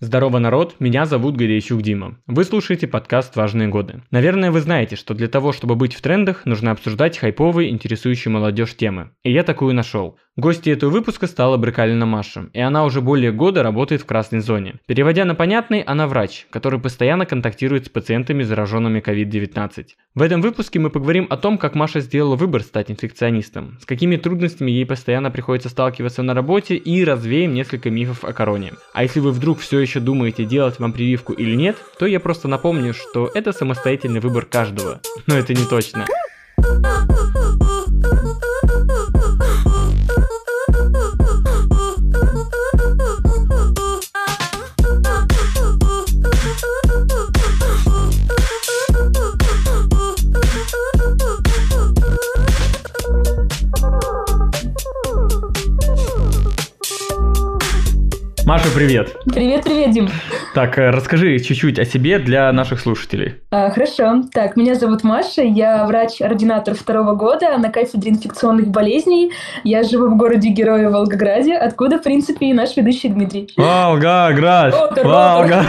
Здорово, 0.00 0.38
народ, 0.38 0.76
меня 0.78 1.06
зовут 1.06 1.36
Горячук 1.36 1.82
Дима. 1.82 2.18
Вы 2.28 2.44
слушаете 2.44 2.86
подкаст 2.86 3.34
«Важные 3.34 3.66
годы». 3.66 4.04
Наверное, 4.12 4.52
вы 4.52 4.60
знаете, 4.60 4.94
что 4.94 5.12
для 5.12 5.26
того, 5.26 5.50
чтобы 5.50 5.74
быть 5.74 5.92
в 5.92 6.00
трендах, 6.00 6.46
нужно 6.46 6.70
обсуждать 6.70 7.18
хайповые, 7.18 7.70
интересующие 7.70 8.30
молодежь 8.30 8.76
темы. 8.76 9.10
И 9.24 9.32
я 9.32 9.42
такую 9.42 9.74
нашел. 9.74 10.16
Гостьей 10.36 10.74
этого 10.74 10.90
выпуска 10.90 11.26
стала 11.26 11.56
Брыкалина 11.56 12.06
Маша, 12.06 12.48
и 12.52 12.60
она 12.60 12.84
уже 12.84 13.00
более 13.00 13.32
года 13.32 13.64
работает 13.64 14.02
в 14.02 14.06
красной 14.06 14.38
зоне. 14.38 14.76
Переводя 14.86 15.24
на 15.24 15.34
понятный, 15.34 15.80
она 15.80 16.06
врач, 16.06 16.46
который 16.50 16.78
постоянно 16.78 17.26
контактирует 17.26 17.86
с 17.86 17.88
пациентами, 17.88 18.44
зараженными 18.44 19.00
COVID-19. 19.00 19.86
В 20.14 20.22
этом 20.22 20.40
выпуске 20.40 20.78
мы 20.78 20.90
поговорим 20.90 21.26
о 21.28 21.36
том, 21.38 21.58
как 21.58 21.74
Маша 21.74 21.98
сделала 21.98 22.36
выбор 22.36 22.62
стать 22.62 22.88
инфекционистом, 22.88 23.78
с 23.82 23.84
какими 23.84 24.14
трудностями 24.14 24.70
ей 24.70 24.86
постоянно 24.86 25.32
приходится 25.32 25.70
сталкиваться 25.70 26.22
на 26.22 26.34
работе 26.34 26.76
и 26.76 27.04
развеем 27.04 27.52
несколько 27.52 27.90
мифов 27.90 28.22
о 28.22 28.32
короне. 28.32 28.74
А 28.94 29.02
если 29.02 29.18
вы 29.18 29.32
вдруг 29.32 29.58
все 29.58 29.80
еще 29.80 29.87
думаете, 29.96 30.44
делать 30.44 30.78
вам 30.78 30.92
прививку 30.92 31.32
или 31.32 31.54
нет, 31.54 31.76
то 31.98 32.06
я 32.06 32.20
просто 32.20 32.48
напомню, 32.48 32.94
что 32.94 33.30
это 33.34 33.52
самостоятельный 33.52 34.20
выбор 34.20 34.44
каждого. 34.44 35.00
Но 35.26 35.36
это 35.36 35.54
не 35.54 35.64
точно. 35.64 36.06
Маша, 58.48 58.68
привет. 58.74 59.14
Привет, 59.26 59.64
привет, 59.64 59.90
Дим. 59.90 60.08
Так, 60.54 60.78
э, 60.78 60.88
расскажи 60.88 61.38
чуть-чуть 61.38 61.78
о 61.78 61.84
себе 61.84 62.18
для 62.18 62.50
наших 62.50 62.80
слушателей. 62.80 63.34
А, 63.50 63.68
хорошо. 63.68 64.22
Так, 64.32 64.56
меня 64.56 64.74
зовут 64.74 65.04
Маша, 65.04 65.42
я 65.42 65.84
врач-ординатор 65.84 66.74
второго 66.74 67.12
года 67.12 67.58
на 67.58 67.68
кафедре 67.70 68.12
инфекционных 68.12 68.68
болезней. 68.68 69.32
Я 69.64 69.82
живу 69.82 70.06
в 70.08 70.16
городе 70.16 70.48
Героя 70.48 70.88
Волгограде, 70.88 71.58
откуда, 71.58 71.98
в 71.98 72.02
принципе, 72.02 72.46
и 72.46 72.54
наш 72.54 72.74
ведущий 72.74 73.10
Дмитрий. 73.10 73.50
Волгоград! 73.58 74.74
Волгоград! 74.96 75.66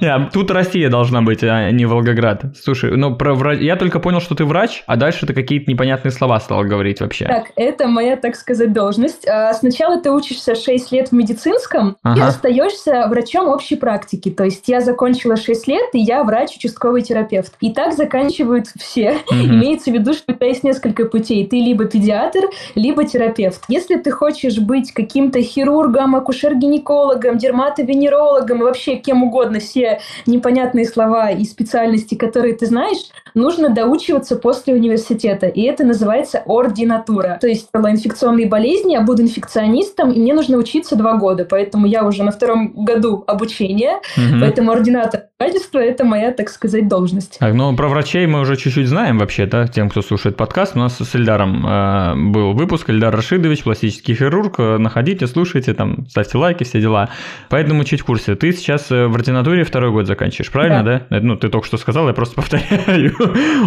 Тут 0.32 0.50
Россия 0.50 0.90
должна 0.90 1.22
быть, 1.22 1.44
а 1.44 1.70
не 1.70 1.86
Волгоград. 1.86 2.46
Слушай, 2.60 2.96
ну 2.96 3.14
про 3.14 3.54
я 3.54 3.76
только 3.76 4.00
понял, 4.00 4.20
что 4.20 4.34
ты 4.34 4.44
врач, 4.44 4.82
а 4.88 4.96
дальше 4.96 5.24
ты 5.24 5.34
какие-то 5.34 5.70
непонятные 5.70 6.10
слова 6.10 6.40
стал 6.40 6.64
говорить 6.64 7.00
вообще. 7.00 7.26
Так, 7.26 7.52
это 7.54 7.86
моя, 7.86 8.16
так 8.16 8.34
сказать, 8.34 8.72
должность. 8.72 9.24
А, 9.28 9.54
сначала 9.54 10.00
ты 10.00 10.10
учишься 10.10 10.56
6 10.56 10.90
лет 10.90 11.10
в 11.10 11.12
медицине, 11.12 11.43
медицинском 11.44 11.96
ага. 12.02 12.18
и 12.18 12.22
остаешься 12.22 13.06
врачом 13.08 13.48
общей 13.48 13.76
практики. 13.76 14.30
То 14.30 14.44
есть 14.44 14.64
я 14.68 14.80
закончила 14.80 15.36
6 15.36 15.68
лет, 15.68 15.90
и 15.92 15.98
я 15.98 16.24
врач-участковый 16.24 17.02
терапевт. 17.02 17.54
И 17.60 17.72
так 17.72 17.94
заканчивают 17.94 18.68
все. 18.78 19.18
Угу. 19.30 19.34
Имеется 19.34 19.90
в 19.90 19.94
виду, 19.94 20.12
что 20.14 20.32
у 20.32 20.34
тебя 20.34 20.48
есть 20.48 20.64
несколько 20.64 21.06
путей. 21.06 21.46
Ты 21.46 21.56
либо 21.56 21.84
педиатр, 21.84 22.48
либо 22.74 23.04
терапевт. 23.04 23.62
Если 23.68 23.96
ты 23.96 24.10
хочешь 24.10 24.58
быть 24.58 24.92
каким-то 24.92 25.42
хирургом, 25.42 26.16
акушер-гинекологом, 26.16 27.38
дерматовенерологом 27.38 28.60
и 28.60 28.64
вообще 28.64 28.96
кем 28.96 29.22
угодно, 29.22 29.60
все 29.60 30.00
непонятные 30.26 30.86
слова 30.86 31.30
и 31.30 31.44
специальности, 31.44 32.14
которые 32.14 32.54
ты 32.54 32.66
знаешь, 32.66 32.98
нужно 33.34 33.68
доучиваться 33.70 34.36
после 34.36 34.74
университета. 34.74 35.46
И 35.46 35.62
это 35.62 35.84
называется 35.84 36.42
ординатура. 36.46 37.38
То 37.40 37.48
есть 37.48 37.68
инфекционные 37.74 38.46
болезни, 38.46 38.92
я 38.92 39.00
буду 39.00 39.22
инфекционистом, 39.22 40.10
и 40.10 40.18
мне 40.18 40.34
нужно 40.34 40.56
учиться 40.56 40.96
два 40.96 41.14
года 41.14 41.33
года, 41.34 41.44
поэтому 41.44 41.86
я 41.86 42.04
уже 42.04 42.22
на 42.22 42.30
втором 42.30 42.84
году 42.84 43.24
обучения, 43.26 44.00
угу. 44.16 44.40
поэтому 44.40 44.70
ординатор 44.70 45.24
качества– 45.38 45.78
это 45.80 46.04
моя, 46.04 46.32
так 46.32 46.48
сказать, 46.48 46.88
должность. 46.88 47.38
Так, 47.38 47.54
ну, 47.54 47.76
про 47.76 47.88
врачей 47.88 48.26
мы 48.26 48.40
уже 48.40 48.56
чуть-чуть 48.56 48.86
знаем 48.86 49.18
вообще, 49.18 49.46
да, 49.46 49.66
тем, 49.66 49.90
кто 49.90 50.00
слушает 50.00 50.36
подкаст. 50.36 50.76
У 50.76 50.78
нас 50.78 50.96
с 50.96 51.14
Эльдаром 51.14 51.66
э, 51.66 52.14
был 52.30 52.52
выпуск, 52.52 52.88
Эльдар 52.88 53.14
Рашидович, 53.14 53.64
пластический 53.64 54.14
хирург. 54.14 54.58
Находите, 54.58 55.26
слушайте, 55.26 55.74
там, 55.74 56.06
ставьте 56.08 56.38
лайки, 56.38 56.64
все 56.64 56.80
дела. 56.80 57.10
Поэтому 57.50 57.84
чуть 57.84 58.00
в 58.00 58.04
курсе. 58.04 58.36
Ты 58.36 58.52
сейчас 58.52 58.90
э, 58.90 59.06
в 59.06 59.14
ординатуре 59.14 59.64
второй 59.64 59.90
год 59.90 60.06
заканчиваешь, 60.06 60.50
правильно, 60.50 60.82
да? 60.82 61.06
да? 61.10 61.20
Ну, 61.20 61.36
ты 61.36 61.48
только 61.48 61.66
что 61.66 61.76
сказал, 61.76 62.06
я 62.08 62.14
просто 62.14 62.34
повторяю. 62.36 63.12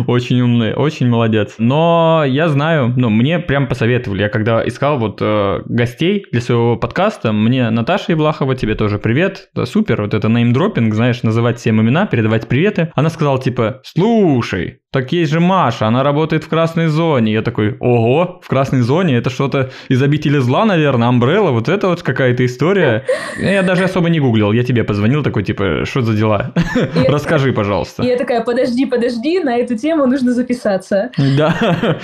очень 0.07 0.41
умный, 0.41 0.73
очень 0.73 1.07
молодец. 1.09 1.55
Но 1.57 2.23
я 2.25 2.47
знаю, 2.47 2.93
ну, 2.95 3.09
мне 3.09 3.39
прям 3.39 3.67
посоветовали. 3.67 4.23
Я 4.23 4.29
когда 4.29 4.65
искал 4.67 4.97
вот 4.97 5.19
э, 5.21 5.61
гостей 5.65 6.25
для 6.31 6.41
своего 6.41 6.77
подкаста, 6.77 7.33
мне 7.33 7.56
Наташа 7.61 8.11
Евлахова, 8.13 8.55
тебе 8.55 8.75
тоже 8.75 8.99
привет. 8.99 9.49
Да, 9.53 9.65
супер, 9.65 10.01
вот 10.01 10.13
это 10.13 10.29
неймдропинг, 10.29 10.93
знаешь, 10.93 11.23
называть 11.23 11.59
всем 11.59 11.81
имена, 11.81 12.05
передавать 12.05 12.47
приветы. 12.47 12.91
Она 12.95 13.09
сказала 13.09 13.41
типа, 13.41 13.81
слушай, 13.83 14.79
так 14.97 15.11
есть 15.11 15.31
же 15.31 15.39
Маша, 15.39 15.85
она 15.85 16.01
работает 16.01 16.43
в 16.43 16.49
красной 16.49 16.87
зоне. 16.87 17.31
Я 17.33 17.43
такой, 17.43 17.77
ого, 17.79 18.39
в 18.41 18.47
красной 18.47 18.81
зоне, 18.81 19.17
это 19.17 19.29
что-то 19.29 19.69
из 19.89 20.01
обители 20.01 20.39
зла, 20.39 20.65
наверное, 20.65 21.09
Амбрелла, 21.09 21.51
вот 21.51 21.69
это 21.69 21.89
вот 21.89 22.01
какая-то 22.01 22.43
история. 22.43 23.05
Я 23.39 23.61
даже 23.61 23.83
особо 23.83 24.09
не 24.09 24.19
гуглил, 24.19 24.53
я 24.53 24.63
тебе 24.63 24.83
позвонил 24.83 25.21
такой, 25.21 25.43
типа, 25.43 25.85
что 25.85 26.01
за 26.01 26.15
дела? 26.15 26.51
Расскажи, 27.07 27.53
пожалуйста. 27.53 28.01
Я 28.01 28.17
такая, 28.17 28.43
подожди, 28.43 28.87
подожди, 28.87 29.39
на 29.39 29.57
эту 29.57 29.77
тему 29.77 30.07
нужно 30.07 30.33
записаться. 30.33 31.11
Да, 31.37 31.99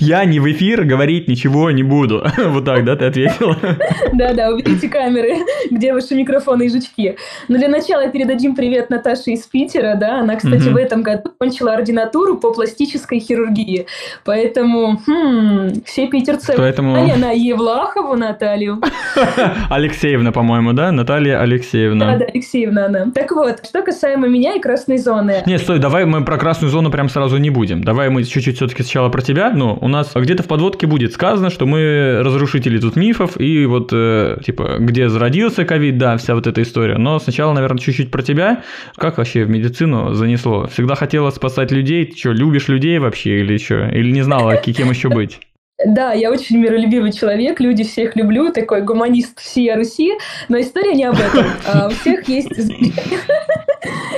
я 0.00 0.24
не 0.24 0.40
в 0.40 0.50
эфир 0.50 0.84
говорить 0.84 1.28
ничего 1.28 1.70
не 1.70 1.82
буду. 1.82 2.24
Вот 2.48 2.64
так, 2.64 2.84
да, 2.84 2.96
ты 2.96 3.04
ответила? 3.04 3.56
Да-да, 4.14 4.48
уберите 4.48 4.88
камеры, 4.88 5.36
где 5.70 5.92
ваши 5.92 6.14
микрофоны 6.14 6.64
и 6.64 6.70
жучки. 6.70 7.16
Но 7.48 7.58
для 7.58 7.68
начала 7.68 8.08
передадим 8.08 8.56
привет 8.56 8.88
Наташе 8.88 9.32
из 9.32 9.42
Питера, 9.42 9.96
да, 9.96 10.20
она, 10.20 10.36
кстати, 10.36 10.68
в 10.68 10.76
этом 10.76 11.02
году 11.02 11.30
кончила 11.38 11.74
ординатуру 11.74 12.37
по 12.38 12.52
пластической 12.52 13.20
хирургии. 13.20 13.86
Поэтому 14.24 15.00
хм, 15.06 15.82
все 15.84 16.06
питерцы 16.06 16.54
Поэтому... 16.56 16.94
А 16.94 17.16
на 17.16 17.30
Евлахову 17.32 18.16
Наталью. 18.16 18.80
Алексеевна, 19.70 20.32
по-моему, 20.32 20.72
да? 20.72 20.92
Наталья 20.92 21.40
Алексеевна. 21.40 22.12
Да, 22.12 22.18
да, 22.18 22.24
Алексеевна 22.26 22.86
она. 22.86 23.10
Так 23.14 23.32
вот, 23.32 23.66
что 23.66 23.82
касаемо 23.82 24.28
меня 24.28 24.54
и 24.54 24.60
красной 24.60 24.98
зоны. 24.98 25.42
Не, 25.46 25.58
стой, 25.58 25.78
давай 25.78 26.04
мы 26.04 26.24
про 26.24 26.36
красную 26.38 26.70
зону 26.70 26.90
прям 26.90 27.08
сразу 27.08 27.36
не 27.38 27.50
будем. 27.50 27.82
Давай 27.82 28.08
мы 28.08 28.24
чуть-чуть 28.24 28.56
все-таки 28.56 28.82
сначала 28.82 29.08
про 29.08 29.22
тебя. 29.22 29.50
Ну, 29.54 29.78
у 29.80 29.88
нас 29.88 30.12
где-то 30.14 30.42
в 30.42 30.46
подводке 30.46 30.86
будет 30.86 31.12
сказано, 31.12 31.50
что 31.50 31.66
мы 31.66 32.20
разрушители 32.22 32.78
тут 32.78 32.96
мифов, 32.96 33.40
и 33.40 33.66
вот, 33.66 33.90
э, 33.92 34.38
типа, 34.44 34.76
где 34.78 35.08
зародился 35.08 35.64
ковид, 35.64 35.98
да, 35.98 36.16
вся 36.16 36.34
вот 36.34 36.46
эта 36.46 36.62
история. 36.62 36.98
Но 36.98 37.18
сначала, 37.18 37.52
наверное, 37.52 37.78
чуть-чуть 37.78 38.10
про 38.10 38.22
тебя. 38.22 38.62
Как 38.96 39.18
вообще 39.18 39.44
в 39.44 39.50
медицину 39.50 40.14
занесло? 40.14 40.66
Всегда 40.68 40.94
хотела 40.94 41.30
спасать 41.30 41.70
людей, 41.70 42.12
что, 42.18 42.32
любишь 42.32 42.68
людей 42.68 42.98
вообще 42.98 43.40
или 43.40 43.56
что? 43.58 43.88
Или 43.88 44.10
не 44.10 44.22
знала, 44.22 44.56
кем 44.56 44.90
еще 44.90 45.08
быть? 45.08 45.40
Да, 45.84 46.12
я 46.12 46.32
очень 46.32 46.58
миролюбивый 46.58 47.12
человек, 47.12 47.60
люди 47.60 47.84
всех 47.84 48.16
люблю, 48.16 48.52
такой 48.52 48.82
гуманист 48.82 49.38
всей 49.38 49.72
Руси, 49.74 50.12
но 50.48 50.60
история 50.60 50.92
не 50.94 51.04
об 51.04 51.14
этом. 51.14 51.46
А 51.72 51.86
у 51.86 51.90
всех 51.90 52.28
есть... 52.28 52.50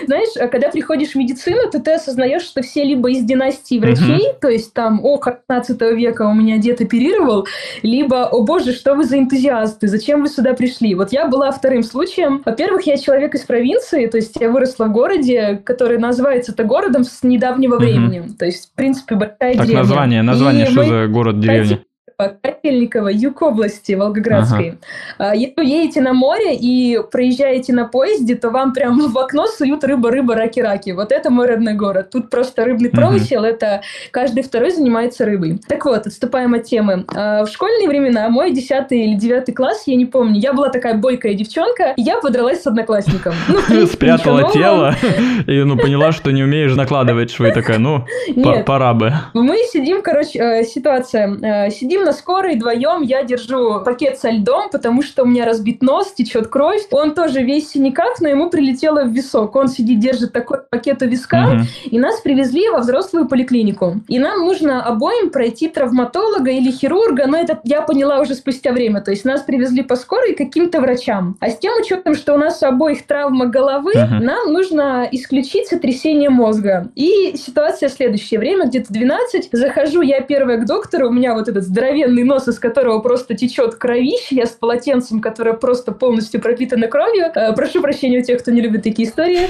Знаешь, 0.07 0.37
а 0.41 0.49
когда 0.49 0.71
приходишь 0.71 1.11
в 1.11 1.15
медицину, 1.17 1.71
то 1.71 1.79
ты 1.79 1.93
осознаешь, 1.93 2.43
что 2.43 2.63
все 2.63 2.83
либо 2.83 3.11
из 3.11 3.23
династии 3.23 3.79
врачей, 3.79 4.33
то 4.41 4.49
есть 4.49 4.73
там, 4.73 5.05
о, 5.05 5.19
15 5.19 5.81
века 5.95 6.23
у 6.23 6.35
меня 6.35 6.59
дед 6.59 6.81
оперировал, 6.81 7.47
либо, 7.83 8.27
о 8.27 8.43
боже, 8.43 8.73
что 8.73 8.95
вы 8.95 9.05
за 9.05 9.19
энтузиасты, 9.19 9.87
зачем 9.87 10.23
вы 10.23 10.29
сюда 10.29 10.55
пришли? 10.55 10.95
Вот 10.95 11.13
я 11.13 11.29
была 11.29 11.53
вторым 11.53 11.83
случаем. 11.83 12.43
Во-первых, 12.45 12.87
я 12.87 12.97
человек 12.97 13.35
из 13.35 13.43
провинции, 13.43 14.07
то 14.07 14.17
есть 14.17 14.35
я 14.41 14.51
выросла 14.51 14.87
в 14.87 14.93
городе, 14.93 15.61
который 15.65 15.99
называется-то 15.99 16.65
городом 16.65 17.05
с 17.05 17.23
недавнего 17.23 17.77
времени. 17.77 18.25
То 18.37 18.47
есть, 18.47 18.71
в 18.73 18.75
принципе, 18.75 19.15
большая 19.15 19.55
так, 19.55 19.67
деревня. 19.67 19.79
название, 19.79 20.23
название, 20.23 20.67
что 20.67 20.85
за 20.85 21.07
город, 21.07 21.39
деревня? 21.53 21.85
Котельниково, 22.29 23.09
юг 23.09 23.43
области 23.43 23.93
Волгоградской. 23.93 24.79
Ага. 25.19 25.35
Если 25.35 25.55
вы 25.57 25.65
едете 25.65 26.01
на 26.01 26.13
море 26.13 26.55
и 26.55 26.99
проезжаете 27.11 27.73
на 27.73 27.87
поезде, 27.87 28.35
то 28.35 28.51
вам 28.51 28.73
прям 28.73 28.99
в 29.01 29.19
окно 29.19 29.47
суют 29.47 29.85
рыба-рыба, 29.85 30.35
раки-раки. 30.35 30.91
Вот 30.91 31.13
это 31.13 31.31
мой 31.31 31.47
родной 31.47 31.75
город. 31.75 32.11
Тут 32.11 32.31
просто 32.31 32.65
рыбный 32.65 32.91
промысел, 32.91 33.41
угу. 33.41 33.49
это 33.49 33.83
каждый 34.11 34.43
второй 34.43 34.71
занимается 34.71 35.25
рыбой. 35.25 35.61
Так 35.69 35.85
вот, 35.85 36.07
отступаем 36.07 36.55
от 36.55 36.65
темы. 36.65 37.05
В 37.09 37.49
школьные 37.51 37.89
времена, 37.89 38.29
мой 38.29 38.53
10 38.53 38.87
или 38.91 39.15
9 39.15 39.55
класс, 39.55 39.85
я 39.87 39.97
не 39.97 40.07
помню, 40.07 40.41
я 40.41 40.53
была 40.53 40.69
такая 40.69 40.95
бойкая 40.95 41.35
девчонка, 41.35 41.95
и 41.97 42.03
я 42.03 42.19
подралась 42.19 42.63
с 42.63 42.67
одноклассником. 42.67 43.35
Ну, 43.49 43.87
Спрятала 43.87 44.51
тело 44.53 44.95
и 45.47 45.63
ну, 45.63 45.77
поняла, 45.77 46.13
что 46.13 46.31
не 46.31 46.43
умеешь 46.43 46.75
накладывать 46.75 47.31
швы. 47.31 47.53
Такая, 47.53 47.79
ну, 47.79 48.05
пора 48.67 48.95
бы. 48.95 49.13
Мы 49.35 49.59
сидим, 49.71 50.03
короче, 50.03 50.39
э, 50.39 50.65
ситуация. 50.65 51.67
Э, 51.67 51.71
сидим 51.71 52.05
на 52.05 52.10
на 52.11 52.15
скорой 52.15 52.57
вдвоем 52.57 53.03
я 53.03 53.23
держу 53.23 53.83
пакет 53.85 54.19
со 54.19 54.31
льдом, 54.31 54.69
потому 54.71 55.01
что 55.01 55.23
у 55.23 55.27
меня 55.27 55.45
разбит 55.45 55.81
нос, 55.81 56.13
течет 56.13 56.49
кровь. 56.49 56.89
Он 56.91 57.15
тоже 57.15 57.43
весь 57.43 57.69
в 57.69 57.73
синяках, 57.75 58.21
но 58.21 58.29
ему 58.29 58.51
прилетело 58.51 59.05
в 59.05 59.13
висок. 59.13 59.55
Он 59.55 59.69
сидит, 59.69 60.01
держит 60.01 60.33
такой 60.33 60.59
пакет 60.69 61.03
у 61.03 61.07
виска, 61.07 61.53
угу. 61.53 61.61
и 61.85 62.01
нас 62.01 62.21
привезли 62.21 62.69
во 62.69 62.81
взрослую 62.81 63.29
поликлинику. 63.29 64.01
И 64.09 64.19
нам 64.19 64.41
нужно 64.41 64.83
обоим 64.83 65.31
пройти 65.31 65.69
травматолога 65.69 66.51
или 66.51 66.73
хирурга, 66.73 67.29
но 67.29 67.39
это 67.39 67.61
я 67.63 67.83
поняла 67.83 68.19
уже 68.19 68.35
спустя 68.35 68.73
время. 68.73 69.03
То 69.03 69.13
есть 69.13 69.25
нас 69.25 69.43
привезли 69.43 69.85
по 69.85 69.95
скорой 69.95 70.35
каким-то 70.35 70.81
врачам. 70.81 71.37
А 71.39 71.49
с 71.49 71.59
тем 71.59 71.75
учетом, 71.81 72.17
что 72.17 72.35
у 72.35 72.39
нас 72.39 72.61
у 72.61 72.67
обоих 72.67 73.07
травма 73.07 73.47
головы, 73.47 73.93
угу. 73.93 74.25
нам 74.25 74.53
нужно 74.53 75.09
исключить 75.13 75.69
сотрясение 75.69 76.29
мозга. 76.29 76.89
И 76.97 77.37
ситуация 77.37 77.89
следующее 77.89 78.41
время, 78.41 78.67
где-то 78.67 78.93
12, 78.93 79.51
захожу 79.53 80.01
я 80.01 80.23
первая 80.23 80.59
к 80.59 80.67
доктору, 80.67 81.09
у 81.09 81.13
меня 81.13 81.35
вот 81.35 81.49
этот 81.49 81.63
здоровенный 81.63 82.00
нос, 82.07 82.49
из 82.49 82.59
которого 82.59 83.01
просто 83.01 83.35
течет 83.35 83.75
кровище, 83.75 84.37
я 84.37 84.47
с 84.47 84.51
полотенцем, 84.51 85.21
которое 85.21 85.55
просто 85.55 85.93
полностью 85.93 86.41
пропитано 86.41 86.89
кровью. 86.89 87.27
Э, 87.35 87.53
прошу 87.55 87.81
прощения 87.81 88.21
у 88.21 88.23
тех, 88.23 88.41
кто 88.41 88.51
не 88.51 88.61
любит 88.61 88.83
такие 88.83 89.09
истории. 89.09 89.49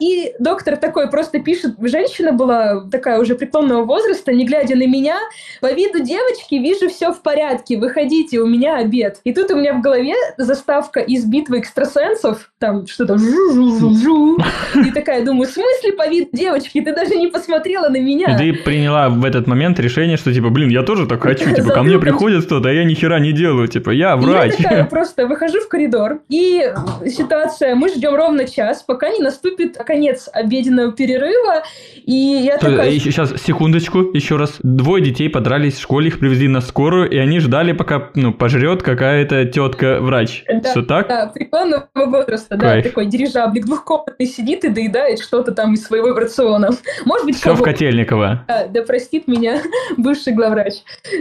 И 0.00 0.32
доктор 0.38 0.76
такой 0.76 1.10
просто 1.10 1.40
пишет, 1.40 1.74
женщина 1.80 2.32
была 2.32 2.84
такая 2.90 3.20
уже 3.20 3.34
преклонного 3.34 3.84
возраста, 3.84 4.32
не 4.32 4.44
глядя 4.44 4.76
на 4.76 4.86
меня, 4.86 5.18
по 5.60 5.72
виду 5.72 6.00
девочки 6.02 6.54
вижу 6.54 6.88
все 6.88 7.12
в 7.12 7.22
порядке, 7.22 7.78
выходите, 7.78 8.38
у 8.40 8.46
меня 8.46 8.76
обед. 8.76 9.20
И 9.24 9.32
тут 9.32 9.50
у 9.50 9.56
меня 9.56 9.74
в 9.74 9.80
голове 9.80 10.14
заставка 10.36 11.00
из 11.00 11.24
битвы 11.24 11.60
экстрасенсов, 11.60 12.50
там 12.58 12.86
что-то 12.86 13.18
жу-жу-жу-жу. 13.18 14.38
И 14.86 14.90
такая 14.90 15.24
думаю, 15.24 15.48
в 15.48 15.52
смысле 15.52 15.92
по 15.92 16.08
виду 16.08 16.28
девочки, 16.32 16.80
ты 16.80 16.94
даже 16.94 17.16
не 17.16 17.28
посмотрела 17.28 17.88
на 17.88 18.00
меня. 18.00 18.34
И 18.34 18.38
ты 18.38 18.62
приняла 18.62 19.08
в 19.08 19.24
этот 19.24 19.46
момент 19.46 19.78
решение, 19.80 20.16
что 20.16 20.32
типа, 20.32 20.50
блин, 20.50 20.68
я 20.68 20.82
тоже 20.82 21.06
так 21.06 21.22
хочу, 21.22 21.54
типа, 21.54 21.74
ко 21.78 21.84
мне 21.84 21.98
приходит 21.98 22.44
кто-то, 22.46 22.68
а 22.68 22.72
я 22.72 22.84
ни 22.84 22.94
хера 22.94 23.18
не 23.18 23.32
делаю, 23.32 23.68
типа, 23.68 23.90
я 23.90 24.16
врач. 24.16 24.54
Я 24.58 24.64
такая 24.64 24.84
просто 24.90 25.26
выхожу 25.26 25.60
в 25.60 25.68
коридор, 25.68 26.20
и 26.28 26.72
ситуация, 27.06 27.74
мы 27.74 27.88
ждем 27.88 28.14
ровно 28.14 28.46
час, 28.46 28.82
пока 28.82 29.10
не 29.10 29.20
наступит 29.20 29.76
конец 29.78 30.28
обеденного 30.32 30.92
перерыва, 30.92 31.62
и 32.04 32.12
я 32.12 32.58
То, 32.58 32.70
такая... 32.70 32.98
Сейчас, 32.98 33.34
секундочку, 33.42 34.00
еще 34.12 34.36
раз. 34.36 34.56
Двое 34.62 35.02
детей 35.02 35.28
подрались 35.28 35.74
в 35.74 35.82
школе, 35.82 36.08
их 36.08 36.18
привезли 36.18 36.48
на 36.48 36.60
скорую, 36.60 37.08
и 37.08 37.16
они 37.16 37.40
ждали, 37.40 37.72
пока, 37.72 38.10
ну, 38.14 38.32
пожрет 38.32 38.82
какая-то 38.82 39.44
тетка-врач. 39.44 40.44
Да, 40.48 40.70
Все 40.70 40.82
так? 40.82 41.08
Да, 41.08 41.26
преклонного 41.26 41.88
возраста, 41.94 42.56
Кайф. 42.56 42.84
да, 42.84 42.88
такой 42.88 43.06
дирижаблик 43.06 43.64
двухкомнатный 43.66 44.26
сидит 44.26 44.64
и 44.64 44.68
доедает 44.68 45.20
что-то 45.20 45.52
там 45.52 45.74
из 45.74 45.84
своего 45.84 46.14
рациона. 46.14 46.70
Может 47.04 47.26
быть, 47.26 47.36
Все 47.36 47.54
в 47.54 47.62
Котельниково. 47.62 48.44
Да, 48.48 48.66
да 48.66 48.82
простит 48.82 49.28
меня 49.28 49.60
бывший 49.96 50.32
главврач. 50.32 50.74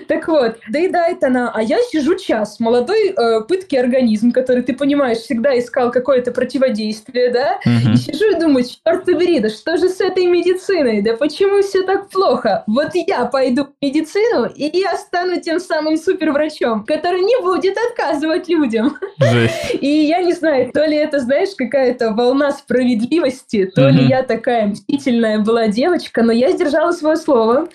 Так 0.07 0.27
вот, 0.27 0.46
доедает 0.69 1.23
она, 1.23 1.51
а 1.53 1.61
я 1.61 1.77
сижу 1.89 2.15
час. 2.15 2.59
Молодой 2.59 3.09
э, 3.09 3.41
пыткий 3.41 3.79
организм, 3.79 4.31
который, 4.31 4.63
ты 4.63 4.73
понимаешь, 4.73 5.19
всегда 5.19 5.57
искал 5.57 5.91
какое-то 5.91 6.31
противодействие, 6.31 7.31
да? 7.31 7.59
Угу. 7.65 7.93
И 7.93 7.97
сижу 7.97 8.31
и 8.31 8.39
думаю, 8.39 8.65
черт 8.65 9.05
побери, 9.05 9.39
да 9.39 9.49
что 9.49 9.77
же 9.77 9.89
с 9.89 10.01
этой 10.01 10.25
медициной? 10.25 11.01
Да 11.01 11.15
почему 11.15 11.61
все 11.61 11.83
так 11.83 12.09
плохо? 12.09 12.63
Вот 12.67 12.91
я 12.93 13.25
пойду 13.25 13.65
в 13.65 13.71
медицину, 13.81 14.45
и 14.53 14.69
я 14.77 14.97
стану 14.97 15.39
тем 15.41 15.59
самым 15.59 15.97
суперврачом, 15.97 16.85
который 16.85 17.21
не 17.21 17.41
будет 17.41 17.75
отказывать 17.89 18.47
людям. 18.47 18.97
Жесть. 19.19 19.53
И 19.81 19.87
я 19.87 20.21
не 20.21 20.33
знаю, 20.33 20.71
то 20.71 20.85
ли 20.85 20.95
это, 20.95 21.19
знаешь, 21.19 21.49
какая-то 21.57 22.11
волна 22.11 22.51
справедливости, 22.51 23.65
то 23.73 23.87
угу. 23.87 23.95
ли 23.95 24.05
я 24.05 24.23
такая 24.23 24.67
мстительная 24.67 25.39
была 25.39 25.67
девочка, 25.67 26.23
но 26.23 26.31
я 26.31 26.51
сдержала 26.51 26.91
свое 26.91 27.17
слово. 27.17 27.69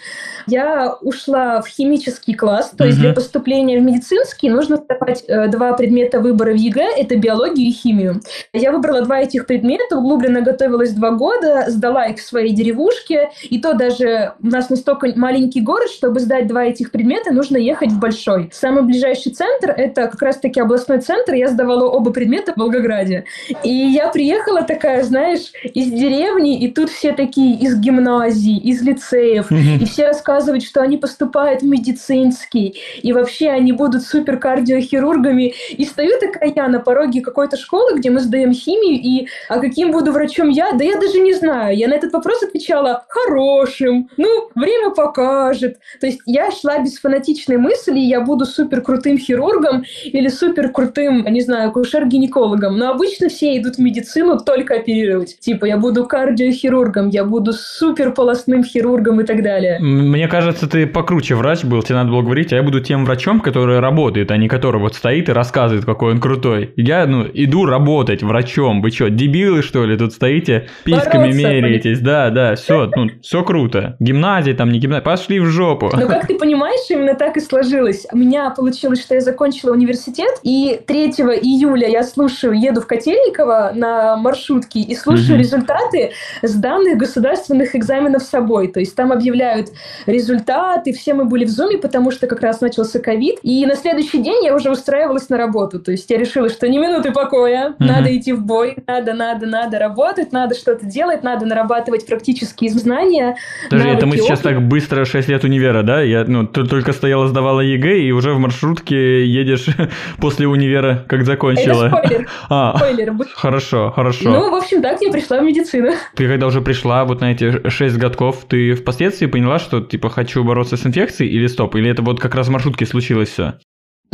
Я 0.46 0.94
ушла 1.00 1.62
в 1.62 1.68
химический 1.68 2.34
класс, 2.34 2.61
то 2.76 2.84
есть 2.84 2.98
для 2.98 3.12
поступления 3.12 3.78
в 3.78 3.82
медицинский 3.82 4.50
нужно 4.50 4.76
сдавать 4.76 5.24
э, 5.26 5.48
два 5.48 5.72
предмета 5.74 6.20
выбора 6.20 6.52
в 6.52 6.56
ЕГЭ, 6.56 6.96
это 6.96 7.16
биологию 7.16 7.68
и 7.68 7.72
химию. 7.72 8.20
Я 8.52 8.72
выбрала 8.72 9.02
два 9.02 9.20
этих 9.20 9.46
предмета, 9.46 9.98
углубленно 9.98 10.40
готовилась 10.40 10.92
два 10.92 11.10
года, 11.10 11.64
сдала 11.68 12.06
их 12.06 12.18
в 12.18 12.22
своей 12.22 12.52
деревушке, 12.52 13.30
и 13.42 13.60
то 13.60 13.74
даже 13.74 14.34
у 14.42 14.46
нас 14.46 14.70
настолько 14.70 15.12
маленький 15.16 15.60
город, 15.60 15.90
чтобы 15.90 16.20
сдать 16.20 16.46
два 16.46 16.64
этих 16.64 16.90
предмета, 16.90 17.32
нужно 17.32 17.56
ехать 17.56 17.90
в 17.90 17.98
большой. 17.98 18.50
Самый 18.52 18.82
ближайший 18.82 19.32
центр— 19.32 19.70
это 19.76 20.08
как 20.08 20.22
раз-таки 20.22 20.60
областной 20.60 21.00
центр, 21.00 21.34
я 21.34 21.48
сдавала 21.48 21.88
оба 21.88 22.12
предмета 22.12 22.52
в 22.54 22.58
Волгограде. 22.58 23.24
И 23.62 23.70
я 23.70 24.08
приехала 24.08 24.62
такая, 24.62 25.02
знаешь, 25.02 25.52
из 25.64 25.90
деревни, 25.90 26.60
и 26.60 26.70
тут 26.70 26.90
все 26.90 27.12
такие 27.12 27.58
из 27.58 27.78
гимназий, 27.78 28.58
из 28.58 28.82
лицеев, 28.82 29.50
и 29.50 29.84
все 29.84 30.06
рассказывают, 30.06 30.64
что 30.64 30.80
они 30.80 30.96
поступают 30.96 31.62
в 31.62 31.66
медицинский, 31.66 32.51
и 32.58 33.12
вообще 33.12 33.50
они 33.50 33.72
будут 33.72 34.02
суперкардиохирургами. 34.02 35.54
И 35.70 35.84
стою 35.84 36.18
такая 36.20 36.52
я 36.54 36.68
на 36.68 36.80
пороге 36.80 37.20
какой-то 37.20 37.56
школы, 37.56 37.98
где 37.98 38.10
мы 38.10 38.20
сдаем 38.20 38.52
химию, 38.52 39.00
и 39.00 39.28
а 39.48 39.58
каким 39.58 39.90
буду 39.90 40.12
врачом 40.12 40.48
я? 40.48 40.72
Да 40.72 40.84
я 40.84 40.98
даже 40.98 41.18
не 41.20 41.34
знаю. 41.34 41.76
Я 41.76 41.88
на 41.88 41.94
этот 41.94 42.12
вопрос 42.12 42.42
отвечала 42.42 43.04
хорошим, 43.08 44.08
ну, 44.16 44.50
время 44.54 44.90
покажет. 44.90 45.78
То 46.00 46.06
есть 46.06 46.20
я 46.26 46.50
шла 46.50 46.78
без 46.78 46.98
фанатичной 46.98 47.56
мысли, 47.56 47.98
я 47.98 48.20
буду 48.20 48.44
супер 48.44 48.80
крутым 48.82 49.18
хирургом 49.18 49.84
или 50.04 50.28
супер 50.28 50.70
крутым, 50.70 51.24
не 51.24 51.40
знаю, 51.40 51.70
акушер-гинекологом. 51.70 52.76
Но 52.76 52.90
обычно 52.90 53.28
все 53.28 53.56
идут 53.58 53.76
в 53.76 53.78
медицину 53.78 54.38
только 54.38 54.74
оперировать. 54.74 55.38
Типа, 55.38 55.64
я 55.64 55.76
буду 55.76 56.06
кардиохирургом, 56.06 57.08
я 57.08 57.24
буду 57.24 57.52
супер 57.52 58.12
полостным 58.12 58.64
хирургом 58.64 59.20
и 59.20 59.24
так 59.24 59.42
далее. 59.42 59.78
Мне 59.80 60.28
кажется, 60.28 60.68
ты 60.68 60.86
покруче 60.86 61.34
врач 61.34 61.64
был, 61.64 61.82
тебе 61.82 61.96
надо 61.96 62.10
было 62.10 62.22
говорить, 62.22 62.41
а 62.50 62.56
я 62.56 62.62
буду 62.62 62.80
тем 62.80 63.04
врачом, 63.04 63.40
который 63.40 63.78
работает, 63.78 64.30
а 64.30 64.38
не 64.38 64.48
который 64.48 64.80
вот 64.80 64.94
стоит 64.94 65.28
и 65.28 65.32
рассказывает, 65.32 65.84
какой 65.84 66.12
он 66.12 66.20
крутой. 66.20 66.72
Я, 66.76 67.06
ну, 67.06 67.26
иду 67.30 67.66
работать 67.66 68.22
врачом. 68.22 68.80
Вы 68.80 68.90
что, 68.90 69.10
дебилы, 69.10 69.62
что 69.62 69.84
ли, 69.84 69.98
тут 69.98 70.14
стоите, 70.14 70.68
письками 70.84 71.30
Бороться, 71.30 71.38
меряетесь? 71.38 72.00
Да, 72.00 72.30
да, 72.30 72.54
все, 72.54 72.90
ну, 72.96 73.10
все 73.20 73.44
круто. 73.44 73.96
Гимназия 74.00 74.54
там, 74.54 74.70
не 74.70 74.78
гимназия, 74.78 75.04
пошли 75.04 75.40
в 75.40 75.46
жопу. 75.46 75.90
Ну, 75.92 76.08
как 76.08 76.26
ты 76.26 76.38
понимаешь, 76.38 76.88
именно 76.88 77.14
так 77.14 77.36
и 77.36 77.40
сложилось. 77.40 78.06
У 78.12 78.16
меня 78.16 78.50
получилось, 78.50 79.02
что 79.02 79.14
я 79.14 79.20
закончила 79.20 79.72
университет, 79.72 80.40
и 80.42 80.80
3 80.86 81.02
июля 81.42 81.88
я 81.88 82.02
слушаю, 82.02 82.58
еду 82.58 82.80
в 82.80 82.86
Котельниково 82.86 83.72
на 83.74 84.16
маршрутке 84.16 84.80
и 84.80 84.94
слушаю 84.94 85.34
угу. 85.34 85.40
результаты 85.40 86.12
сданных 86.42 86.96
государственных 86.96 87.76
экзаменов 87.76 88.22
с 88.22 88.28
собой. 88.28 88.68
То 88.68 88.80
есть 88.80 88.94
там 88.94 89.12
объявляют 89.12 89.68
результаты, 90.06 90.92
все 90.92 91.14
мы 91.14 91.24
были 91.24 91.44
в 91.44 91.50
зуме, 91.50 91.78
потому 91.78 92.10
что 92.10 92.26
как 92.32 92.42
раз 92.42 92.60
начался 92.60 92.98
ковид, 92.98 93.38
и 93.42 93.66
на 93.66 93.76
следующий 93.76 94.22
день 94.22 94.44
я 94.44 94.54
уже 94.54 94.70
устраивалась 94.70 95.28
на 95.28 95.36
работу. 95.36 95.78
То 95.78 95.92
есть 95.92 96.10
я 96.10 96.18
решила, 96.18 96.48
что 96.48 96.66
не 96.68 96.78
минуты 96.78 97.12
покоя, 97.12 97.70
угу. 97.70 97.84
надо 97.84 98.16
идти 98.16 98.32
в 98.32 98.42
бой, 98.42 98.76
надо, 98.86 99.12
надо, 99.12 99.46
надо 99.46 99.78
работать, 99.78 100.32
надо 100.32 100.54
что-то 100.54 100.86
делать, 100.86 101.22
надо 101.22 101.44
нарабатывать 101.44 102.06
практические 102.06 102.70
знания. 102.70 103.36
Подожди, 103.68 103.90
это 103.90 104.06
мы 104.06 104.16
сейчас 104.16 104.40
так 104.40 104.62
быстро 104.62 105.04
6 105.04 105.28
лет 105.28 105.44
универа, 105.44 105.82
да? 105.82 106.00
Я 106.00 106.24
ну, 106.26 106.46
только 106.46 106.92
стояла, 106.92 107.28
сдавала 107.28 107.60
ЕГЭ, 107.60 108.00
и 108.00 108.12
уже 108.12 108.32
в 108.32 108.38
маршрутке 108.38 109.26
едешь 109.26 109.66
после 110.18 110.46
универа, 110.46 111.04
как 111.08 111.24
закончила. 111.24 111.86
Это 111.86 112.06
спойлер. 112.06 112.28
А, 112.48 112.76
спойлер. 112.76 113.12
Хорошо, 113.34 113.90
хорошо. 113.90 114.30
Ну, 114.30 114.50
в 114.50 114.54
общем, 114.54 114.82
так 114.82 115.00
я 115.00 115.10
пришла 115.10 115.38
в 115.40 115.44
медицину. 115.44 115.92
Ты 116.14 116.28
когда 116.28 116.46
уже 116.46 116.60
пришла 116.60 117.04
вот 117.04 117.20
на 117.20 117.32
эти 117.32 117.68
6 117.68 117.96
годков, 117.98 118.44
ты 118.48 118.74
впоследствии 118.74 119.26
поняла, 119.26 119.58
что 119.58 119.80
типа 119.80 120.10
хочу 120.10 120.44
бороться 120.44 120.76
с 120.76 120.86
инфекцией 120.86 121.30
или 121.30 121.46
стоп? 121.46 121.74
Или 121.76 121.90
это 121.90 122.02
вот 122.02 122.20
как 122.22 122.34
раз 122.36 122.46
в 122.46 122.50
маршрутке 122.50 122.86
случилось 122.86 123.30
все? 123.30 123.54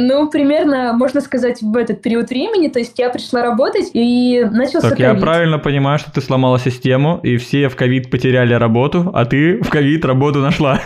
Ну, 0.01 0.31
примерно, 0.31 0.93
можно 0.93 1.21
сказать, 1.21 1.61
в 1.61 1.77
этот 1.77 2.03
период 2.03 2.31
времени. 2.31 2.69
То 2.69 2.79
есть 2.79 2.99
я 2.99 3.11
пришла 3.11 3.43
работать 3.43 3.91
и 3.93 4.47
начался 4.51 4.91
Так, 4.91 4.99
COVID. 4.99 5.03
я 5.03 5.15
правильно 5.15 5.59
понимаю, 5.59 5.99
что 5.99 6.13
ты 6.13 6.21
сломала 6.21 6.59
систему, 6.59 7.21
и 7.23 7.37
все 7.37 7.69
в 7.69 7.77
ковид 7.77 8.09
потеряли 8.09 8.55
работу, 8.55 9.11
а 9.13 9.25
ты 9.27 9.61
в 9.61 9.69
ковид 9.69 10.05
работу 10.05 10.39
нашла. 10.39 10.81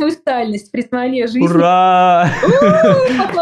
Нашла 0.00 0.08
свою 0.08 0.10
стальность, 0.12 0.72
признание 0.72 1.26
жизни. 1.26 1.46
Ура! 1.46 2.30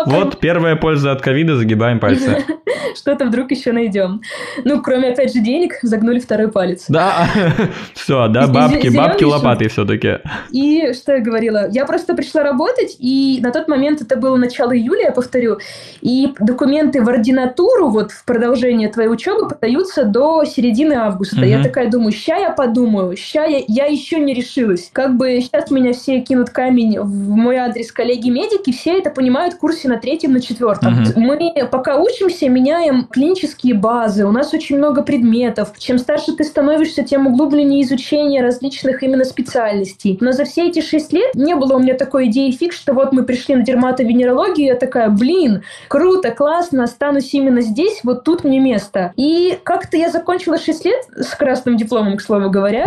Вот 0.06 0.40
первая 0.40 0.76
польза 0.76 1.12
от 1.12 1.22
ковида, 1.22 1.56
загибаем 1.56 2.00
пальцы. 2.00 2.44
Что-то 2.96 3.26
вдруг 3.26 3.50
еще 3.50 3.72
найдем. 3.72 4.22
Ну, 4.64 4.82
кроме, 4.82 5.10
опять 5.10 5.32
же, 5.32 5.40
денег, 5.40 5.74
загнули 5.82 6.18
второй 6.18 6.50
палец. 6.50 6.86
Да, 6.88 7.28
все, 7.94 8.28
да, 8.28 8.46
бабки, 8.46 8.88
бабки 8.88 9.24
лопаты 9.24 9.68
все-таки. 9.68 10.18
И 10.50 10.92
что 10.94 11.12
я 11.12 11.20
говорила? 11.20 11.68
Я 11.70 11.84
просто 11.84 12.14
пришла 12.14 12.42
работать, 12.42 12.96
и 12.98 13.38
на 13.42 13.52
тот 13.52 13.68
момент 13.68 14.00
это 14.00 14.16
было 14.16 14.36
начало 14.36 14.76
июля, 14.76 15.06
я 15.06 15.12
повторю, 15.12 15.58
и 16.00 16.32
документы 16.40 17.02
в 17.02 17.08
ординатуру, 17.08 17.88
вот 17.88 18.12
в 18.12 18.24
продолжение 18.24 18.88
твоей 18.88 19.08
учебы, 19.08 19.48
подаются 19.48 20.04
до 20.04 20.44
середины 20.44 20.94
августа. 20.94 21.44
Я 21.44 21.62
такая 21.62 21.90
думаю, 21.90 22.12
ща 22.12 22.36
я 22.36 22.50
подумаю, 22.50 23.16
ща 23.16 23.44
я 23.44 23.86
еще 23.86 24.18
не 24.18 24.34
решилась. 24.34 24.90
Как 24.92 25.16
бы 25.16 25.40
сейчас 25.40 25.70
меня 25.70 25.92
все 25.92 26.20
кинут 26.20 26.47
камень 26.50 27.00
в 27.00 27.28
мой 27.28 27.56
адрес 27.56 27.92
коллеги-медики, 27.92 28.72
все 28.72 28.98
это 28.98 29.10
понимают 29.10 29.54
в 29.54 29.58
курсе 29.58 29.88
на 29.88 29.98
третьем, 29.98 30.32
на 30.32 30.40
четвертом. 30.40 31.02
Угу. 31.02 31.20
Мы 31.20 31.52
пока 31.70 31.98
учимся, 31.98 32.48
меняем 32.48 33.06
клинические 33.06 33.74
базы, 33.74 34.26
у 34.26 34.32
нас 34.32 34.52
очень 34.54 34.78
много 34.78 35.02
предметов. 35.02 35.72
Чем 35.78 35.98
старше 35.98 36.32
ты 36.32 36.44
становишься, 36.44 37.02
тем 37.02 37.26
углубленнее 37.26 37.82
изучение 37.82 38.42
различных 38.42 39.02
именно 39.02 39.24
специальностей. 39.24 40.18
Но 40.20 40.32
за 40.32 40.44
все 40.44 40.68
эти 40.68 40.80
шесть 40.80 41.12
лет 41.12 41.34
не 41.34 41.54
было 41.54 41.74
у 41.74 41.78
меня 41.78 41.94
такой 41.94 42.26
идеи 42.26 42.50
фикс, 42.50 42.76
что 42.76 42.92
вот 42.92 43.12
мы 43.12 43.24
пришли 43.24 43.54
на 43.54 43.62
дерматовенерологию, 43.62 44.68
я 44.68 44.74
такая, 44.74 45.08
блин, 45.08 45.62
круто, 45.88 46.30
классно, 46.30 46.84
останусь 46.84 47.32
именно 47.34 47.60
здесь, 47.60 48.00
вот 48.02 48.24
тут 48.24 48.44
мне 48.44 48.60
место. 48.60 49.12
И 49.16 49.58
как-то 49.62 49.96
я 49.96 50.10
закончила 50.10 50.58
6 50.58 50.84
лет 50.84 51.04
с 51.16 51.34
красным 51.34 51.76
дипломом, 51.76 52.16
к 52.16 52.22
слову 52.22 52.50
говоря. 52.50 52.86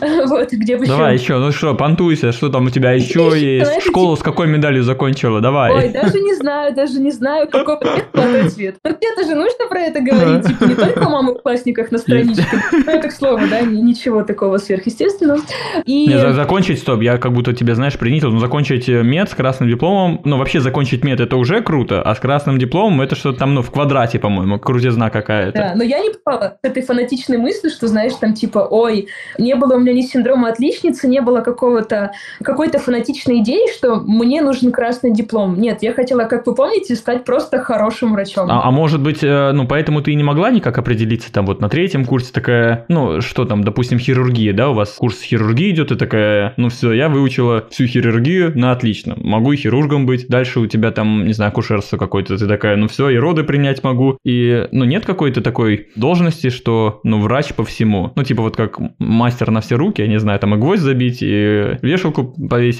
Вот, 0.28 0.52
где 0.52 0.76
Давай 0.76 1.14
еще, 1.14 1.38
ну 1.38 1.52
что, 1.52 1.74
понтуйся, 1.74 2.32
что 2.32 2.48
там 2.48 2.66
у 2.66 2.70
тебя 2.70 2.97
еще 2.98 3.32
есть? 3.34 3.82
Школу 3.82 4.16
с 4.16 4.22
какой 4.22 4.46
медалью 4.46 4.82
закончила? 4.82 5.40
Давай. 5.40 5.72
Ой, 5.72 5.88
даже 5.88 6.20
не 6.20 6.34
знаю, 6.34 6.74
даже 6.74 7.00
не 7.00 7.10
знаю, 7.10 7.48
какой 7.48 7.78
цвет. 8.48 8.76
Но 8.84 8.90
где-то 8.90 9.24
же 9.24 9.34
нужно 9.34 9.66
про 9.68 9.80
это 9.80 10.00
говорить, 10.00 10.46
типа 10.46 10.64
не 10.64 10.74
только 10.74 11.08
мамы 11.08 11.34
в 11.34 11.42
классниках 11.42 11.90
на 11.90 11.98
страничке. 11.98 12.44
Ну, 12.72 12.92
это 12.92 13.08
к 13.08 13.12
слову, 13.12 13.40
да, 13.50 13.60
ничего 13.60 14.22
такого 14.22 14.58
сверхъестественного. 14.58 15.40
И... 15.84 16.06
Не, 16.06 16.32
закончить, 16.32 16.78
стоп, 16.78 17.02
я 17.02 17.18
как 17.18 17.32
будто 17.32 17.52
тебя, 17.52 17.74
знаешь, 17.74 17.98
принизил, 17.98 18.30
но 18.30 18.38
закончить 18.38 18.88
э, 18.88 19.02
мед 19.02 19.30
с 19.30 19.34
красным 19.34 19.68
дипломом, 19.68 20.20
ну, 20.24 20.38
вообще 20.38 20.60
закончить 20.60 21.04
мед 21.04 21.20
это 21.20 21.36
уже 21.36 21.62
круто, 21.62 22.02
а 22.02 22.14
с 22.14 22.18
красным 22.18 22.58
дипломом 22.58 23.00
это 23.00 23.14
что-то 23.14 23.38
там, 23.38 23.54
ну, 23.54 23.62
в 23.62 23.70
квадрате, 23.70 24.18
по-моему, 24.18 24.58
крутизна 24.58 25.10
какая-то. 25.10 25.58
Да, 25.58 25.72
но 25.74 25.82
я 25.82 26.00
не 26.00 26.10
попала 26.10 26.58
к 26.62 26.66
этой 26.66 26.82
фанатичной 26.82 27.38
мысли, 27.38 27.68
что, 27.68 27.86
знаешь, 27.88 28.12
там 28.20 28.34
типа, 28.34 28.66
ой, 28.70 29.08
не 29.38 29.54
было 29.54 29.74
у 29.74 29.78
меня 29.78 29.92
ни 29.92 30.02
синдрома 30.02 30.48
отличницы, 30.48 31.08
не 31.08 31.20
было 31.20 31.40
какого-то, 31.40 32.12
какой-то 32.42 32.78
фанатичной 32.88 33.40
идеи, 33.40 33.70
что 33.76 33.96
мне 33.96 34.40
нужен 34.40 34.72
красный 34.72 35.12
диплом. 35.12 35.60
Нет, 35.60 35.82
я 35.82 35.92
хотела, 35.92 36.24
как 36.24 36.46
вы 36.46 36.54
помните, 36.54 36.94
стать 36.96 37.24
просто 37.24 37.58
хорошим 37.58 38.12
врачом. 38.12 38.50
А, 38.50 38.62
а 38.64 38.70
может 38.70 39.02
быть, 39.02 39.22
э, 39.22 39.52
ну, 39.52 39.66
поэтому 39.66 40.00
ты 40.00 40.12
и 40.12 40.14
не 40.14 40.24
могла 40.24 40.50
никак 40.50 40.78
определиться 40.78 41.30
там 41.30 41.44
вот 41.44 41.60
на 41.60 41.68
третьем 41.68 42.06
курсе 42.06 42.32
такая, 42.32 42.86
ну, 42.88 43.20
что 43.20 43.44
там, 43.44 43.62
допустим, 43.62 43.98
хирургия, 43.98 44.54
да, 44.54 44.70
у 44.70 44.74
вас 44.74 44.94
курс 44.94 45.20
хирургии 45.20 45.70
идет, 45.70 45.92
и 45.92 45.96
такая, 45.96 46.54
ну, 46.56 46.70
все, 46.70 46.92
я 46.92 47.10
выучила 47.10 47.66
всю 47.70 47.86
хирургию 47.86 48.58
на 48.58 48.72
отлично, 48.72 49.14
могу 49.18 49.52
и 49.52 49.56
хирургом 49.56 50.06
быть, 50.06 50.28
дальше 50.28 50.60
у 50.60 50.66
тебя 50.66 50.90
там, 50.90 51.26
не 51.26 51.34
знаю, 51.34 51.50
акушерство 51.50 51.98
какое-то, 51.98 52.38
ты 52.38 52.46
такая, 52.46 52.76
ну, 52.76 52.88
все, 52.88 53.10
и 53.10 53.16
роды 53.16 53.44
принять 53.44 53.84
могу, 53.84 54.16
и, 54.24 54.66
ну, 54.72 54.84
нет 54.84 55.04
какой-то 55.04 55.42
такой 55.42 55.88
должности, 55.94 56.48
что, 56.48 57.00
ну, 57.04 57.20
врач 57.20 57.52
по 57.52 57.64
всему, 57.64 58.12
ну, 58.16 58.22
типа 58.24 58.42
вот 58.42 58.56
как 58.56 58.78
мастер 58.98 59.50
на 59.50 59.60
все 59.60 59.76
руки, 59.76 60.00
я 60.00 60.08
не 60.08 60.18
знаю, 60.18 60.40
там 60.40 60.54
и 60.54 60.58
гвоздь 60.58 60.80
забить, 60.80 61.18
и 61.20 61.76
вешалку 61.82 62.24
повесить, 62.48 62.77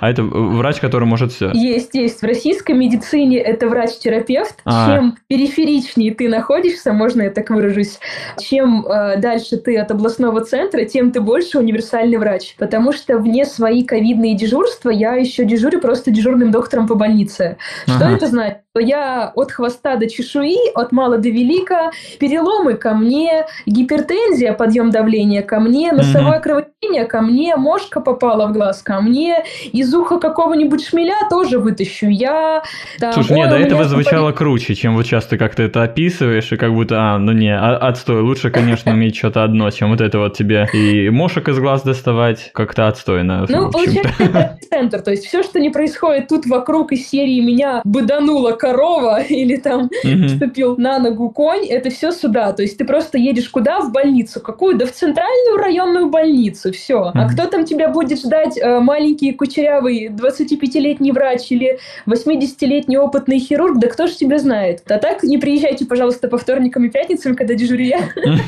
а 0.00 0.10
это 0.10 0.22
врач, 0.22 0.80
который 0.80 1.04
может 1.04 1.32
все. 1.32 1.50
Есть, 1.52 1.94
есть. 1.94 2.20
В 2.20 2.24
российской 2.24 2.72
медицине 2.72 3.38
это 3.38 3.68
врач-терапевт. 3.68 4.56
А. 4.64 4.86
Чем 4.86 5.16
периферичнее 5.28 6.14
ты 6.14 6.28
находишься, 6.28 6.92
можно 6.92 7.22
я 7.22 7.30
так 7.30 7.50
выражусь, 7.50 7.98
чем 8.40 8.86
э, 8.86 9.18
дальше 9.18 9.56
ты 9.56 9.76
от 9.78 9.90
областного 9.90 10.44
центра, 10.44 10.84
тем 10.84 11.12
ты 11.12 11.20
больше 11.20 11.58
универсальный 11.58 12.18
врач. 12.18 12.54
Потому 12.58 12.92
что 12.92 13.18
вне 13.18 13.44
свои 13.44 13.84
ковидные 13.84 14.34
дежурства 14.34 14.90
я 14.90 15.14
еще 15.14 15.44
дежурю 15.44 15.80
просто 15.80 16.10
дежурным 16.10 16.50
доктором 16.50 16.86
по 16.86 16.94
больнице. 16.94 17.56
Что 17.86 18.06
ага. 18.06 18.16
это 18.16 18.26
значит? 18.26 18.58
Я 18.80 19.30
от 19.36 19.52
хвоста 19.52 19.96
до 19.96 20.08
чешуи, 20.08 20.56
от 20.74 20.92
мала 20.92 21.18
до 21.18 21.28
велика, 21.28 21.90
переломы 22.18 22.72
ко 22.72 22.94
мне, 22.94 23.44
гипертензия, 23.66 24.54
подъем 24.54 24.90
давления 24.90 25.42
ко 25.42 25.60
мне, 25.60 25.92
носовое 25.92 26.38
mm-hmm. 26.38 26.40
кровотечение 26.40 27.04
ко 27.04 27.20
мне, 27.20 27.54
мошка 27.56 28.00
попала 28.00 28.46
в 28.46 28.54
глаз 28.54 28.80
ко 28.80 29.02
мне, 29.02 29.44
из 29.72 29.92
уха 29.92 30.18
какого-нибудь 30.18 30.86
шмеля 30.86 31.18
тоже 31.28 31.58
вытащу 31.58 32.06
я. 32.06 32.62
Там, 32.98 33.12
Слушай, 33.12 33.36
нет, 33.36 33.50
до 33.50 33.56
этого 33.56 33.84
звучало 33.84 34.32
круче, 34.32 34.74
чем 34.74 34.94
вот 34.94 35.04
сейчас 35.04 35.26
ты 35.26 35.36
как-то 35.36 35.62
это 35.62 35.82
описываешь, 35.82 36.50
и 36.50 36.56
как 36.56 36.72
будто, 36.72 36.96
а, 36.98 37.18
ну 37.18 37.32
не, 37.32 37.54
а, 37.54 37.76
отстой, 37.76 38.22
лучше, 38.22 38.50
конечно, 38.50 38.88
иметь 38.92 39.16
что-то 39.16 39.44
одно, 39.44 39.68
чем 39.70 39.90
вот 39.90 40.00
это 40.00 40.18
вот 40.18 40.34
тебе 40.34 40.66
и 40.72 41.10
мошек 41.10 41.46
из 41.46 41.58
глаз 41.58 41.82
доставать, 41.82 42.50
как-то 42.54 42.88
отстойно. 42.88 43.44
Ну, 43.50 43.70
получается, 43.70 44.58
центр, 44.70 45.02
то 45.02 45.10
есть 45.10 45.26
все, 45.26 45.42
что 45.42 45.60
не 45.60 45.68
происходит 45.68 46.28
тут 46.28 46.46
вокруг 46.46 46.92
из 46.92 47.06
серии 47.06 47.40
меня 47.40 47.82
быдануло 47.84 48.52
корова 48.62 49.20
или 49.28 49.56
там 49.56 49.90
mm-hmm. 50.04 50.26
вступил 50.28 50.76
на 50.76 51.00
ногу 51.00 51.30
конь, 51.30 51.66
это 51.66 51.90
все 51.90 52.12
сюда. 52.12 52.52
То 52.52 52.62
есть 52.62 52.78
ты 52.78 52.84
просто 52.84 53.18
едешь 53.18 53.48
куда? 53.48 53.80
В 53.80 53.90
больницу. 53.90 54.40
Какую? 54.40 54.78
Да 54.78 54.86
в 54.86 54.92
центральную 54.92 55.56
районную 55.56 56.08
больницу. 56.08 56.72
Все. 56.72 57.10
А 57.12 57.28
кто 57.28 57.46
там 57.46 57.64
тебя 57.64 57.88
будет 57.88 58.20
ждать? 58.20 58.56
Э, 58.56 58.78
маленький 58.78 59.32
кучерявый 59.32 60.08
25-летний 60.08 61.10
врач 61.10 61.50
или 61.50 61.80
80-летний 62.06 62.98
опытный 62.98 63.40
хирург? 63.40 63.80
Да 63.80 63.88
кто 63.88 64.06
же 64.06 64.14
тебя 64.14 64.38
знает? 64.38 64.82
А 64.88 64.98
так 64.98 65.24
не 65.24 65.38
приезжайте, 65.38 65.84
пожалуйста, 65.84 66.28
по 66.28 66.38
вторникам 66.38 66.84
и 66.84 66.88
пятницам, 66.88 67.34
когда 67.34 67.54
дежурю 67.54 67.84
я. 67.84 68.00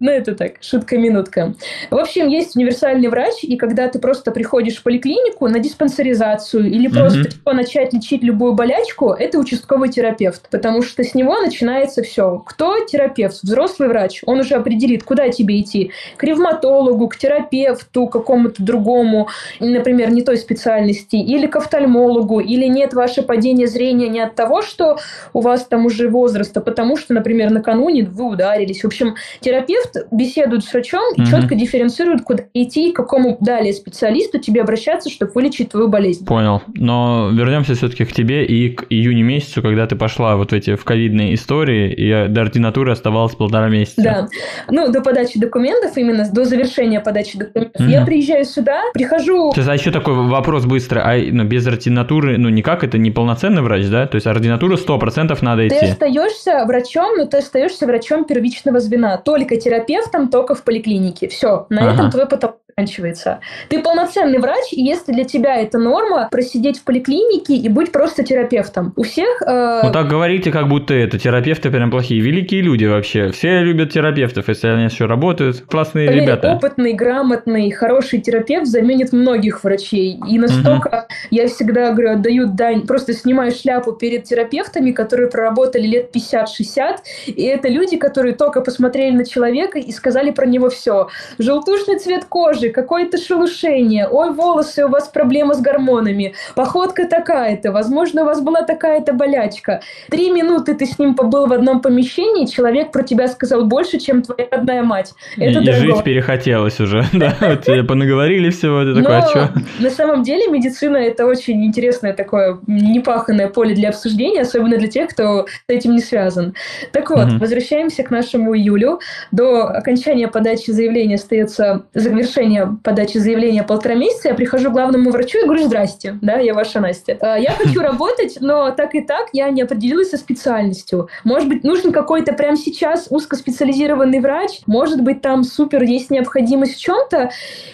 Ну, 0.00 0.10
это 0.10 0.34
так, 0.34 0.54
шутка-минутка. 0.60 1.54
В 1.90 1.96
общем, 1.96 2.26
есть 2.26 2.56
универсальный 2.56 3.06
врач, 3.06 3.44
и 3.44 3.56
когда 3.56 3.86
ты 3.86 4.00
просто 4.00 4.32
приходишь 4.32 4.78
в 4.78 4.82
поликлинику 4.82 5.46
на 5.46 5.60
диспансеризацию 5.60 6.66
или 6.68 6.88
просто 6.88 7.30
начать 7.46 7.92
лечить 7.92 8.24
любую 8.24 8.54
болячку, 8.54 9.10
это 9.10 9.31
это 9.32 9.38
участковый 9.38 9.88
терапевт, 9.88 10.48
потому 10.50 10.82
что 10.82 11.02
с 11.02 11.14
него 11.14 11.40
начинается 11.40 12.02
все. 12.02 12.42
Кто 12.46 12.84
терапевт? 12.84 13.42
Взрослый 13.42 13.88
врач. 13.88 14.20
Он 14.26 14.40
уже 14.40 14.56
определит, 14.56 15.04
куда 15.04 15.30
тебе 15.30 15.58
идти. 15.58 15.90
К 16.18 16.24
ревматологу, 16.24 17.08
к 17.08 17.16
терапевту, 17.16 18.08
какому-то 18.08 18.62
другому, 18.62 19.28
например, 19.58 20.12
не 20.12 20.20
той 20.20 20.36
специальности, 20.36 21.16
или 21.16 21.46
к 21.46 21.56
офтальмологу, 21.56 22.40
или 22.40 22.66
нет 22.66 22.92
ваше 22.92 23.22
падение 23.22 23.66
зрения 23.66 24.08
не 24.08 24.20
от 24.20 24.34
того, 24.34 24.60
что 24.60 24.98
у 25.32 25.40
вас 25.40 25.64
там 25.64 25.86
уже 25.86 26.10
возраст, 26.10 26.54
а 26.54 26.60
потому 26.60 26.98
что, 26.98 27.14
например, 27.14 27.50
накануне 27.50 28.04
вы 28.04 28.28
ударились. 28.28 28.82
В 28.82 28.86
общем, 28.86 29.14
терапевт 29.40 29.96
беседует 30.10 30.64
с 30.64 30.72
врачом 30.72 31.14
и 31.16 31.22
угу. 31.22 31.30
четко 31.30 31.54
дифференцирует, 31.54 32.22
куда 32.22 32.44
идти, 32.52 32.92
к 32.92 32.96
какому 32.96 33.38
далее 33.40 33.72
специалисту 33.72 34.38
тебе 34.38 34.60
обращаться, 34.60 35.08
чтобы 35.08 35.32
вылечить 35.32 35.70
твою 35.70 35.88
болезнь. 35.88 36.26
Понял. 36.26 36.60
Но 36.74 37.30
вернемся 37.32 37.74
все-таки 37.74 38.04
к 38.04 38.12
тебе 38.12 38.44
и 38.44 38.68
к 38.68 38.84
июню 38.90 39.21
июне 39.22 39.34
месяцу, 39.34 39.62
когда 39.62 39.86
ты 39.86 39.96
пошла 39.96 40.36
вот 40.36 40.50
в 40.50 40.54
эти 40.54 40.74
в 40.76 40.84
ковидные 40.84 41.34
истории, 41.34 41.92
и 41.92 42.28
до 42.28 42.42
ординатуры 42.42 42.92
оставалось 42.92 43.34
полтора 43.34 43.68
месяца. 43.68 44.02
Да. 44.02 44.28
Ну, 44.68 44.90
до 44.90 45.00
подачи 45.00 45.38
документов, 45.38 45.96
именно 45.96 46.28
до 46.30 46.44
завершения 46.44 47.00
подачи 47.00 47.38
документов. 47.38 47.80
Mm-hmm. 47.80 47.90
Я 47.90 48.04
приезжаю 48.04 48.44
сюда, 48.44 48.82
прихожу... 48.92 49.52
Сейчас, 49.52 49.68
а 49.68 49.74
еще 49.74 49.90
такой 49.90 50.14
вопрос 50.14 50.64
быстро. 50.64 51.02
А 51.04 51.16
ну, 51.16 51.44
без 51.44 51.66
ординатуры, 51.66 52.38
ну, 52.38 52.48
никак 52.48 52.84
это 52.84 52.98
не 52.98 53.10
полноценный 53.10 53.62
врач, 53.62 53.86
да? 53.86 54.06
То 54.06 54.16
есть 54.16 54.26
ординатуру 54.26 54.76
100% 54.76 55.36
надо 55.42 55.68
идти. 55.68 55.78
Ты 55.78 55.86
остаешься 55.86 56.64
врачом, 56.66 57.16
но 57.16 57.26
ты 57.26 57.38
остаешься 57.38 57.86
врачом 57.86 58.24
первичного 58.24 58.80
звена. 58.80 59.16
Только 59.16 59.56
терапевтом, 59.56 60.28
только 60.28 60.54
в 60.54 60.64
поликлинике. 60.64 61.28
Все. 61.28 61.66
На 61.70 61.82
ага. 61.82 61.94
этом 61.94 62.10
твой 62.10 62.26
поток 62.26 62.56
заканчивается. 62.76 63.40
Ты 63.68 63.82
полноценный 63.82 64.38
врач, 64.38 64.72
и 64.72 64.82
если 64.82 65.12
для 65.12 65.24
тебя 65.24 65.56
это 65.56 65.78
норма, 65.78 66.28
просидеть 66.30 66.78
в 66.78 66.84
поликлинике 66.84 67.54
и 67.54 67.68
быть 67.68 67.92
просто 67.92 68.22
терапевтом. 68.24 68.92
У 68.96 69.02
всех... 69.02 69.42
Э... 69.46 69.80
Ну 69.84 69.92
так 69.92 70.08
говорите, 70.08 70.50
как 70.50 70.68
будто 70.68 70.94
это 70.94 71.18
терапевты 71.18 71.70
прям 71.70 71.90
плохие. 71.90 72.20
Великие 72.20 72.62
люди 72.62 72.84
вообще. 72.84 73.30
Все 73.32 73.60
любят 73.60 73.92
терапевтов, 73.92 74.48
если 74.48 74.68
они 74.68 74.84
еще 74.84 75.06
работают. 75.06 75.62
Классные 75.66 76.08
Поверь, 76.08 76.22
ребята. 76.22 76.54
Опытный, 76.54 76.92
грамотный, 76.94 77.70
хороший 77.70 78.20
терапевт 78.20 78.66
заменит 78.66 79.12
многих 79.12 79.64
врачей. 79.64 80.18
И 80.28 80.38
настолько 80.38 80.86
угу. 80.88 81.14
я 81.30 81.48
всегда 81.48 81.92
говорю, 81.92 82.12
отдаю 82.12 82.46
дань, 82.46 82.86
просто 82.86 83.12
снимаю 83.12 83.52
шляпу 83.52 83.92
перед 83.92 84.24
терапевтами, 84.24 84.92
которые 84.92 85.30
проработали 85.30 85.86
лет 85.86 86.14
50-60. 86.14 86.96
И 87.26 87.42
это 87.42 87.68
люди, 87.68 87.96
которые 87.96 88.34
только 88.34 88.60
посмотрели 88.60 89.14
на 89.14 89.24
человека 89.24 89.78
и 89.78 89.92
сказали 89.92 90.30
про 90.30 90.46
него 90.46 90.70
все. 90.70 91.08
Желтушный 91.38 91.98
цвет 91.98 92.24
кожи, 92.24 92.61
кожи, 92.62 92.70
какое-то 92.70 93.18
шелушение, 93.18 94.06
ой, 94.08 94.32
волосы, 94.32 94.84
у 94.84 94.88
вас 94.88 95.08
проблема 95.08 95.54
с 95.54 95.60
гормонами, 95.60 96.34
походка 96.54 97.06
такая-то, 97.06 97.72
возможно, 97.72 98.22
у 98.22 98.24
вас 98.24 98.40
была 98.40 98.62
такая-то 98.62 99.12
болячка. 99.12 99.80
Три 100.10 100.30
минуты 100.30 100.74
ты 100.74 100.86
с 100.86 100.98
ним 100.98 101.14
побыл 101.14 101.46
в 101.46 101.52
одном 101.52 101.80
помещении, 101.80 102.46
человек 102.46 102.92
про 102.92 103.02
тебя 103.02 103.28
сказал 103.28 103.64
больше, 103.64 103.98
чем 103.98 104.22
твоя 104.22 104.48
родная 104.50 104.82
мать. 104.82 105.12
Это 105.36 105.60
и, 105.60 105.68
и 105.68 105.72
жить 105.72 106.04
перехотелось 106.04 106.80
уже, 106.80 107.04
да, 107.12 107.56
тебе 107.56 107.84
понаговорили 107.84 108.50
всего, 108.50 108.84
ты 108.84 108.94
такой, 108.94 109.18
а 109.18 109.28
что? 109.28 109.52
на 109.80 109.90
самом 109.90 110.22
деле 110.22 110.48
медицина– 110.48 110.96
это 110.98 111.26
очень 111.26 111.64
интересное 111.64 112.12
такое 112.12 112.58
непаханное 112.66 113.48
поле 113.48 113.74
для 113.74 113.88
обсуждения, 113.88 114.42
особенно 114.42 114.76
для 114.76 114.88
тех, 114.88 115.10
кто 115.10 115.46
с 115.46 115.68
этим 115.68 115.92
не 115.92 116.00
связан. 116.00 116.54
Так 116.92 117.10
вот, 117.10 117.32
возвращаемся 117.40 118.02
к 118.02 118.10
нашему 118.10 118.56
июлю. 118.56 119.00
До 119.30 119.64
окончания 119.64 120.28
подачи 120.28 120.70
заявления 120.70 121.16
остается 121.16 121.82
завершение 121.94 122.51
завершения 122.52 122.78
подачи 122.82 123.18
заявления 123.18 123.62
полтора 123.62 123.94
месяца 123.94 124.28
я 124.28 124.34
прихожу 124.34 124.70
к 124.70 124.72
главному 124.72 125.10
врачу 125.10 125.38
и 125.38 125.44
говорю, 125.44 125.64
здрасте, 125.64 126.18
да, 126.20 126.36
я 126.38 126.54
ваша 126.54 126.80
Настя. 126.80 127.16
А, 127.20 127.38
я 127.38 127.52
хочу 127.52 127.80
работать, 127.82 128.38
но 128.40 128.70
так 128.70 128.94
и 128.94 129.00
так 129.00 129.28
я 129.32 129.48
не 129.50 129.62
определилась 129.62 130.10
со 130.10 130.16
специальностью. 130.16 131.08
Может 131.24 131.48
быть, 131.48 131.64
нужен 131.64 131.92
какой-то 131.92 132.32
прямо 132.32 132.56
сейчас 132.56 133.06
узкоспециализированный 133.10 134.20
врач, 134.20 134.60
может 134.66 135.02
быть, 135.02 135.22
там 135.22 135.44
супер 135.44 135.82
есть 135.82 136.10
необходимость 136.10 136.76
в 136.76 136.80
чем-то. 136.80 137.30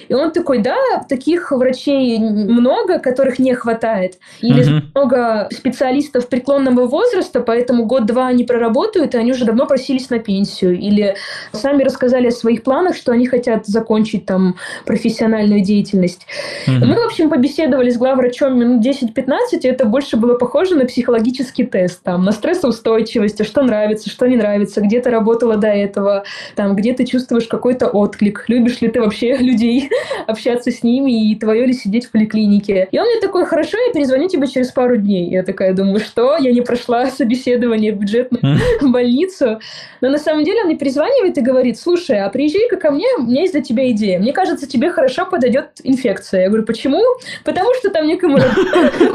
И 0.08 0.14
он 0.14 0.30
такой, 0.30 0.58
да, 0.58 0.76
таких 1.08 1.50
врачей 1.52 2.18
много, 2.18 2.98
которых 2.98 3.38
не 3.38 3.54
хватает. 3.54 4.18
Или 4.40 4.62
угу. 4.62 4.86
много 4.94 5.48
специалистов 5.52 6.28
преклонного 6.28 6.86
возраста, 6.86 7.40
поэтому 7.40 7.84
год-два 7.84 8.28
они 8.28 8.44
проработают, 8.44 9.14
и 9.14 9.18
они 9.18 9.32
уже 9.32 9.44
давно 9.44 9.66
просились 9.66 10.10
на 10.10 10.18
пенсию. 10.18 10.78
Или 10.78 11.16
сами 11.52 11.82
рассказали 11.82 12.28
о 12.28 12.32
своих 12.32 12.62
планах, 12.62 12.96
что 12.96 13.12
они 13.12 13.26
хотят 13.26 13.66
закончить 13.66 14.26
там 14.26 14.56
профессиональную 14.84 15.62
деятельность. 15.62 16.26
Угу. 16.66 16.86
Мы, 16.86 16.94
в 16.94 17.06
общем, 17.06 17.30
побеседовали 17.30 17.90
с 17.90 17.96
главврачом 17.96 18.58
минут 18.58 18.84
10-15, 18.84 19.60
и 19.62 19.68
это 19.68 19.84
больше 19.84 20.16
было 20.16 20.36
похоже 20.36 20.74
на 20.74 20.86
психологический 20.86 21.64
тест. 21.64 22.02
Там, 22.02 22.24
на 22.24 22.32
стрессоустойчивость, 22.32 23.40
а 23.40 23.44
что 23.44 23.62
нравится, 23.62 24.10
что 24.10 24.26
не 24.26 24.36
нравится, 24.36 24.80
где 24.80 25.00
ты 25.00 25.10
работала 25.10 25.56
до 25.56 25.68
этого, 25.68 26.24
там, 26.54 26.74
где 26.76 26.92
ты 26.92 27.04
чувствуешь 27.04 27.46
какой-то 27.46 27.88
отклик, 27.88 28.44
любишь 28.48 28.80
ли 28.80 28.88
ты 28.88 29.00
вообще 29.00 29.36
людей, 29.38 29.90
общаться 30.26 30.70
с 30.70 30.82
ними, 30.82 31.30
и 31.30 31.34
твое 31.36 31.66
ли 31.66 31.72
сидеть 31.72 32.06
в 32.06 32.10
поликлинике. 32.10 32.88
И 32.90 32.98
он 32.98 33.06
мне 33.06 33.20
такой, 33.20 33.46
хорошо, 33.46 33.76
я 33.86 33.92
перезвоню 33.92 34.28
тебе 34.28 34.46
через 34.46 34.70
пару 34.70 34.96
дней. 34.96 35.30
Я 35.30 35.42
такая 35.42 35.74
думаю, 35.74 36.00
что? 36.00 36.36
Я 36.36 36.52
не 36.52 36.60
прошла 36.60 37.06
собеседование 37.10 37.92
в 37.92 37.98
бюджетную 37.98 38.58
больницу. 38.82 39.60
Но 40.00 40.10
на 40.10 40.18
самом 40.18 40.44
деле 40.44 40.60
он 40.62 40.66
мне 40.68 40.76
перезванивает 40.76 41.38
и 41.38 41.40
говорит, 41.40 41.78
слушай, 41.78 42.18
а 42.18 42.28
приезжай-ка 42.28 42.76
ко 42.76 42.90
мне, 42.90 43.06
у 43.18 43.22
меня 43.22 43.42
есть 43.42 43.52
для 43.52 43.62
тебя 43.62 43.90
идея. 43.90 44.18
Мне 44.18 44.32
кажется, 44.32 44.57
тебе 44.66 44.90
хорошо 44.90 45.26
подойдет 45.26 45.70
инфекция. 45.82 46.42
Я 46.42 46.48
говорю, 46.48 46.64
почему? 46.64 47.02
Потому 47.44 47.74
что 47.74 47.90
там 47.90 48.06
некому... 48.06 48.38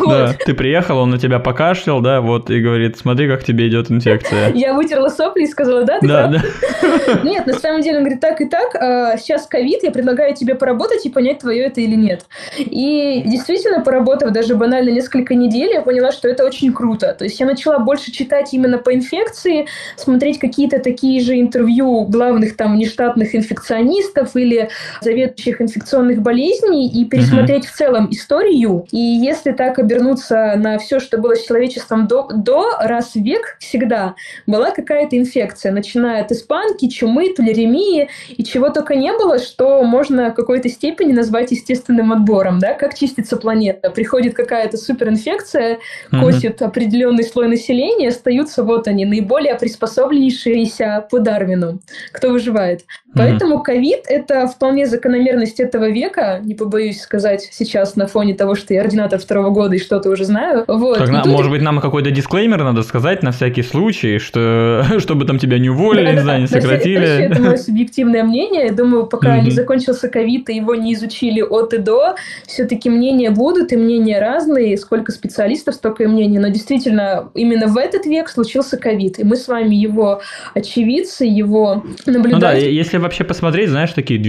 Да, 0.07 0.33
ты 0.45 0.53
приехал, 0.53 0.97
он 0.97 1.09
на 1.09 1.17
тебя 1.17 1.39
покашлял, 1.39 2.01
да, 2.01 2.21
вот, 2.21 2.50
и 2.50 2.59
говорит, 2.62 2.97
смотри, 2.97 3.27
как 3.27 3.43
тебе 3.43 3.67
идет 3.67 3.89
инфекция. 3.89 4.51
Я 4.53 4.73
вытерла 4.73 5.09
сопли 5.09 5.43
и 5.43 5.47
сказала, 5.47 5.83
да, 5.83 6.00
ты 6.00 6.07
Да, 6.07 6.27
да. 6.27 6.41
Нет, 7.23 7.45
на 7.47 7.53
самом 7.53 7.81
деле 7.81 7.97
он 7.97 8.03
говорит, 8.03 8.19
так 8.19 8.41
и 8.41 8.45
так, 8.45 8.75
а, 8.75 9.17
сейчас 9.17 9.47
ковид, 9.47 9.83
я 9.83 9.91
предлагаю 9.91 10.35
тебе 10.35 10.55
поработать 10.55 11.05
и 11.05 11.09
понять, 11.09 11.39
твое 11.39 11.65
это 11.65 11.81
или 11.81 11.95
нет. 11.95 12.25
И 12.57 13.23
действительно, 13.25 13.81
поработав 13.81 14.31
даже 14.31 14.55
банально 14.55 14.89
несколько 14.89 15.35
недель, 15.35 15.71
я 15.73 15.81
поняла, 15.81 16.12
что 16.12 16.27
это 16.27 16.45
очень 16.45 16.73
круто. 16.73 17.15
То 17.17 17.23
есть 17.23 17.39
я 17.39 17.45
начала 17.45 17.79
больше 17.79 18.12
читать 18.12 18.53
именно 18.53 18.77
по 18.77 18.93
инфекции, 18.93 19.67
смотреть 19.95 20.39
какие-то 20.39 20.79
такие 20.79 21.21
же 21.21 21.39
интервью 21.39 22.05
главных 22.05 22.55
там 22.55 22.77
нештатных 22.77 23.35
инфекционистов 23.35 24.35
или 24.35 24.69
заведующих 25.34 25.62
инфекционных 25.62 26.22
болезней 26.22 26.90
и 26.90 27.06
пересмотреть 27.06 27.66
mm-hmm. 27.66 27.70
в 27.70 27.75
целом 27.75 28.12
историю. 28.12 28.86
И 28.92 28.98
если 28.98 29.52
так 29.52 29.80
обернуться 29.80 30.54
на 30.58 30.78
все, 30.78 31.00
что 31.00 31.18
было 31.18 31.36
с 31.36 31.46
человечеством 31.46 32.08
до, 32.08 32.28
до 32.34 32.66
раз 32.80 33.13
в 33.13 33.22
век, 33.22 33.58
всегда 33.60 34.16
была 34.48 34.72
какая-то 34.72 35.18
инфекция, 35.18 35.72
начиная 35.72 36.24
от 36.24 36.32
испанки, 36.32 36.90
чумы, 36.90 37.34
тулеремии 37.34 38.10
и 38.30 38.44
чего 38.44 38.70
только 38.70 38.96
не 38.96 39.12
было, 39.12 39.40
что 39.40 39.84
можно 39.84 40.32
в 40.32 40.36
какой-то 40.36 40.70
степени 40.70 41.13
назвать 41.13 41.52
естественным 41.52 42.12
отбором, 42.13 42.60
да, 42.60 42.74
как 42.74 42.96
чистится 42.96 43.38
планета. 43.38 43.90
Приходит 43.90 44.34
какая-то 44.34 44.78
суперинфекция, 44.78 45.80
mm-hmm. 46.12 46.20
косит 46.20 46.62
определенный 46.62 47.24
слой 47.24 47.48
населения, 47.48 48.10
остаются 48.10 48.63
вот 48.63 48.88
они, 48.88 49.06
наиболее 49.06 49.56
приспособленнейшиеся 49.56 51.08
по 51.10 51.20
Дарвину, 51.20 51.80
кто 52.12 52.30
выживает. 52.30 52.82
Mm-hmm. 52.82 53.12
Поэтому 53.16 53.63
ковид– 53.63 54.04
это 54.08 54.48
вполне 54.48 54.86
закономерность 55.24 55.60
этого 55.60 55.89
века, 55.89 56.42
не 56.44 56.56
побоюсь 56.56 57.01
сказать 57.01 57.48
сейчас 57.51 57.96
на 57.96 58.08
фоне 58.08 58.34
того, 58.34 58.56
что 58.56 58.74
я 58.74 58.82
ординатор 58.82 59.20
второго 59.20 59.50
года 59.50 59.75
и 59.75 59.80
что-то 59.80 60.10
уже 60.10 60.25
знаю. 60.25 60.65
Вот. 60.68 60.98
Так, 60.98 61.10
на, 61.10 61.24
может 61.25 61.51
быть, 61.51 61.62
нам 61.62 61.80
какой-то 61.80 62.12
дисклеймер 62.12 62.63
надо 62.63 62.84
сказать 62.84 63.24
на 63.24 63.32
всякий 63.32 63.63
случай, 63.63 64.20
что 64.20 64.86
чтобы 65.00 65.25
там 65.25 65.39
тебя 65.39 65.60
не 65.60 65.70
уволили, 65.70 66.06
да, 66.06 66.13
не 66.13 66.20
знаю, 66.20 66.42
не 66.42 66.48
сократили. 66.48 67.25
Это 67.25 67.42
мое 67.42 67.58
субъективное 67.58 68.24
мнение. 68.24 68.65
Я 68.65 68.74
думаю, 68.74 69.06
пока 69.06 69.39
не 69.39 69.51
закончился 69.51 70.10
ковид 70.10 70.50
и 70.50 70.56
его 70.56 70.75
не 70.75 70.94
изучили 70.94 71.42
от 71.42 71.74
и 71.74 71.77
до, 71.77 72.15
все-таки 72.46 72.89
мнения 72.89 73.32
будут, 73.32 73.72
и 73.72 73.77
мнения 73.77 74.20
разные. 74.20 74.77
Сколько 74.77 75.12
специалистов, 75.12 75.75
столько 75.75 76.03
и 76.03 76.08
мнений. 76.08 76.39
Но 76.39 76.50
действительно, 76.50 77.30
именно 77.34 77.68
в 77.68 77.77
этот 77.77 78.06
век 78.06 78.30
случился 78.30 78.77
ковид. 78.77 79.20
И 79.20 79.24
мы 79.24 79.36
с 79.36 79.48
вами 79.48 79.75
его 79.75 80.22
очевидцы, 80.53 81.25
его 81.25 81.84
наблюдатели. 82.06 82.34
Ну 82.34 82.39
да, 82.39 82.53
если 82.53 82.98
вообще 82.98 83.24
посмотреть, 83.24 83.70
знаешь, 83.70 83.92
такие 83.92 84.20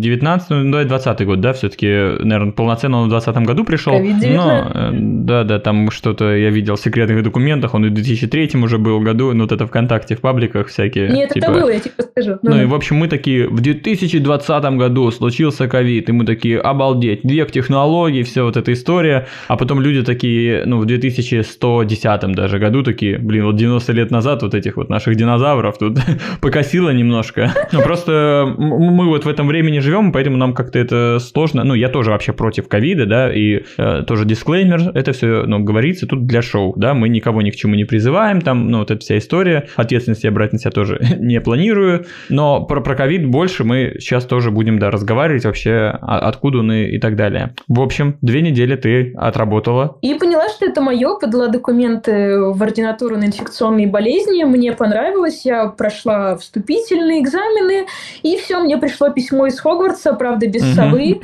2019, 0.00 0.50
ну, 0.50 0.70
2020 0.72 1.26
год, 1.26 1.40
да, 1.40 1.52
все-таки, 1.52 1.86
наверное, 1.86 2.52
полноценно 2.52 2.98
он 2.98 3.06
в 3.06 3.10
2020 3.10 3.46
году 3.46 3.64
пришел. 3.64 3.98
Но, 3.98 4.70
э, 4.74 4.90
да, 4.92 5.44
да, 5.44 5.58
там 5.58 5.90
что-то 5.90 6.34
я 6.34 6.50
видел 6.50 6.76
в 6.76 6.80
секретных 6.80 7.22
документах, 7.22 7.74
он 7.74 7.86
и 7.86 7.88
в 7.88 7.94
2003 7.94 8.50
уже 8.62 8.78
был 8.78 9.00
году, 9.00 9.32
ну, 9.32 9.42
вот 9.44 9.52
это 9.52 9.66
ВКонтакте, 9.66 10.16
в 10.16 10.20
пабликах 10.20 10.68
всякие. 10.68 11.08
Нет, 11.08 11.32
типа... 11.32 11.44
это 11.44 11.52
было, 11.52 11.70
я 11.70 11.80
тебе 11.80 11.94
скажу. 11.98 12.38
Ну, 12.42 12.50
ну 12.50 12.62
и, 12.62 12.64
в 12.64 12.74
общем, 12.74 12.96
мы 12.96 13.08
такие, 13.08 13.48
в 13.48 13.60
2020 13.60 14.64
году 14.76 15.10
случился 15.10 15.68
ковид, 15.68 16.08
и 16.08 16.12
мы 16.12 16.24
такие, 16.24 16.58
обалдеть, 16.58 17.24
век 17.24 17.50
технологий, 17.50 18.22
все 18.22 18.44
вот 18.44 18.56
эта 18.56 18.72
история, 18.72 19.26
а 19.48 19.56
потом 19.56 19.80
люди 19.80 20.02
такие, 20.02 20.64
ну, 20.66 20.78
в 20.78 20.86
2110 20.86 22.34
даже 22.34 22.58
году 22.58 22.82
такие, 22.82 23.18
блин, 23.18 23.44
вот 23.44 23.56
90 23.56 23.92
лет 23.92 24.10
назад 24.10 24.42
вот 24.42 24.54
этих 24.54 24.76
вот 24.76 24.88
наших 24.88 25.16
динозавров 25.16 25.78
тут 25.78 25.98
покосило 26.40 26.90
немножко. 26.90 27.52
Ну, 27.72 27.82
просто 27.82 28.54
мы 28.58 29.06
вот 29.06 29.24
в 29.24 29.28
этом 29.28 29.46
времени 29.46 29.80
живем, 29.88 30.12
поэтому 30.12 30.36
нам 30.36 30.54
как-то 30.54 30.78
это 30.78 31.18
сложно. 31.18 31.64
Ну, 31.64 31.74
я 31.74 31.88
тоже 31.88 32.10
вообще 32.10 32.32
против 32.32 32.68
ковида, 32.68 33.06
да, 33.06 33.32
и 33.32 33.62
э, 33.78 34.02
тоже 34.06 34.24
дисклеймер, 34.24 34.92
это 34.94 35.12
все, 35.12 35.44
ну, 35.46 35.60
говорится 35.60 36.06
тут 36.06 36.26
для 36.26 36.42
шоу, 36.42 36.74
да, 36.76 36.94
мы 36.94 37.08
никого 37.08 37.40
ни 37.40 37.50
к 37.50 37.56
чему 37.56 37.74
не 37.74 37.84
призываем, 37.84 38.40
там, 38.40 38.70
ну, 38.70 38.78
вот 38.78 38.90
эта 38.90 39.00
вся 39.00 39.16
история, 39.16 39.68
ответственности 39.76 40.26
я 40.26 40.32
брать 40.32 40.52
на 40.52 40.58
себя 40.58 40.70
тоже 40.70 41.00
не 41.18 41.40
планирую, 41.40 42.04
но 42.28 42.64
про, 42.64 42.80
про 42.82 42.94
ковид 42.94 43.26
больше 43.26 43.64
мы 43.64 43.96
сейчас 43.98 44.24
тоже 44.24 44.50
будем, 44.50 44.78
да, 44.78 44.90
разговаривать 44.90 45.44
вообще, 45.44 45.98
а, 46.00 46.18
откуда 46.18 46.58
он 46.58 46.72
и, 46.72 46.96
и 46.96 46.98
так 46.98 47.16
далее. 47.16 47.54
В 47.66 47.80
общем, 47.80 48.18
две 48.20 48.42
недели 48.42 48.76
ты 48.76 49.14
отработала. 49.16 49.96
И 50.02 50.14
поняла, 50.14 50.48
что 50.48 50.66
это 50.66 50.80
мое, 50.82 51.18
подала 51.18 51.48
документы 51.48 52.38
в 52.38 52.62
ординатуру 52.62 53.16
на 53.16 53.24
инфекционные 53.24 53.86
болезни, 53.86 54.44
мне 54.44 54.72
понравилось, 54.72 55.46
я 55.46 55.68
прошла 55.68 56.36
вступительные 56.36 57.22
экзамены, 57.22 57.86
и 58.22 58.36
все, 58.36 58.60
мне 58.60 58.76
пришло 58.76 59.08
письмо 59.10 59.46
из 59.46 59.58
Хогвартса, 59.68 60.14
правда, 60.14 60.46
без 60.46 60.62
совы. 60.74 61.20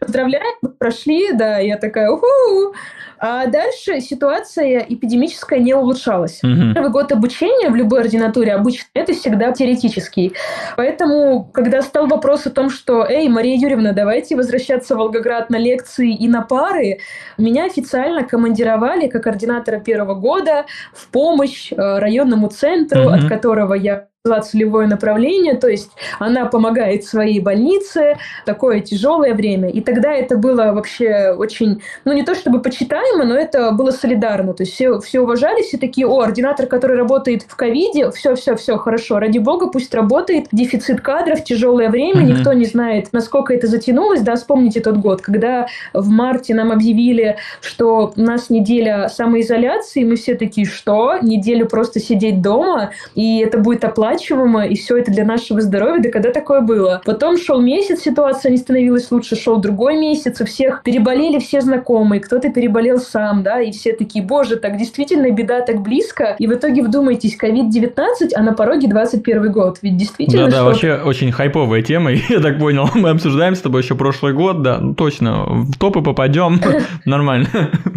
Поздравляем, 0.00 0.56
прошли, 0.78 1.32
да, 1.32 1.58
я 1.58 1.76
такая, 1.76 2.10
уху, 2.10 2.74
а 3.20 3.46
дальше 3.46 4.00
ситуация 4.00 4.86
эпидемическая 4.88 5.58
не 5.58 5.74
улучшалась. 5.74 6.40
Угу. 6.42 6.74
Первый 6.74 6.90
год 6.90 7.12
обучения 7.12 7.68
в 7.68 7.76
любой 7.76 8.00
ординатуре 8.00 8.54
обычно 8.54 8.86
это 8.94 9.12
всегда 9.12 9.52
теоретический. 9.52 10.32
Поэтому, 10.76 11.44
когда 11.52 11.82
стал 11.82 12.06
вопрос 12.06 12.46
о 12.46 12.50
том, 12.50 12.70
что, 12.70 13.06
эй, 13.06 13.28
Мария 13.28 13.58
Юрьевна, 13.58 13.92
давайте 13.92 14.36
возвращаться 14.36 14.94
в 14.94 14.98
Волгоград 14.98 15.50
на 15.50 15.56
лекции 15.56 16.14
и 16.14 16.28
на 16.28 16.40
пары, 16.40 17.00
меня 17.36 17.66
официально 17.66 18.24
командировали 18.24 19.06
как 19.06 19.24
координатора 19.24 19.80
первого 19.80 20.14
года 20.14 20.64
в 20.94 21.08
помощь 21.08 21.72
э, 21.72 21.76
районному 21.76 22.48
центру, 22.48 23.02
угу. 23.02 23.10
от 23.10 23.28
которого 23.28 23.74
я 23.74 24.06
целевое 24.42 24.86
направление, 24.86 25.54
то 25.54 25.66
есть 25.66 25.92
она 26.18 26.44
помогает 26.44 27.04
своей 27.04 27.40
больнице, 27.40 28.18
такое 28.44 28.80
тяжелое 28.80 29.32
время. 29.32 29.70
И 29.70 29.80
тогда 29.80 30.12
это 30.12 30.36
было 30.36 30.72
вообще 30.72 31.34
очень, 31.36 31.82
ну 32.04 32.12
не 32.12 32.22
то 32.22 32.34
чтобы 32.34 32.60
почитаемо, 33.10 33.24
но 33.24 33.38
это 33.38 33.72
было 33.72 33.90
солидарно. 33.90 34.54
То 34.54 34.62
есть 34.62 34.74
все, 34.74 34.98
все 35.00 35.20
уважали, 35.20 35.62
все 35.62 35.78
такие, 35.78 36.06
о, 36.06 36.20
ординатор, 36.20 36.66
который 36.66 36.96
работает 36.96 37.42
в 37.46 37.56
ковиде, 37.56 38.10
все-все-все, 38.10 38.76
хорошо, 38.76 39.18
ради 39.18 39.38
бога, 39.38 39.68
пусть 39.68 39.94
работает. 39.94 40.46
Дефицит 40.52 41.00
кадров, 41.00 41.44
тяжелое 41.44 41.90
время, 41.90 42.22
mm-hmm. 42.22 42.38
никто 42.38 42.52
не 42.52 42.64
знает, 42.64 43.08
насколько 43.12 43.52
это 43.52 43.66
затянулось. 43.66 44.20
Да, 44.20 44.36
вспомните 44.36 44.80
тот 44.80 44.96
год, 44.96 45.22
когда 45.22 45.66
в 45.92 46.08
марте 46.08 46.54
нам 46.54 46.72
объявили, 46.72 47.36
что 47.60 48.12
у 48.16 48.20
нас 48.20 48.50
неделя 48.50 49.08
самоизоляции, 49.08 50.04
мы 50.04 50.16
все 50.16 50.34
такие, 50.34 50.66
что? 50.66 51.18
Неделю 51.22 51.66
просто 51.66 52.00
сидеть 52.00 52.42
дома, 52.42 52.90
и 53.14 53.40
это 53.40 53.58
будет 53.58 53.84
оплачиваемо, 53.84 54.66
и 54.66 54.76
все 54.76 54.96
это 54.96 55.10
для 55.10 55.24
нашего 55.24 55.60
здоровья, 55.60 56.02
да 56.02 56.10
когда 56.10 56.30
такое 56.30 56.60
было? 56.60 57.00
Потом 57.04 57.36
шел 57.36 57.60
месяц, 57.60 58.00
ситуация 58.00 58.50
не 58.50 58.58
становилась 58.58 59.10
лучше, 59.10 59.36
шел 59.36 59.56
другой 59.58 59.96
месяц, 59.96 60.40
у 60.40 60.44
всех 60.44 60.82
переболели 60.82 61.38
все 61.38 61.60
знакомые, 61.60 62.20
кто-то 62.20 62.50
переболел 62.50 62.99
сам, 63.00 63.42
да, 63.42 63.60
и 63.60 63.72
все 63.72 63.92
такие, 63.92 64.24
боже, 64.24 64.56
так 64.56 64.76
действительно 64.76 65.30
беда 65.30 65.60
так 65.62 65.82
близко, 65.82 66.36
и 66.38 66.46
в 66.46 66.54
итоге 66.54 66.82
вдумайтесь, 66.82 67.36
COVID-19, 67.40 68.32
а 68.34 68.42
на 68.42 68.52
пороге 68.52 68.88
21 68.88 69.52
год, 69.52 69.78
ведь 69.82 69.96
действительно... 69.96 70.46
Да-да, 70.46 70.64
вообще 70.64 70.94
очень 70.94 71.32
хайповая 71.32 71.82
тема, 71.82 72.10
я 72.28 72.40
так 72.40 72.58
понял, 72.58 72.88
мы 72.94 73.10
обсуждаем 73.10 73.54
с 73.54 73.60
тобой 73.60 73.82
еще 73.82 73.94
прошлый 73.94 74.32
год, 74.32 74.62
да, 74.62 74.78
ну 74.78 74.94
точно, 74.94 75.44
в 75.46 75.78
топы 75.78 76.02
попадем, 76.02 76.60
нормально. 77.04 77.48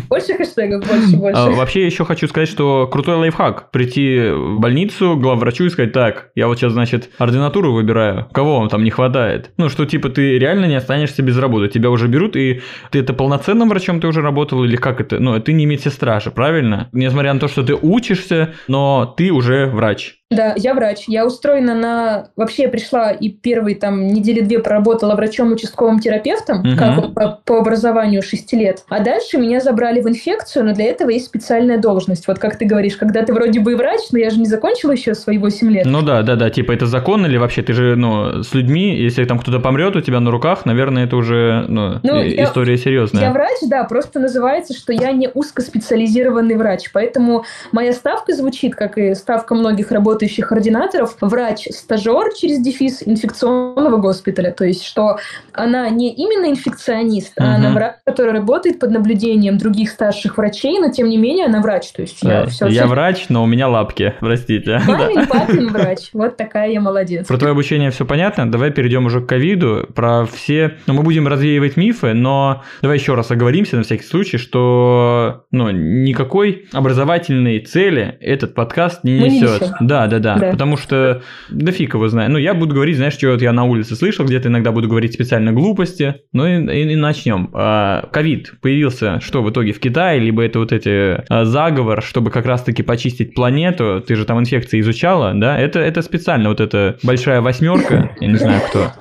Больше 0.10 0.34
хэштегов, 0.36 0.88
больше, 0.88 1.18
больше. 1.18 1.40
А, 1.40 1.50
вообще 1.52 1.86
еще 1.86 2.06
хочу 2.06 2.28
сказать, 2.28 2.50
что 2.50 2.88
крутой 2.88 3.18
лайфхак, 3.18 3.72
прийти 3.72 4.30
в 4.30 4.60
больницу, 4.60 5.16
главврачу 5.18 5.66
и 5.66 5.70
сказать, 5.70 5.92
так, 5.92 6.30
я 6.36 6.48
вот 6.48 6.58
сейчас, 6.60 6.74
значит, 6.74 7.10
ординатуру 7.18 7.74
выбираю, 7.74 8.28
кого 8.32 8.60
вам 8.60 8.70
там 8.70 8.84
не 8.84 8.90
хватает? 8.90 9.52
Ну, 9.58 9.70
что 9.70 9.86
типа 9.86 10.10
ты 10.10 10.38
реально 10.38 10.66
не 10.66 10.76
останешься 10.76 11.22
без 11.22 11.38
работы, 11.38 11.68
тебя 11.68 11.90
уже 11.90 12.08
берут, 12.08 12.36
и 12.36 12.62
ты 12.92 13.00
это 13.00 13.14
полноценным 13.14 13.70
врачом 13.70 14.00
ты 14.00 14.08
уже 14.08 14.22
работал, 14.22 14.64
или 14.64 14.76
как 14.76 14.93
это? 15.02 15.20
Ну, 15.20 15.40
ты 15.40 15.54
не 15.54 15.66
медсестра 15.66 16.20
же, 16.20 16.32
правильно? 16.32 16.90
Несмотря 16.92 17.34
на 17.34 17.40
то, 17.40 17.48
что 17.48 17.64
ты 17.64 17.74
учишься, 17.76 18.54
но 18.68 19.06
ты 19.18 19.32
уже 19.32 19.68
врач. 19.68 20.16
Да, 20.36 20.54
я 20.56 20.74
врач. 20.74 21.06
Я 21.08 21.26
устроена 21.26 21.76
на... 21.76 22.28
Вообще 22.36 22.64
я 22.64 22.70
пришла 22.70 23.12
и 23.12 23.30
первые 23.30 23.76
там 23.76 24.08
недели 24.08 24.42
две 24.42 24.60
проработала 24.60 25.16
врачом-участковым 25.16 26.00
терапевтом, 26.00 26.60
угу. 26.60 26.78
как 26.78 27.14
по, 27.14 27.40
по 27.46 27.60
образованию 27.60 28.22
6 28.22 28.54
лет. 28.54 28.84
А 28.90 29.00
дальше 29.00 29.38
меня 29.38 29.60
забрали 29.60 30.02
в 30.02 30.08
инфекцию, 30.08 30.66
но 30.66 30.74
для 30.74 30.86
этого 30.86 31.10
есть 31.10 31.26
специальная 31.26 31.78
должность. 31.78 32.28
Вот 32.28 32.40
как 32.40 32.58
ты 32.58 32.66
говоришь, 32.66 32.96
когда 32.96 33.24
ты 33.24 33.34
вроде 33.34 33.60
бы 33.60 33.76
врач, 33.76 34.02
но 34.12 34.20
я 34.20 34.30
же 34.30 34.40
не 34.40 34.46
закончила 34.46 34.92
еще 34.92 35.14
свои 35.16 35.38
8 35.38 35.72
лет. 35.72 35.86
Ну 35.86 36.02
да, 36.02 36.22
да, 36.24 36.36
да. 36.36 36.50
Типа 36.50 36.72
это 36.72 36.86
закон 36.86 37.26
или 37.26 37.38
вообще 37.38 37.62
ты 37.62 37.74
же, 37.74 37.96
ну, 37.96 38.44
с 38.44 38.54
людьми, 38.54 38.96
если 38.96 39.26
там 39.26 39.40
кто-то 39.40 39.60
помрет 39.60 39.96
у 39.96 40.02
тебя 40.02 40.20
на 40.20 40.32
руках, 40.32 40.66
наверное, 40.66 41.06
это 41.06 41.16
уже, 41.16 41.66
ну, 41.68 42.00
ну 42.04 42.22
история 42.24 42.74
я, 42.74 42.78
серьезная. 42.78 43.24
Я 43.24 43.32
врач, 43.32 43.58
да, 43.68 43.84
просто 43.84 44.20
называется, 44.20 44.74
что 44.74 44.94
я 44.94 45.12
не 45.12 45.30
узкоспециализированный 45.34 46.56
врач. 46.56 46.92
Поэтому 46.94 47.46
моя 47.72 47.94
ставка 47.94 48.34
звучит, 48.34 48.76
как 48.76 48.98
и 48.98 49.14
ставка 49.16 49.56
многих 49.56 49.92
работающих 49.92 50.23
работающих 50.24 50.52
ординаторов 50.52 51.18
врач-стажер 51.20 52.34
через 52.40 52.60
дефис 52.62 53.04
инфекционного 53.06 53.98
госпиталя. 53.98 54.52
То 54.52 54.66
есть, 54.66 54.84
что 54.84 55.18
она 55.52 55.90
не 55.90 56.14
именно 56.14 56.50
инфекционист, 56.50 57.34
угу. 57.38 57.46
а 57.46 57.56
она 57.56 57.72
врач, 57.72 57.96
который 58.06 58.32
работает 58.32 58.80
под 58.80 58.92
наблюдением 58.92 59.58
других 59.58 59.90
старших 59.90 60.38
врачей, 60.38 60.80
но 60.80 60.92
тем 60.92 61.10
не 61.10 61.18
менее 61.18 61.46
она 61.46 61.62
врач. 61.62 61.92
То 61.92 62.02
есть 62.02 62.24
я, 62.24 62.46
все, 62.46 62.68
я 62.68 62.88
врач, 62.88 63.26
но 63.30 63.44
у 63.44 63.46
меня 63.46 63.68
лапки, 63.68 64.14
простите. 64.20 64.82
Мамин, 64.88 65.28
папин 65.28 65.68
врач. 65.74 66.10
Вот 66.14 66.38
такая 66.38 66.72
я 66.72 66.80
молодец. 66.80 67.28
Про 67.28 67.38
твое 67.38 67.52
обучение 67.52 67.92
все 67.92 68.06
понятно. 68.06 68.50
Давай 68.50 68.72
перейдем 68.72 69.06
уже 69.06 69.22
к 69.22 69.28
ковиду. 69.28 69.88
Про 69.94 70.26
все... 70.26 70.78
Ну, 70.88 70.94
мы 70.94 71.04
будем 71.04 71.28
развеивать 71.28 71.78
мифы, 71.78 72.14
но 72.14 72.64
давай 72.82 72.98
еще 72.98 73.16
раз 73.16 73.32
оговоримся 73.32 73.78
на 73.78 73.84
всякий 73.84 74.06
случай, 74.06 74.38
что 74.38 75.44
ну, 75.52 75.70
никакой 75.72 76.66
образовательной 76.72 77.60
цели 77.60 78.18
этот 78.22 78.54
подкаст 78.56 79.04
не 79.04 79.20
несет. 79.20 79.62
Не 79.62 79.88
да, 79.88 80.08
да, 80.20 80.36
да, 80.36 80.40
да. 80.40 80.52
Потому 80.52 80.78
что 80.78 81.22
да 81.50 81.72
фиг 81.72 81.94
его 81.94 82.08
знает. 82.08 82.32
Ну, 82.32 82.38
я 82.38 82.54
буду 82.54 82.74
говорить, 82.74 82.98
знаешь, 82.98 83.14
что 83.14 83.32
вот 83.32 83.42
я 83.42 83.52
на 83.54 83.64
улице 83.64 83.96
слышал, 83.96 84.26
где-то 84.26 84.50
иногда 84.50 84.72
буду 84.72 84.88
говорить 84.88 85.14
специально 85.14 85.52
глупости. 85.52 86.16
Ну 86.32 86.46
и, 86.46 86.82
и, 86.82 86.94
и 86.94 86.96
начнем. 86.96 87.50
А, 87.54 88.08
ковид 88.12 88.54
появился 88.62 89.20
что 89.22 89.42
в 89.42 89.50
итоге 89.50 89.74
в 89.74 89.80
Китае, 89.80 90.20
либо 90.20 90.44
это 90.44 90.60
вот 90.60 90.72
эти 90.72 91.24
а, 91.30 91.46
заговор, 91.46 92.02
чтобы 92.02 92.32
как 92.32 92.46
раз-таки 92.46 92.84
почистить 92.84 93.34
планету. 93.34 94.04
Ты 94.06 94.16
же 94.16 94.26
там 94.26 94.40
инфекции 94.40 94.80
изучала, 94.80 95.34
да? 95.34 95.58
Это, 95.58 95.80
это 95.80 96.02
специально 96.02 96.50
вот 96.50 96.60
эта 96.60 96.98
большая 97.04 97.42
восьмерка, 97.42 98.12
я 98.20 98.28
не 98.28 98.36
знаю 98.36 98.62
кто. 98.70 98.92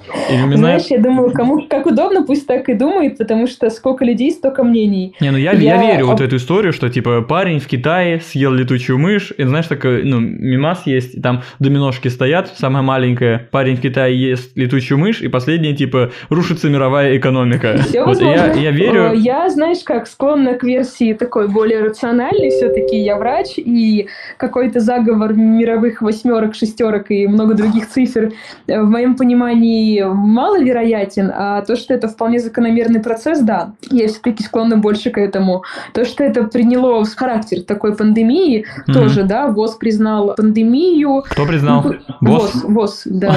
Знаешь, 0.55 0.87
я 0.89 0.99
думаю, 0.99 1.31
кому 1.33 1.67
как 1.69 1.87
удобно, 1.87 2.25
пусть 2.25 2.47
так 2.47 2.69
и 2.69 2.75
думает, 2.75 3.19
потому 3.19 3.47
что 3.47 3.69
сколько 3.71 4.05
людей, 4.05 4.31
столько 4.31 4.65
мнений. 4.65 5.15
Не, 5.21 5.31
ну 5.31 5.39
я, 5.39 5.53
я... 5.53 5.77
я 5.77 5.93
верю 5.93 6.07
вот 6.07 6.21
в 6.21 6.23
эту 6.23 6.37
историю, 6.37 6.73
что 6.73 6.89
типа 6.89 7.23
парень 7.23 7.59
в 7.59 7.67
Китае 7.67 8.21
съел 8.21 8.53
летучую 8.53 8.99
мышь, 8.99 9.33
и 9.37 9.45
знаешь, 9.45 9.67
такой, 9.67 10.05
ну, 10.05 10.21
мимас 10.21 10.87
есть, 10.87 11.02
есть, 11.03 11.23
там 11.23 11.43
доминошки 11.59 12.09
стоят, 12.09 12.53
самая 12.57 12.83
маленькая, 12.83 13.49
парень 13.51 13.77
в 13.77 13.81
Китае 13.81 14.31
ест 14.31 14.57
летучую 14.57 14.99
мышь, 14.99 15.21
и 15.21 15.29
последняя, 15.29 15.75
типа, 15.75 16.11
рушится 16.29 16.69
мировая 16.69 17.17
экономика. 17.17 17.79
Все 17.89 18.05
вот 18.05 18.21
я, 18.21 18.53
я 18.53 18.71
верю... 18.71 19.13
Я, 19.15 19.49
знаешь, 19.51 19.83
как 19.85 20.07
склонна 20.07 20.55
к 20.55 20.65
версии 20.65 21.13
такой 21.13 21.49
более 21.49 21.83
рациональной, 21.83 22.51
все-таки 22.51 22.97
я 22.97 23.17
врач, 23.17 23.55
и 23.57 24.09
какой-то 24.37 24.81
заговор 24.81 25.35
мировых 25.35 26.03
восьмерок, 26.03 26.55
шестерок 26.55 27.11
и 27.11 27.27
много 27.27 27.55
других 27.55 27.89
цифр 27.89 28.33
э, 28.67 28.81
в 28.81 28.89
моем 28.89 29.17
понимании 29.17 30.03
маловероятен, 30.03 31.31
а 31.35 31.63
то, 31.63 31.77
что 31.77 31.95
это 31.95 32.09
вполне 32.09 32.39
закономерный 32.39 33.01
процесс, 33.01 33.41
да, 33.41 33.73
я 33.91 34.09
все-таки 34.09 34.43
склонна 34.43 34.77
больше 34.77 35.11
к 35.11 35.19
этому. 35.19 35.65
То, 35.95 36.05
что 36.05 36.25
это 36.25 36.45
приняло 36.45 37.05
характер 37.05 37.63
такой 37.63 37.97
пандемии, 37.97 38.65
mm-hmm. 38.65 38.93
тоже, 38.93 39.23
да, 39.25 39.49
ВОЗ 39.49 39.77
признал 39.77 40.35
пандемию, 40.37 40.63
пандемию. 40.83 41.23
Кто 41.29 41.47
признал? 41.47 41.85
Ну, 41.85 41.95
босс? 42.21 42.65
Босс, 42.65 43.03
да. 43.05 43.35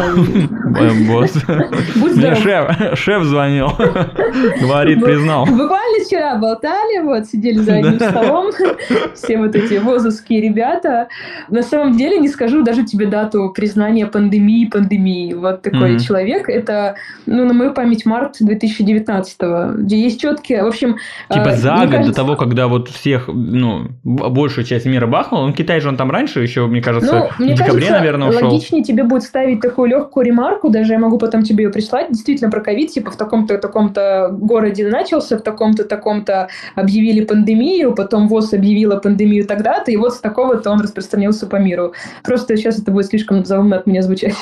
Босс. 1.08 1.36
Мне 1.95 2.36
шеф, 2.36 2.97
шеф 2.97 3.23
звонил. 3.23 3.69
Говорит, 4.62 5.03
признал. 5.03 5.45
Буквально 5.45 6.05
вчера 6.05 6.36
болтали, 6.36 7.01
вот, 7.01 7.25
сидели 7.27 7.60
за 7.60 7.75
одним 7.75 7.99
столом. 7.99 8.51
Все 9.13 9.38
вот 9.38 9.55
эти 9.55 9.75
возовские 9.75 10.41
ребята. 10.41 11.08
На 11.49 11.63
самом 11.63 11.97
деле, 11.97 12.17
не 12.17 12.27
скажу 12.27 12.63
даже 12.63 12.84
тебе 12.84 13.08
дату 13.08 13.51
признания 13.55 14.05
пандемии, 14.08 14.65
пандемии. 14.65 15.34
Вот 15.34 15.62
такой 15.62 15.99
человек. 15.99 16.49
Это, 16.49 16.95
ну, 17.25 17.45
на 17.45 17.53
мою 17.53 17.73
память, 17.73 18.05
март 18.05 18.38
2019 18.39 19.38
где 19.77 20.01
есть 20.01 20.19
четкие, 20.19 20.63
в 20.63 20.67
общем... 20.67 20.97
Типа 21.29 21.49
а, 21.49 21.55
за 21.55 21.86
год 21.86 22.05
до 22.05 22.13
того, 22.13 22.36
когда 22.36 22.67
вот 22.67 22.89
всех, 22.89 23.27
ну, 23.27 23.88
большую 24.03 24.65
часть 24.65 24.86
мира 24.86 25.08
бахнул, 25.08 25.41
он 25.41 25.53
Китай 25.53 25.79
же 25.79 25.89
он 25.89 25.97
там 25.97 26.12
раньше 26.12 26.41
еще, 26.41 26.67
мне 26.67 26.81
кажется, 26.81 27.29
мне 27.39 27.54
декабре, 27.54 27.74
кажется, 27.74 27.91
наверное, 27.91 28.30
ушел. 28.30 28.50
логичнее 28.50 28.84
тебе 28.84 29.04
будет 29.04 29.24
ставить 29.24 29.62
такую 29.62 29.89
легкую 29.89 30.26
ремарку, 30.26 30.69
даже 30.69 30.93
я 30.93 31.00
могу 31.00 31.17
потом 31.17 31.43
тебе 31.43 31.65
ее 31.65 31.69
прислать, 31.69 32.10
действительно 32.10 32.52
про 32.52 32.62
ковид, 32.62 32.91
типа 32.91 33.12
в 33.12 33.17
таком-то 33.17 33.58
таком-то 33.58 34.30
городе 34.32 34.88
начался, 34.88 35.38
в 35.38 35.41
таком-то 35.41 35.84
таком-то 35.84 36.50
объявили 36.76 37.24
пандемию, 37.26 37.93
потом 37.93 38.28
ВОЗ 38.28 38.54
объявила 38.54 38.98
пандемию 38.98 39.45
тогда-то, 39.45 39.91
и 39.91 39.98
вот 39.98 40.13
с 40.13 40.19
такого-то 40.19 40.71
он 40.71 40.82
распространился 40.82 41.48
по 41.48 41.58
миру. 41.58 41.93
Просто 42.24 42.58
сейчас 42.58 42.80
это 42.80 42.91
будет 42.91 43.08
слишком 43.08 43.45
заумно 43.45 43.78
от 43.78 43.88
меня 43.88 44.02
звучать. 44.02 44.36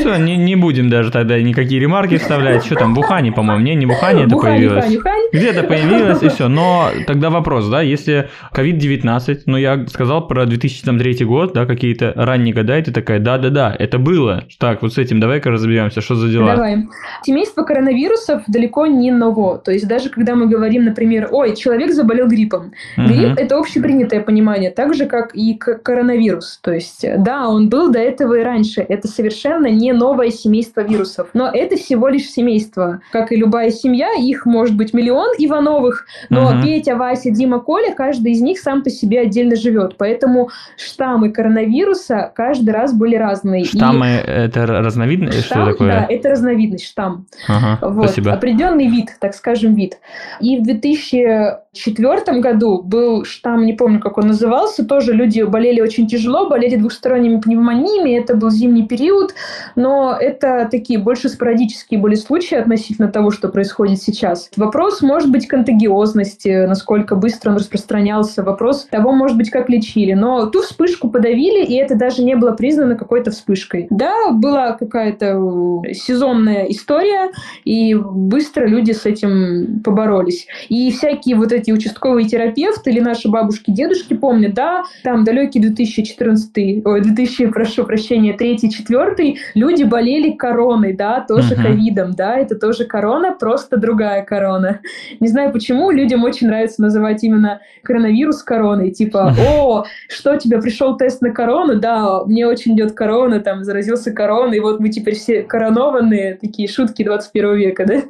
Все, 0.00 0.16
не, 0.16 0.36
не 0.36 0.56
будем 0.56 0.90
даже 0.90 1.10
тогда 1.10 1.40
никакие 1.40 1.80
ремарки 1.80 2.18
вставлять. 2.18 2.64
Что 2.64 2.76
там, 2.76 2.94
в 2.94 2.98
Ухане, 2.98 3.32
по-моему? 3.32 3.62
Не, 3.62 3.74
не 3.74 3.86
в 3.86 3.90
Ухане 3.90 4.24
это 4.24 4.36
появилось. 4.36 4.86
Где-то 5.32 5.62
появилось, 5.64 6.22
и 6.22 6.28
все. 6.28 6.48
Но 6.48 6.88
тогда 7.06 7.30
вопрос, 7.30 7.68
да, 7.68 7.82
если 7.82 8.30
COVID-19, 8.54 9.42
ну 9.46 9.56
я 9.56 9.86
сказал 9.88 10.26
про 10.26 10.46
2003 10.46 11.24
год, 11.24 11.52
да, 11.52 11.66
какие-то 11.66 12.12
ранние 12.16 12.39
года, 12.48 12.78
и 12.78 12.82
ты 12.82 12.92
такая, 12.92 13.18
да-да-да, 13.20 13.74
это 13.78 13.98
было. 13.98 14.44
Так, 14.58 14.82
вот 14.82 14.94
с 14.94 14.98
этим 14.98 15.20
давай-ка 15.20 15.50
разберемся, 15.50 16.00
что 16.00 16.14
за 16.14 16.28
дела. 16.28 16.54
Давай. 16.54 16.88
Семейство 17.22 17.62
коронавирусов 17.62 18.42
далеко 18.46 18.86
не 18.86 19.10
ново. 19.10 19.58
То 19.58 19.72
есть 19.72 19.86
даже 19.86 20.08
когда 20.08 20.34
мы 20.34 20.46
говорим, 20.46 20.84
например, 20.84 21.28
ой, 21.30 21.54
человек 21.54 21.92
заболел 21.92 22.26
гриппом. 22.26 22.72
Угу. 22.96 23.06
Грипп– 23.06 23.34
это 23.38 23.58
общепринятое 23.58 24.20
понимание, 24.20 24.70
так 24.70 24.94
же, 24.94 25.06
как 25.06 25.34
и 25.34 25.54
коронавирус. 25.54 26.58
То 26.62 26.72
есть, 26.72 27.04
да, 27.18 27.48
он 27.48 27.68
был 27.68 27.90
до 27.90 27.98
этого 27.98 28.34
и 28.34 28.42
раньше. 28.42 28.80
Это 28.80 29.08
совершенно 29.08 29.66
не 29.66 29.92
новое 29.92 30.30
семейство 30.30 30.80
вирусов. 30.80 31.28
Но 31.34 31.50
это 31.52 31.76
всего 31.76 32.08
лишь 32.08 32.30
семейство. 32.30 33.00
Как 33.12 33.32
и 33.32 33.36
любая 33.36 33.70
семья, 33.70 34.12
их 34.18 34.46
может 34.46 34.76
быть 34.76 34.94
миллион 34.94 35.34
Ивановых, 35.38 36.06
но 36.30 36.50
угу. 36.50 36.62
Петя, 36.62 36.96
Вася, 36.96 37.30
Дима, 37.30 37.60
Коля, 37.60 37.92
каждый 37.94 38.32
из 38.32 38.40
них 38.40 38.58
сам 38.58 38.82
по 38.82 38.90
себе 38.90 39.20
отдельно 39.20 39.56
живет. 39.56 39.96
Поэтому 39.98 40.50
штаммы 40.76 41.30
коронавируса 41.30 42.29
каждый 42.34 42.70
раз 42.70 42.92
были 42.92 43.16
разные. 43.16 43.64
Штаммы 43.64 44.06
и... 44.06 44.30
это 44.30 44.66
разновидность? 44.66 45.44
Штамм, 45.44 45.62
что 45.62 45.72
такое? 45.72 45.88
Да, 45.88 46.06
это 46.08 46.28
разновидность, 46.30 46.86
штамм. 46.86 47.26
Ага, 47.48 47.78
вот, 47.82 48.06
спасибо. 48.06 48.32
Определенный 48.32 48.88
вид, 48.88 49.10
так 49.20 49.34
скажем, 49.34 49.74
вид. 49.74 49.98
И 50.40 50.58
в 50.58 50.64
2004 50.64 52.40
году 52.40 52.82
был 52.82 53.24
штамм, 53.24 53.64
не 53.64 53.72
помню, 53.72 54.00
как 54.00 54.18
он 54.18 54.28
назывался, 54.28 54.84
тоже 54.84 55.12
люди 55.12 55.42
болели 55.42 55.80
очень 55.80 56.06
тяжело, 56.06 56.48
болели 56.48 56.76
двухсторонними 56.76 57.40
пневмониями, 57.40 58.18
это 58.18 58.34
был 58.34 58.50
зимний 58.50 58.86
период, 58.86 59.34
но 59.76 60.16
это 60.18 60.68
такие 60.70 60.98
больше 60.98 61.28
спорадические 61.28 62.00
были 62.00 62.14
случаи 62.14 62.56
относительно 62.56 63.08
того, 63.08 63.30
что 63.30 63.48
происходит 63.48 64.00
сейчас. 64.02 64.50
Вопрос 64.56 65.02
может 65.02 65.30
быть 65.30 65.46
контагиозности, 65.46 66.66
насколько 66.66 67.16
быстро 67.16 67.50
он 67.50 67.56
распространялся, 67.56 68.42
вопрос 68.42 68.86
того, 68.90 69.12
может 69.12 69.36
быть, 69.36 69.50
как 69.50 69.68
лечили, 69.68 70.12
но 70.12 70.46
ту 70.46 70.62
вспышку 70.62 71.10
подавили, 71.10 71.64
и 71.64 71.74
это 71.74 71.94
даже 71.96 72.19
даже 72.20 72.24
не 72.24 72.36
было 72.36 72.52
признано 72.52 72.96
какой-то 72.96 73.30
вспышкой. 73.30 73.86
Да, 73.90 74.30
была 74.32 74.72
какая-то 74.72 75.82
э, 75.86 75.92
сезонная 75.92 76.64
история, 76.66 77.30
и 77.64 77.94
быстро 77.94 78.66
люди 78.66 78.92
с 78.92 79.06
этим 79.06 79.80
поборолись. 79.82 80.46
И 80.68 80.90
всякие 80.90 81.36
вот 81.36 81.52
эти 81.52 81.70
участковые 81.72 82.28
терапевты 82.28 82.90
или 82.90 83.00
наши 83.00 83.28
бабушки, 83.28 83.70
дедушки 83.70 84.14
помнят, 84.14 84.54
да, 84.54 84.84
там 85.02 85.24
далекий 85.24 85.60
2014, 85.60 86.84
ой, 86.84 87.00
2000, 87.00 87.46
прошу 87.46 87.84
прощения, 87.84 88.36
3-4, 88.36 89.36
люди 89.54 89.84
болели 89.84 90.32
короной, 90.32 90.92
да, 90.92 91.24
тоже 91.26 91.54
uh-huh. 91.54 91.62
ковидом, 91.62 92.12
да, 92.12 92.36
это 92.36 92.56
тоже 92.56 92.84
корона, 92.84 93.32
просто 93.32 93.76
другая 93.76 94.24
корона. 94.24 94.80
Не 95.20 95.28
знаю 95.28 95.52
почему, 95.52 95.90
людям 95.90 96.24
очень 96.24 96.48
нравится 96.48 96.82
называть 96.82 97.24
именно 97.24 97.60
коронавирус 97.82 98.42
короной, 98.42 98.90
типа, 98.90 99.34
о, 99.58 99.84
что 100.08 100.36
тебе 100.36 100.60
пришел 100.60 100.96
тест 100.96 101.22
на 101.22 101.30
корону, 101.30 101.78
да, 101.78 102.09
мне 102.26 102.46
очень 102.46 102.74
идет 102.74 102.92
корона, 102.92 103.40
там, 103.40 103.64
заразился 103.64 104.12
короной, 104.12 104.56
и 104.56 104.60
вот 104.60 104.80
мы 104.80 104.88
теперь 104.88 105.14
все 105.14 105.42
коронованные, 105.42 106.38
такие 106.40 106.68
шутки 106.68 107.04
21 107.04 107.54
века, 107.54 107.86
да? 107.86 108.02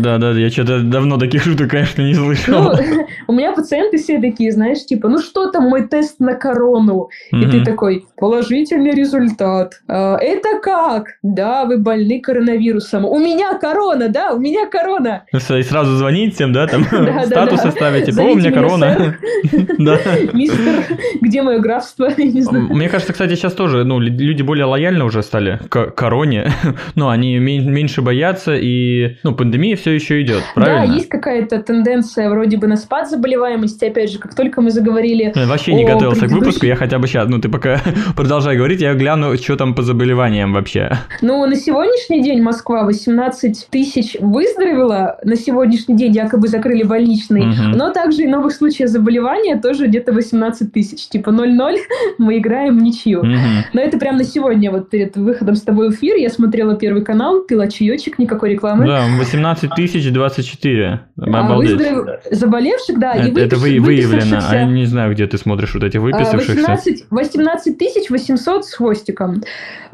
Да, 0.00 0.18
да, 0.18 0.32
я 0.32 0.50
что-то 0.50 0.82
давно 0.82 1.18
таких 1.18 1.42
шуток, 1.42 1.70
конечно, 1.70 2.02
не 2.02 2.14
слышал. 2.14 2.62
Ну, 2.62 3.06
у 3.28 3.32
меня 3.32 3.52
пациенты 3.52 3.98
все 3.98 4.20
такие, 4.20 4.52
знаешь, 4.52 4.84
типа, 4.84 5.08
ну 5.08 5.18
что 5.18 5.50
там 5.50 5.64
мой 5.64 5.86
тест 5.86 6.20
на 6.20 6.34
корону? 6.34 7.08
И 7.32 7.46
ты 7.46 7.64
такой, 7.64 8.04
положительный 8.16 8.92
результат. 8.92 9.80
А, 9.88 10.16
это 10.18 10.60
как? 10.60 11.06
Да, 11.22 11.64
вы 11.64 11.78
больны 11.78 12.20
коронавирусом. 12.20 13.04
У 13.04 13.18
меня 13.18 13.58
корона, 13.58 14.08
да, 14.08 14.32
у 14.32 14.38
меня 14.38 14.66
корона. 14.66 15.24
И 15.32 15.62
сразу 15.62 15.96
звонить 15.96 16.34
всем, 16.34 16.52
да, 16.52 16.66
там 16.66 16.84
статус 17.26 17.64
оставить, 17.64 18.06
типа, 18.06 18.20
у 18.20 18.34
меня 18.34 18.52
корона. 18.52 19.16
Мистер, 20.32 20.98
где 21.20 21.42
мое 21.42 21.58
графство? 21.58 22.10
Мне 22.16 22.88
кажется, 22.88 23.12
кстати, 23.12 23.34
сейчас 23.40 23.54
тоже, 23.54 23.84
ну, 23.84 23.98
люди 23.98 24.42
более 24.42 24.66
лояльны 24.66 25.04
уже 25.04 25.22
стали 25.22 25.58
к 25.68 25.90
короне, 25.90 26.52
но 26.94 27.08
они 27.08 27.38
меньше 27.38 28.02
боятся, 28.02 28.54
и, 28.54 29.16
ну, 29.22 29.34
пандемия 29.34 29.76
все 29.76 29.92
еще 29.92 30.20
идет, 30.22 30.42
правильно? 30.54 30.86
Да, 30.86 30.94
есть 30.94 31.08
какая-то 31.08 31.62
тенденция 31.62 32.30
вроде 32.30 32.56
бы 32.58 32.66
на 32.66 32.76
спад 32.76 33.08
заболеваемости, 33.08 33.84
опять 33.86 34.12
же, 34.12 34.18
как 34.18 34.34
только 34.34 34.60
мы 34.60 34.70
заговорили 34.70 35.32
Я 35.34 35.46
вообще 35.46 35.74
не 35.74 35.84
готовился 35.84 36.28
к 36.28 36.30
выпуску, 36.30 36.66
я 36.66 36.76
хотя 36.76 36.98
бы 36.98 37.06
сейчас, 37.06 37.28
ну, 37.28 37.40
ты 37.40 37.48
пока 37.48 37.80
продолжай 38.16 38.56
говорить, 38.56 38.80
я 38.80 38.94
гляну, 38.94 39.36
что 39.36 39.56
там 39.56 39.74
по 39.74 39.82
заболеваниям 39.82 40.52
вообще. 40.52 40.92
Ну, 41.22 41.44
на 41.46 41.56
сегодняшний 41.56 42.22
день 42.22 42.42
Москва 42.42 42.84
18 42.84 43.68
тысяч 43.70 44.16
выздоровела, 44.20 45.18
на 45.24 45.36
сегодняшний 45.36 45.96
день 45.96 46.12
якобы 46.12 46.48
закрыли 46.48 46.82
больничный, 46.82 47.48
угу. 47.48 47.76
но 47.76 47.90
также 47.90 48.22
и 48.22 48.26
новых 48.26 48.52
случаев 48.52 48.88
заболевания 48.88 49.56
тоже 49.56 49.86
где-то 49.86 50.12
18 50.12 50.72
тысяч, 50.72 51.08
типа 51.08 51.30
0-0, 51.30 51.76
мы 52.18 52.38
играем 52.38 52.78
в 52.78 52.82
ничью. 52.82 53.22
Но 53.72 53.80
это 53.80 53.98
прям 53.98 54.16
на 54.16 54.24
сегодня, 54.24 54.70
вот 54.70 54.90
перед 54.90 55.16
выходом 55.16 55.56
с 55.56 55.62
тобой 55.62 55.90
в 55.90 55.94
эфир, 55.94 56.16
я 56.16 56.30
смотрела 56.30 56.76
Первый 56.76 57.04
канал, 57.04 57.42
пила 57.42 57.68
чаечек, 57.68 58.18
никакой 58.18 58.50
рекламы. 58.50 58.86
Да, 58.86 59.04
18 59.18 59.70
тысяч 59.74 60.10
24. 60.10 61.00
А 61.18 61.54
выздоров... 61.54 62.20
Заболевших, 62.30 62.98
да, 62.98 63.14
это, 63.14 63.28
и 63.28 63.30
выпис... 63.30 63.46
это 63.46 63.56
вы, 63.56 63.80
выявлено, 63.80 64.38
а 64.48 64.54
я 64.54 64.64
не 64.64 64.86
знаю, 64.86 65.12
где 65.12 65.26
ты 65.26 65.38
смотришь 65.38 65.74
вот 65.74 65.84
эти 65.84 65.96
а, 65.96 66.00
выписавшихся. 66.00 66.54
18, 66.54 67.06
18 67.10 67.78
тысяч 67.78 68.10
800 68.10 68.64
с 68.64 68.74
хвостиком. 68.74 69.42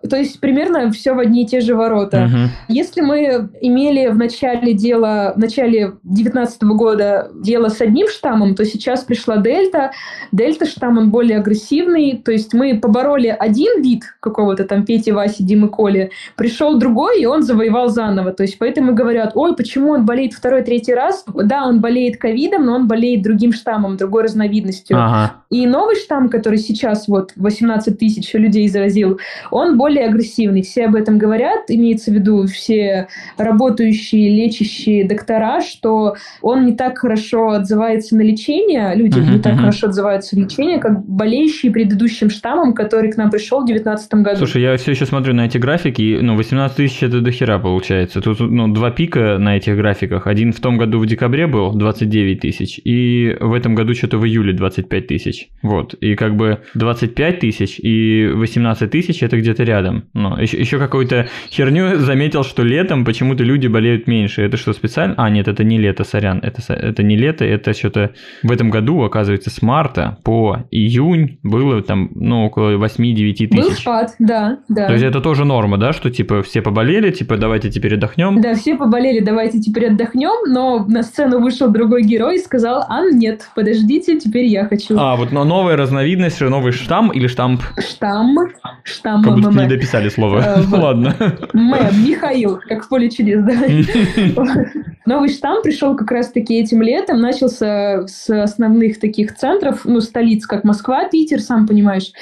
То 0.08 0.16
есть 0.16 0.40
примерно 0.40 0.90
все 0.92 1.14
в 1.14 1.18
одни 1.18 1.44
и 1.44 1.46
те 1.46 1.60
же 1.60 1.74
ворота. 1.74 2.24
Угу. 2.24 2.50
Если 2.68 3.00
мы 3.00 3.48
имели 3.60 4.08
в 4.08 4.16
начале 4.16 4.74
дела, 4.74 5.32
в 5.34 5.38
начале 5.38 5.92
2019 6.04 6.62
года 6.62 7.30
дело 7.34 7.68
с 7.68 7.80
одним 7.80 8.08
штаммом, 8.08 8.54
то 8.54 8.64
сейчас 8.64 9.04
пришла 9.04 9.38
дельта. 9.38 9.92
Дельта 10.32 10.66
штамм, 10.66 10.98
он 10.98 11.10
более 11.10 11.38
агрессивный. 11.38 12.20
То 12.24 12.32
есть 12.32 12.54
мы 12.54 12.78
побороли 12.78 13.15
один 13.24 13.82
вид 13.82 14.04
какого-то 14.20 14.64
там 14.64 14.84
Пети, 14.84 15.10
Васи, 15.10 15.42
Димы, 15.42 15.68
Коли, 15.68 16.10
пришел 16.36 16.78
другой, 16.78 17.20
и 17.20 17.26
он 17.26 17.42
завоевал 17.42 17.88
заново. 17.88 18.32
То 18.32 18.44
есть 18.44 18.58
поэтому 18.58 18.94
говорят, 18.94 19.32
ой, 19.34 19.56
почему 19.56 19.90
он 19.90 20.04
болеет 20.04 20.32
второй, 20.32 20.62
третий 20.62 20.94
раз? 20.94 21.24
Да, 21.34 21.66
он 21.66 21.80
болеет 21.80 22.18
ковидом, 22.18 22.64
но 22.64 22.74
он 22.74 22.86
болеет 22.86 23.22
другим 23.22 23.52
штаммом, 23.52 23.96
другой 23.96 24.24
разновидностью. 24.24 24.96
Ага. 24.96 25.34
И 25.50 25.66
новый 25.66 25.96
штамм, 25.96 26.28
который 26.28 26.58
сейчас 26.58 27.08
вот 27.08 27.32
18 27.36 27.98
тысяч 27.98 28.32
людей 28.34 28.68
заразил, 28.68 29.18
он 29.50 29.76
более 29.76 29.96
более 29.96 30.08
агрессивный. 30.08 30.62
Все 30.62 30.86
об 30.86 30.94
этом 30.94 31.16
говорят, 31.16 31.64
имеется 31.68 32.10
в 32.10 32.14
виду 32.14 32.46
все 32.46 33.08
работающие, 33.38 34.28
лечащие 34.28 35.08
доктора, 35.08 35.60
что 35.60 36.16
он 36.42 36.66
не 36.66 36.74
так 36.74 36.98
хорошо 36.98 37.50
отзывается 37.50 38.16
на 38.16 38.22
лечение, 38.22 38.94
люди 38.94 39.18
uh-huh, 39.18 39.34
не 39.34 39.38
так 39.38 39.54
uh-huh. 39.54 39.58
хорошо 39.58 39.86
отзываются 39.86 40.36
на 40.36 40.44
лечение, 40.44 40.78
как 40.78 41.04
болеющие 41.04 41.72
предыдущим 41.72 42.30
штаммом, 42.30 42.74
который 42.74 43.05
к 43.12 43.16
нам 43.16 43.30
пришел 43.30 43.62
в 43.62 43.66
2019 43.66 44.14
году. 44.14 44.36
Слушай, 44.38 44.62
я 44.62 44.76
все 44.76 44.92
еще 44.92 45.06
смотрю 45.06 45.34
на 45.34 45.46
эти 45.46 45.58
графики, 45.58 46.18
ну, 46.20 46.36
18 46.36 46.76
тысяч 46.76 47.02
это 47.02 47.20
дохера 47.20 47.58
получается. 47.58 48.20
Тут 48.20 48.40
ну, 48.40 48.68
два 48.68 48.90
пика 48.90 49.38
на 49.38 49.56
этих 49.56 49.76
графиках. 49.76 50.26
Один 50.26 50.52
в 50.52 50.60
том 50.60 50.78
году 50.78 50.98
в 50.98 51.06
декабре 51.06 51.46
был 51.46 51.72
29 51.72 52.40
тысяч, 52.40 52.80
и 52.84 53.36
в 53.40 53.52
этом 53.52 53.74
году 53.74 53.94
что-то 53.94 54.18
в 54.18 54.26
июле 54.26 54.52
25 54.52 55.06
тысяч. 55.06 55.48
Вот. 55.62 55.94
И 55.94 56.14
как 56.14 56.36
бы 56.36 56.60
25 56.74 57.40
тысяч 57.40 57.78
и 57.78 58.30
18 58.34 58.90
тысяч 58.90 59.22
это 59.22 59.38
где-то 59.38 59.64
рядом. 59.64 60.04
Но 60.14 60.40
еще, 60.40 60.58
еще 60.58 60.78
какую-то 60.78 61.28
херню 61.50 61.96
заметил, 61.98 62.44
что 62.44 62.62
летом 62.62 63.04
почему-то 63.04 63.44
люди 63.44 63.66
болеют 63.66 64.06
меньше. 64.06 64.42
Это 64.42 64.56
что, 64.56 64.72
специально? 64.72 65.14
А, 65.16 65.30
нет, 65.30 65.48
это 65.48 65.64
не 65.64 65.78
лето, 65.78 66.04
сорян. 66.04 66.40
Это, 66.42 66.60
это 66.72 67.02
не 67.02 67.16
лето, 67.16 67.44
это 67.44 67.72
что-то 67.72 68.12
в 68.42 68.52
этом 68.52 68.70
году, 68.70 69.02
оказывается, 69.02 69.50
с 69.50 69.62
марта 69.62 70.18
по 70.24 70.64
июнь 70.70 71.38
было 71.42 71.82
там, 71.82 72.10
ну, 72.14 72.46
около 72.46 72.76
8-9 72.98 73.34
тысяч. 73.34 73.50
Был 73.50 73.70
спад, 73.72 74.14
да, 74.18 74.58
да. 74.68 74.86
То 74.86 74.92
есть 74.92 75.04
это 75.04 75.20
тоже 75.20 75.44
норма, 75.44 75.78
да, 75.78 75.92
что 75.92 76.10
типа 76.10 76.42
все 76.42 76.62
поболели, 76.62 77.10
типа 77.10 77.36
давайте 77.36 77.70
теперь 77.70 77.94
отдохнем? 77.94 78.40
Да, 78.40 78.54
все 78.54 78.76
поболели, 78.76 79.20
давайте 79.20 79.60
теперь 79.60 79.88
отдохнем, 79.88 80.52
но 80.52 80.84
на 80.86 81.02
сцену 81.02 81.40
вышел 81.40 81.70
другой 81.70 82.02
герой 82.02 82.36
и 82.36 82.38
сказал, 82.38 82.84
а 82.88 83.02
нет, 83.10 83.48
подождите, 83.54 84.18
теперь 84.18 84.46
я 84.46 84.66
хочу. 84.66 84.96
А, 84.98 85.16
вот 85.16 85.32
но 85.32 85.44
новая 85.44 85.76
разновидность, 85.76 86.40
новый 86.40 86.72
штамм 86.72 87.10
или 87.10 87.26
штамп? 87.26 87.62
Штамм, 87.78 88.36
штамм. 88.84 89.22
Как 89.22 89.34
будто 89.34 89.50
не 89.50 89.68
дописали 89.68 90.08
слово. 90.08 90.38
Э, 90.40 90.62
Ладно. 90.70 91.14
Мэм, 91.52 92.04
Михаил, 92.04 92.60
как 92.68 92.84
в 92.84 92.88
поле 92.88 93.10
чудес, 93.10 93.42
да. 93.42 93.54
Новый 95.06 95.28
штамм 95.28 95.62
пришел 95.62 95.96
как 95.96 96.10
раз-таки 96.10 96.58
этим 96.58 96.82
летом, 96.82 97.20
начался 97.20 98.06
с 98.06 98.28
основных 98.28 98.98
таких 98.98 99.36
центров, 99.36 99.84
ну, 99.84 100.00
столиц, 100.00 100.46
как 100.46 100.64
Москва, 100.64 101.08
Питер, 101.08 101.40
сам 101.40 101.66
понимаешь, 101.66 102.12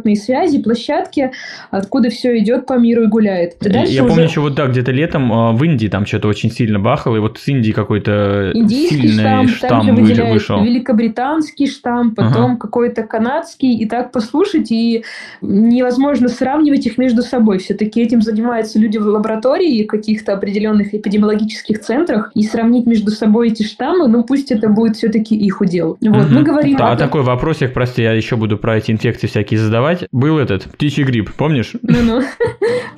транспортные 0.00 0.16
связи, 0.16 0.62
площадки, 0.62 1.30
откуда 1.70 2.10
все 2.10 2.38
идет 2.38 2.66
по 2.66 2.78
миру 2.78 3.04
и 3.04 3.06
гуляет. 3.06 3.56
Я 3.64 4.04
помню 4.04 4.24
еще 4.24 4.40
вот, 4.40 4.54
да, 4.54 4.66
где-то 4.66 4.92
летом 4.92 5.32
а, 5.32 5.52
в 5.52 5.62
Индии 5.64 5.88
там 5.88 6.06
что-то 6.06 6.28
очень 6.28 6.50
сильно 6.50 6.78
бахало, 6.78 7.16
и 7.16 7.18
вот 7.18 7.38
с 7.38 7.48
Индии 7.48 7.72
какой-то 7.72 8.52
сильный 8.54 9.46
штамм 9.48 9.94
вышел. 9.94 10.62
Великобританский 10.62 11.66
штамм, 11.66 12.14
потом 12.14 12.56
какой-то 12.56 13.02
канадский, 13.02 13.76
и 13.76 13.86
так 13.86 14.12
послушать, 14.12 14.70
и 14.70 15.04
невозможно 15.40 16.28
сравнивать 16.28 16.86
их 16.86 16.98
между 16.98 17.22
собой. 17.22 17.58
Все-таки 17.58 18.00
этим 18.00 18.22
занимаются 18.22 18.78
люди 18.78 18.98
в 18.98 19.06
лаборатории 19.06 19.84
каких-то 19.84 20.32
определенных 20.32 20.94
эпидемиологических 20.94 21.80
центрах, 21.80 22.30
и 22.34 22.42
сравнить 22.42 22.86
между 22.86 23.10
собой 23.10 23.48
эти 23.48 23.62
штаммы, 23.62 24.08
ну 24.08 24.24
пусть 24.24 24.50
это 24.50 24.68
будет 24.68 24.96
все-таки 24.96 25.36
их 25.36 25.60
удел. 25.60 25.96
Вот, 26.00 26.24
угу. 26.24 26.34
мы 26.34 26.42
говорим... 26.42 26.76
Да, 26.76 26.92
о... 26.92 26.96
такой 26.96 27.22
вопросик, 27.22 27.72
прости, 27.72 28.02
я 28.02 28.12
еще 28.12 28.36
буду 28.36 28.56
про 28.56 28.78
эти 28.78 28.90
инфекции 28.90 29.26
всякие 29.26 29.58
задавать. 29.58 29.89
Был 30.12 30.38
этот 30.38 30.64
птичий 30.64 31.04
грипп, 31.04 31.32
помнишь? 31.32 31.72
Ну-ну. 31.82 32.22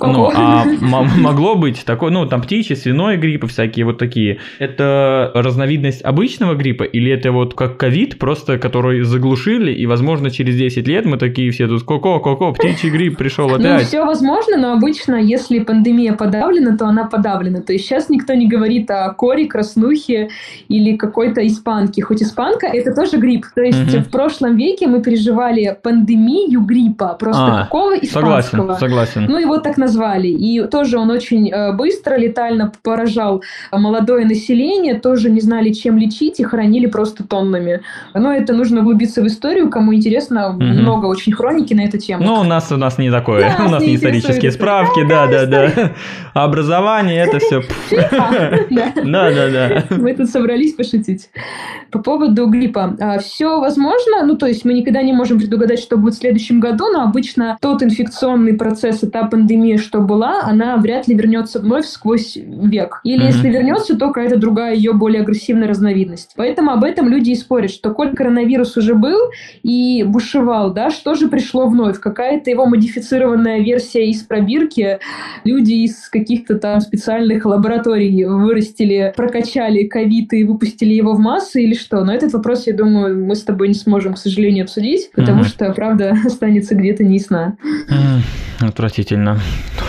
Ну, 0.01 0.31
а 0.35 0.65
могло 0.65 1.55
быть 1.55 1.85
такой, 1.85 2.11
ну, 2.11 2.27
там 2.27 2.43
птичий, 2.43 2.77
свиной 2.77 3.17
грипп, 3.17 3.47
всякие 3.47 3.85
вот 3.85 3.99
такие. 3.99 4.39
Это 4.59 5.31
разновидность 5.35 6.03
обычного 6.03 6.55
гриппа 6.55 6.83
или 6.83 7.13
это 7.13 7.31
вот 7.31 7.55
как 7.55 7.77
ковид, 7.77 8.19
просто 8.19 8.59
который 8.59 9.03
заглушили, 9.03 9.73
и, 9.73 9.87
возможно, 9.87 10.31
через 10.31 10.57
10 10.57 10.89
лет 10.89 11.05
мы 11.05 11.19
такие 11.19 11.51
все 11.53 11.69
тут, 11.69 11.85
ко-ко, 11.85 12.19
ко-ко, 12.19 12.53
птичий 12.53 12.91
грипп 12.91 13.17
пришел 13.17 13.49
ну, 13.49 13.55
опять. 13.57 13.83
Ну, 13.83 13.87
все 13.87 14.05
возможно, 14.05 14.57
но 14.57 14.73
обычно, 14.73 15.17
если 15.17 15.61
пандемия 15.61 16.15
подавлена, 16.15 16.77
то 16.77 16.87
она 16.87 17.05
подавлена. 17.05 17.61
То 17.61 17.73
есть 17.73 17.85
сейчас 17.85 18.09
никто 18.09 18.35
не 18.35 18.49
говорит 18.49 18.91
о 18.91 19.13
коре, 19.15 19.47
краснухе 19.47 20.31
или 20.69 20.97
какой-то 20.97 21.47
испанке. 21.47 22.03
Хоть 22.03 22.23
испанка– 22.23 22.67
это 22.73 22.95
тоже 22.95 23.19
грипп. 23.19 23.47
То 23.55 23.63
есть 23.63 23.79
в 23.79 24.11
прошлом 24.11 24.57
веке 24.57 24.87
мы 24.87 25.03
переживали 25.03 25.77
пандемию 25.83 26.61
гриппа, 26.61 26.82
просто 26.91 27.47
а, 27.47 27.65
какого 27.65 27.95
испанского. 27.97 28.43
Согласен, 28.43 28.79
согласен. 28.79 29.27
Ну, 29.29 29.39
его 29.39 29.59
так 29.59 29.77
назвали. 29.77 30.29
И 30.29 30.67
тоже 30.67 30.99
он 30.99 31.11
очень 31.11 31.51
э, 31.51 31.73
быстро, 31.73 32.17
летально 32.17 32.73
поражал 32.83 33.43
молодое 33.73 34.25
население, 34.25 34.99
тоже 34.99 35.31
не 35.31 35.41
знали, 35.41 35.71
чем 35.71 35.99
лечить, 35.99 36.41
и 36.41 36.45
хоронили 36.45 36.87
просто 36.87 37.25
тоннами. 37.25 37.83
Но 38.15 38.33
это 38.33 38.53
нужно 38.53 38.81
углубиться 38.81 39.23
в 39.23 39.27
историю, 39.27 39.71
кому 39.71 39.95
интересно, 39.95 40.51
угу. 40.51 40.63
много 40.63 41.07
очень 41.07 41.33
хроники 41.33 41.75
на 41.75 41.83
эту 41.83 41.99
тему. 41.99 42.25
Ну, 42.25 42.35
у 42.41 42.45
нас, 42.45 42.71
у 42.73 42.77
нас 42.77 42.99
не 42.99 43.11
такое, 43.11 43.55
да, 43.59 43.65
у 43.65 43.69
нас 43.69 43.83
не 43.83 43.97
исторические 43.97 44.53
справки, 44.53 45.05
да, 45.05 45.27
да, 45.27 45.47
да. 45.47 45.93
Образование, 46.35 47.25
это 47.25 47.39
все. 47.39 47.63
Да, 49.13 49.31
да, 49.31 49.49
да. 49.51 49.85
Мы 49.91 50.15
тут 50.15 50.29
собрались 50.29 50.75
пошутить. 50.75 51.31
По 51.91 51.99
поводу 51.99 52.47
гриппа. 52.47 52.97
А, 53.01 53.19
все 53.19 53.61
возможно, 53.61 54.25
ну, 54.25 54.37
то 54.37 54.47
есть 54.47 54.65
мы 54.65 54.73
никогда 54.73 55.03
не 55.03 55.13
можем 55.13 55.39
предугадать, 55.39 55.79
что 55.79 55.97
будет 55.97 56.15
в 56.15 56.19
следующем 56.19 56.61
году, 56.61 56.72
году, 56.73 56.91
но 56.93 57.03
обычно 57.03 57.59
тот 57.61 57.83
инфекционный 57.83 58.55
процесс, 58.55 59.01
та 59.13 59.25
пандемия, 59.25 59.79
что 59.79 60.01
была, 60.01 60.43
она 60.43 60.77
вряд 60.77 61.09
ли 61.09 61.15
вернется 61.15 61.61
вновь 61.61 61.87
сквозь 61.87 62.37
век. 62.37 63.01
Или 63.05 63.23
mm-hmm. 63.23 63.27
если 63.27 63.51
вернется, 63.51 63.97
то 63.97 64.09
какая-то 64.09 64.37
другая 64.37 64.75
ее 64.75 64.93
более 64.93 65.23
агрессивная 65.23 65.69
разновидность. 65.69 66.33
Поэтому 66.37 66.73
об 66.73 66.85
этом 66.85 67.09
люди 67.09 67.31
и 67.31 67.37
спорят, 67.37 67.71
что 67.71 67.93
коль 67.93 68.15
коронавирус 68.15 68.77
уже 68.77 68.95
был 68.95 69.19
и 69.63 70.05
бушевал, 70.07 70.73
да, 70.73 70.91
что 70.91 71.15
же 71.15 71.29
пришло 71.29 71.67
вновь? 71.67 71.99
Какая-то 71.99 72.51
его 72.51 72.67
модифицированная 72.67 73.61
версия 73.61 74.09
из 74.09 74.23
пробирки. 74.23 74.99
Люди 75.45 75.73
из 75.73 76.09
каких-то 76.09 76.57
там 76.57 76.81
специальных 76.81 77.45
лабораторий 77.45 78.25
вырастили, 78.25 79.13
прокачали 79.17 79.85
ковид 79.85 80.33
и 80.33 80.45
выпустили 80.45 80.95
его 80.95 81.15
в 81.15 81.19
массы 81.19 81.63
или 81.63 81.75
что? 81.75 82.05
Но 82.05 82.13
этот 82.13 82.33
вопрос, 82.33 82.67
я 82.67 82.75
думаю, 82.75 83.25
мы 83.25 83.35
с 83.35 83.43
тобой 83.43 83.69
не 83.69 83.75
сможем, 83.75 84.15
к 84.15 84.19
сожалению, 84.19 84.65
обсудить, 84.65 85.11
потому 85.13 85.43
mm-hmm. 85.43 85.47
что 85.47 85.73
правда 85.73 86.17
останется 86.63 86.75
где-то 86.75 87.05
неясна. 87.05 87.57
Отвратительно. 88.61 89.39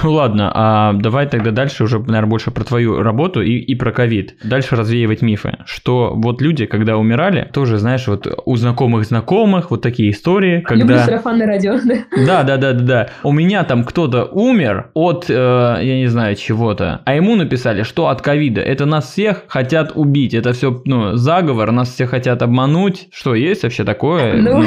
Ну 0.04 0.14
ладно, 0.14 0.52
а 0.54 0.94
давай 0.94 1.28
тогда 1.28 1.52
дальше 1.52 1.84
уже, 1.84 2.00
наверное, 2.00 2.30
больше 2.30 2.52
про 2.52 2.64
твою 2.64 3.02
работу 3.02 3.42
и, 3.42 3.54
и 3.54 3.76
про 3.76 3.92
ковид. 3.92 4.36
Дальше 4.44 4.76
развеивать 4.76 5.22
мифы, 5.22 5.60
что 5.66 6.14
вот 6.16 6.42
люди, 6.42 6.66
когда 6.66 6.98
умирали, 6.98 7.50
тоже, 7.54 7.78
знаешь, 7.78 8.08
вот 8.08 8.28
у 8.46 8.56
знакомых 8.56 9.06
знакомых 9.06 9.72
вот 9.72 9.82
такие 9.82 10.12
истории, 10.12 10.62
когда... 10.62 10.84
Люблю 10.84 10.98
сарафанное 10.98 11.48
радио, 11.48 11.78
да. 11.84 11.96
Да, 12.26 12.44
да, 12.44 12.58
да, 12.58 12.74
да, 12.74 12.84
да. 12.84 13.10
У 13.24 13.32
меня 13.32 13.64
там 13.64 13.84
кто-то 13.84 14.26
умер 14.26 14.90
от, 14.94 15.26
э, 15.30 15.34
я 15.34 15.98
не 15.98 16.08
знаю, 16.08 16.36
чего-то, 16.36 17.02
а 17.06 17.16
ему 17.16 17.36
написали, 17.36 17.84
что 17.84 18.08
от 18.08 18.22
ковида. 18.22 18.62
Это 18.62 18.86
нас 18.86 19.12
всех 19.12 19.44
хотят 19.48 19.92
убить. 19.96 20.34
Это 20.34 20.54
все, 20.54 20.82
ну, 20.86 21.16
заговор, 21.16 21.72
нас 21.72 21.94
всех 21.94 22.10
хотят 22.10 22.42
обмануть. 22.42 23.08
Что, 23.14 23.36
есть 23.36 23.64
вообще 23.64 23.84
такое? 23.84 24.34
Ну, 24.42 24.64
ну 24.64 24.66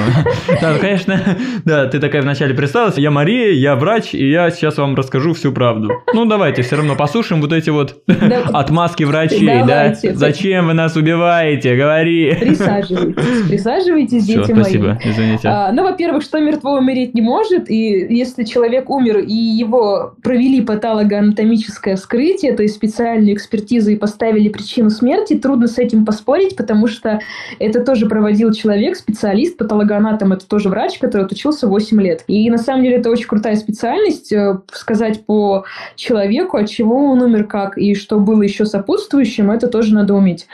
да, 0.61 0.79
конечно, 0.79 1.21
да, 1.65 1.86
ты 1.87 2.01
такая 2.01 2.23
вначале 2.23 2.55
представилась, 2.55 2.99
я 2.99 3.11
Мария, 3.11 3.53
я 3.53 3.77
врач, 3.77 4.15
и 4.15 4.31
я 4.31 4.51
сейчас 4.51 4.77
вам 4.79 4.95
расскажу 4.95 5.35
всю 5.35 5.53
правду. 5.53 5.93
Ну, 6.13 6.25
давайте 6.25 6.63
все 6.63 6.77
равно 6.77 6.97
послушаем 6.97 7.41
вот 7.41 7.53
эти 7.53 7.71
вот 7.71 8.03
отмазки 8.53 9.05
врачей, 9.05 9.63
да? 9.67 9.95
Зачем 9.95 10.69
вы 10.69 10.75
нас 10.75 10.97
убиваете? 10.97 11.77
Говори. 11.77 12.35
Присаживайтесь, 12.39 13.49
присаживайтесь, 13.49 14.25
дети 14.27 14.53
мои. 14.53 14.63
спасибо, 14.63 14.99
извините. 15.05 15.49
А, 15.49 15.73
ну, 15.73 15.83
во-первых, 15.83 16.23
что 16.23 16.41
мертвого 16.41 16.79
умереть 16.79 17.15
не 17.15 17.21
может, 17.21 17.71
и 17.71 18.07
если 18.15 18.45
человек 18.45 18.91
умер, 18.91 19.19
и 19.19 19.35
его 19.35 20.15
провели 20.23 20.61
патологоанатомическое 20.61 21.97
вскрытие, 21.97 22.55
то 22.55 22.63
есть 22.63 22.75
специальную 22.75 23.35
экспертизу 23.35 23.91
и 23.91 23.97
поставили 23.97 24.49
причину 24.49 24.91
смерти, 24.91 25.35
трудно 25.35 25.67
с 25.67 25.79
этим 25.79 26.05
поспорить, 26.05 26.57
потому 26.57 26.87
что 26.87 27.21
это 27.59 27.85
тоже 27.85 28.07
проводил 28.07 28.53
человек, 28.53 28.97
специалист, 28.97 29.57
патологоанатом, 29.57 30.33
это 30.33 30.47
тоже 30.47 30.69
врач, 30.69 30.99
который 30.99 31.27
отучился 31.27 31.67
8 31.67 31.76
лет. 31.79 32.25
И 32.27 32.51
на 32.51 32.59
самом 32.59 32.83
деле 32.83 32.97
это 32.97 33.11
очень 33.11 33.27
крутая 33.27 33.57
специальность, 33.57 34.33
э, 34.33 34.59
сказать 34.73 35.25
по 35.25 35.65
человеку, 35.95 36.57
от 36.57 36.69
чего 36.69 36.97
он 36.97 37.23
умер, 37.23 37.45
как, 37.47 37.79
и 37.79 37.95
что 37.95 38.19
было 38.19 38.43
еще 38.43 38.67
сопутствующим, 38.67 39.51
это 39.51 39.69
тоже 39.69 39.95
надо 39.95 40.15
уметь. 40.15 40.47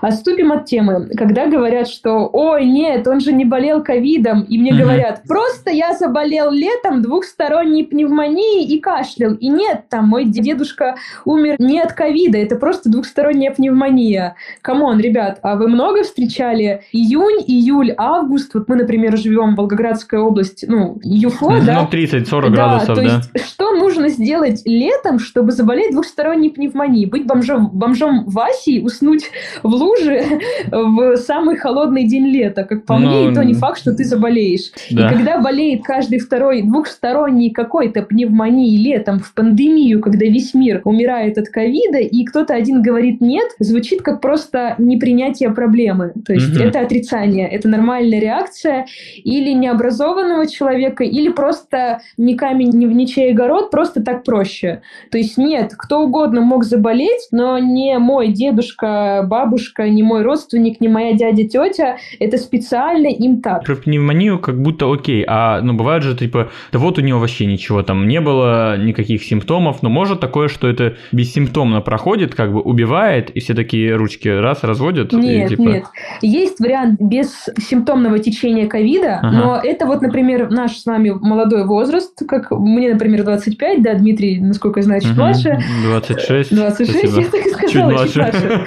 Отступим 0.00 0.52
от 0.52 0.66
темы. 0.66 1.08
Когда 1.16 1.46
говорят, 1.46 1.88
что 1.88 2.28
«Ой, 2.32 2.64
нет, 2.64 3.06
он 3.06 3.20
же 3.20 3.32
не 3.32 3.44
болел 3.44 3.82
ковидом», 3.82 4.42
и 4.42 4.58
мне 4.58 4.72
mm-hmm. 4.72 4.78
говорят 4.78 5.22
«Просто 5.26 5.70
я 5.70 5.94
заболел 5.94 6.50
летом 6.50 7.02
двухсторонней 7.02 7.84
пневмонией 7.84 8.66
и 8.66 8.80
кашлял». 8.80 9.34
И 9.34 9.48
нет, 9.48 9.84
там 9.88 10.08
мой 10.08 10.24
дедушка 10.24 10.96
умер 11.24 11.56
не 11.58 11.80
от 11.80 11.92
ковида, 11.92 12.38
это 12.38 12.56
просто 12.56 12.90
двухсторонняя 12.90 13.52
пневмония. 13.52 14.36
Come 14.62 14.84
on, 14.84 15.00
ребят, 15.00 15.38
а 15.42 15.56
вы 15.56 15.68
много 15.68 16.02
встречали 16.02 16.82
июнь, 16.92 17.42
июль, 17.46 17.94
август? 17.96 18.54
Вот 18.54 18.68
мы, 18.68 18.76
например, 18.76 19.16
живем 19.16 19.54
в 19.54 19.58
Волгоградской 19.58 20.18
области, 20.18 20.66
ну, 20.68 20.98
ЮФО, 21.02 21.50
ну, 21.50 21.64
да? 21.64 21.88
Ну, 21.90 21.98
30-40 21.98 22.50
градусов, 22.50 22.96
то 22.96 23.02
да. 23.02 23.22
Есть, 23.34 23.48
что 23.48 23.72
нужно 23.72 24.08
сделать 24.08 24.62
летом, 24.66 25.18
чтобы 25.18 25.52
заболеть 25.52 25.92
двухсторонней 25.92 26.50
пневмонией? 26.50 27.06
Быть 27.06 27.26
бомжом, 27.26 27.70
бомжом 27.72 28.24
Васей, 28.26 28.84
уснуть 28.84 29.24
в 29.62 29.68
луже 29.68 30.24
в 30.70 31.16
самый 31.16 31.56
холодный 31.56 32.04
день 32.04 32.26
лета, 32.26 32.64
как 32.64 32.84
по 32.84 32.98
ну, 32.98 33.08
мне, 33.08 33.30
и 33.30 33.34
то 33.34 33.44
не 33.44 33.54
факт, 33.54 33.80
что 33.80 33.94
ты 33.94 34.04
заболеешь. 34.04 34.70
Да. 34.90 35.06
И 35.06 35.14
когда 35.14 35.40
болеет 35.40 35.84
каждый 35.84 36.18
второй 36.18 36.62
двухсторонний 36.62 37.50
какой-то 37.50 38.02
пневмонии 38.02 38.76
летом 38.76 39.20
в 39.20 39.32
пандемию, 39.32 40.00
когда 40.00 40.26
весь 40.26 40.52
мир 40.54 40.82
умирает 40.84 41.38
от 41.38 41.48
ковида, 41.48 41.98
и 41.98 42.24
кто-то 42.24 42.54
один 42.54 42.82
говорит 42.82 43.20
«нет», 43.20 43.48
звучит 43.58 44.02
как 44.02 44.20
просто 44.20 44.74
непринятие 44.78 45.50
проблемы. 45.50 46.12
То 46.26 46.34
есть 46.34 46.54
угу. 46.54 46.62
это 46.62 46.80
отрицание, 46.80 47.48
это 47.48 47.68
нормальная 47.68 48.20
реакция 48.20 48.86
или 49.16 49.52
необразованного 49.52 50.46
человека, 50.46 50.57
или 50.60 51.28
просто 51.30 52.00
ни 52.16 52.34
камень, 52.34 52.70
ни 52.70 52.86
в 52.86 52.92
ничей 52.92 53.32
огород, 53.32 53.70
просто 53.70 54.02
так 54.02 54.24
проще. 54.24 54.82
То 55.10 55.18
есть 55.18 55.38
нет, 55.38 55.72
кто 55.76 56.00
угодно 56.00 56.40
мог 56.40 56.64
заболеть, 56.64 57.28
но 57.30 57.58
не 57.58 57.98
мой 57.98 58.28
дедушка, 58.28 59.24
бабушка, 59.26 59.88
не 59.88 60.02
мой 60.02 60.22
родственник, 60.22 60.80
не 60.80 60.88
моя 60.88 61.14
дядя, 61.14 61.48
тетя, 61.48 61.96
это 62.18 62.38
специально 62.38 63.08
им 63.08 63.40
так. 63.40 63.64
Про 63.64 63.76
пневмонию 63.76 64.38
как 64.38 64.60
будто 64.60 64.92
окей, 64.92 65.24
а 65.26 65.60
ну 65.60 65.74
бывает 65.74 66.02
же 66.02 66.16
типа, 66.16 66.50
да 66.72 66.78
вот 66.78 66.98
у 66.98 67.00
него 67.00 67.18
вообще 67.18 67.46
ничего 67.46 67.82
там 67.82 68.08
не 68.08 68.20
было, 68.20 68.76
никаких 68.76 69.22
симптомов, 69.22 69.82
но 69.82 69.88
может 69.88 70.20
такое, 70.20 70.48
что 70.48 70.68
это 70.68 70.96
бессимптомно 71.12 71.80
проходит, 71.80 72.34
как 72.34 72.52
бы 72.52 72.60
убивает, 72.60 73.30
и 73.30 73.40
все 73.40 73.54
такие 73.54 73.94
ручки 73.94 74.28
раз 74.28 74.64
разводят? 74.64 75.12
Нет, 75.12 75.52
и, 75.52 75.56
типа... 75.56 75.68
нет. 75.68 75.84
Есть 76.22 76.60
вариант 76.60 77.00
без 77.00 77.48
симптомного 77.58 78.18
течения 78.18 78.66
ковида, 78.66 79.20
ага. 79.22 79.30
но 79.30 79.60
это 79.62 79.86
вот, 79.86 80.02
например, 80.02 80.47
наш 80.50 80.78
с 80.78 80.86
вами 80.86 81.10
молодой 81.10 81.64
возраст, 81.64 82.18
как 82.26 82.50
мне, 82.50 82.92
например, 82.92 83.24
25, 83.24 83.82
да, 83.82 83.94
Дмитрий, 83.94 84.40
насколько 84.40 84.80
я 84.80 84.84
знаю, 84.84 85.00
чуть 85.00 85.12
угу. 85.12 85.20
младше. 85.20 85.58
26. 85.84 86.54
26, 86.54 86.98
Спасибо. 86.98 87.20
я 87.20 87.28
так 87.28 87.46
и 87.46 87.50
сказала, 87.50 88.06
чуть 88.06 88.16
младше. 88.16 88.64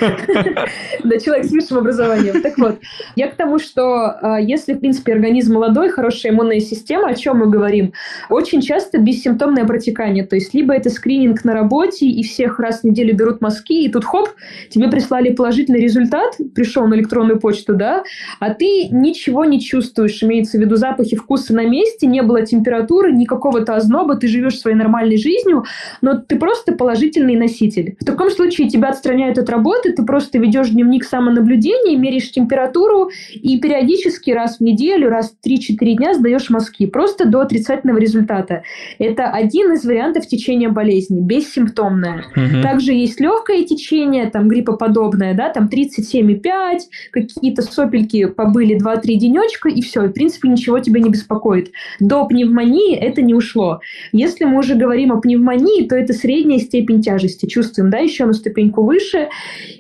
Да, 1.04 1.20
человек 1.20 1.46
с 1.46 1.52
высшим 1.52 1.78
образованием. 1.80 2.42
Так 2.42 2.58
вот, 2.58 2.80
я 3.16 3.28
к 3.28 3.36
тому, 3.36 3.60
что 3.60 4.16
а, 4.22 4.40
если, 4.40 4.74
в 4.74 4.80
принципе, 4.80 5.14
организм 5.14 5.54
молодой, 5.56 5.90
хорошая 5.90 6.32
иммунная 6.32 6.60
система, 6.60 7.10
о 7.10 7.16
чем 7.16 7.40
мы 7.40 7.50
говорим, 7.50 7.94
очень 8.30 8.62
часто 8.62 9.00
бессимптомное 9.00 9.66
протекание, 9.66 10.26
то 10.26 10.36
есть 10.36 10.54
либо 10.54 10.74
это 10.74 10.90
скрининг 10.90 11.44
на 11.44 11.54
работе, 11.54 12.06
и 12.06 12.24
всех 12.24 12.60
раз 12.60 12.82
в 12.82 12.84
неделю 12.84 13.16
берут 13.16 13.42
мазки, 13.42 13.84
и 13.84 13.90
тут 13.90 14.06
хоп, 14.06 14.30
тебе 14.70 14.90
прислали 14.90 15.34
положительный 15.34 15.80
результат, 15.80 16.36
пришел 16.54 16.88
на 16.88 16.96
электронную 16.96 17.40
почту, 17.40 17.76
да, 17.76 18.04
а 18.40 18.54
ты 18.54 18.88
ничего 18.90 19.46
не 19.46 19.60
чувствуешь, 19.60 20.24
имеется 20.24 20.58
в 20.58 20.62
виду 20.62 20.76
запахи, 20.76 21.16
вкусы 21.16 21.54
на 21.54 21.64
месте, 21.72 22.08
не 22.08 22.22
было 22.22 22.46
температуры, 22.46 23.12
никакого-то 23.12 23.76
озноба, 23.76 24.16
ты 24.16 24.28
живешь 24.28 24.60
своей 24.60 24.78
нормальной 24.78 25.18
жизнью, 25.18 25.66
но 26.02 26.16
ты 26.16 26.38
просто 26.38 26.74
положительный 26.74 27.36
носитель. 27.36 27.96
В 28.00 28.06
таком 28.06 28.30
случае 28.30 28.70
тебя 28.70 28.90
отстраняют 28.90 29.38
от 29.38 29.50
работы, 29.50 29.94
ты 29.94 30.04
просто 30.04 30.38
ведешь 30.38 30.70
дневник 30.70 31.04
самонаблюдения, 31.04 31.98
меряешь 31.98 32.32
температуру 32.32 33.10
и 33.34 33.60
периодически 33.60 34.32
раз 34.32 34.58
в 34.58 34.62
неделю, 34.62 35.10
раз 35.10 35.32
в 35.32 35.48
3-4 35.48 35.94
дня 35.96 36.14
сдаешь 36.14 36.50
мазки, 36.50 36.86
просто 36.86 37.26
до 37.26 37.42
отрицательного 37.42 37.98
результата. 37.98 38.64
Это 39.00 39.30
один 39.30 39.74
из 39.74 39.86
вариантов 39.86 40.28
течения 40.28 40.70
болезни, 40.70 41.22
бессимптомное. 41.22 42.26
Угу. 42.36 42.62
Также 42.62 42.94
есть 42.94 43.20
легкое 43.20 43.64
течение, 43.64 44.30
там 44.30 44.48
гриппоподобное, 44.48 45.34
да, 45.34 45.50
там 45.50 45.70
37,5, 45.72 46.80
какие-то 47.12 47.62
сопельки 47.62 48.26
побыли 48.26 48.78
2-3 48.78 49.02
денечка, 49.16 49.70
и 49.70 49.82
все, 49.82 50.02
в 50.02 50.12
принципе, 50.12 50.50
ничего 50.50 50.80
тебя 50.80 51.00
не 51.00 51.10
беспокоит. 51.10 51.61
До 52.00 52.26
пневмонии 52.26 52.96
это 52.96 53.22
не 53.22 53.34
ушло. 53.34 53.82
Если 54.12 54.46
мы 54.46 54.60
уже 54.60 54.76
говорим 54.76 55.12
о 55.12 55.22
пневмонии, 55.22 55.88
то 55.88 55.96
это 55.96 56.14
средняя 56.14 56.60
степень 56.60 57.02
тяжести. 57.02 57.46
Чувствуем, 57.46 57.90
да, 57.90 57.98
еще 57.98 58.26
на 58.26 58.34
ступеньку 58.34 58.84
выше. 58.84 59.30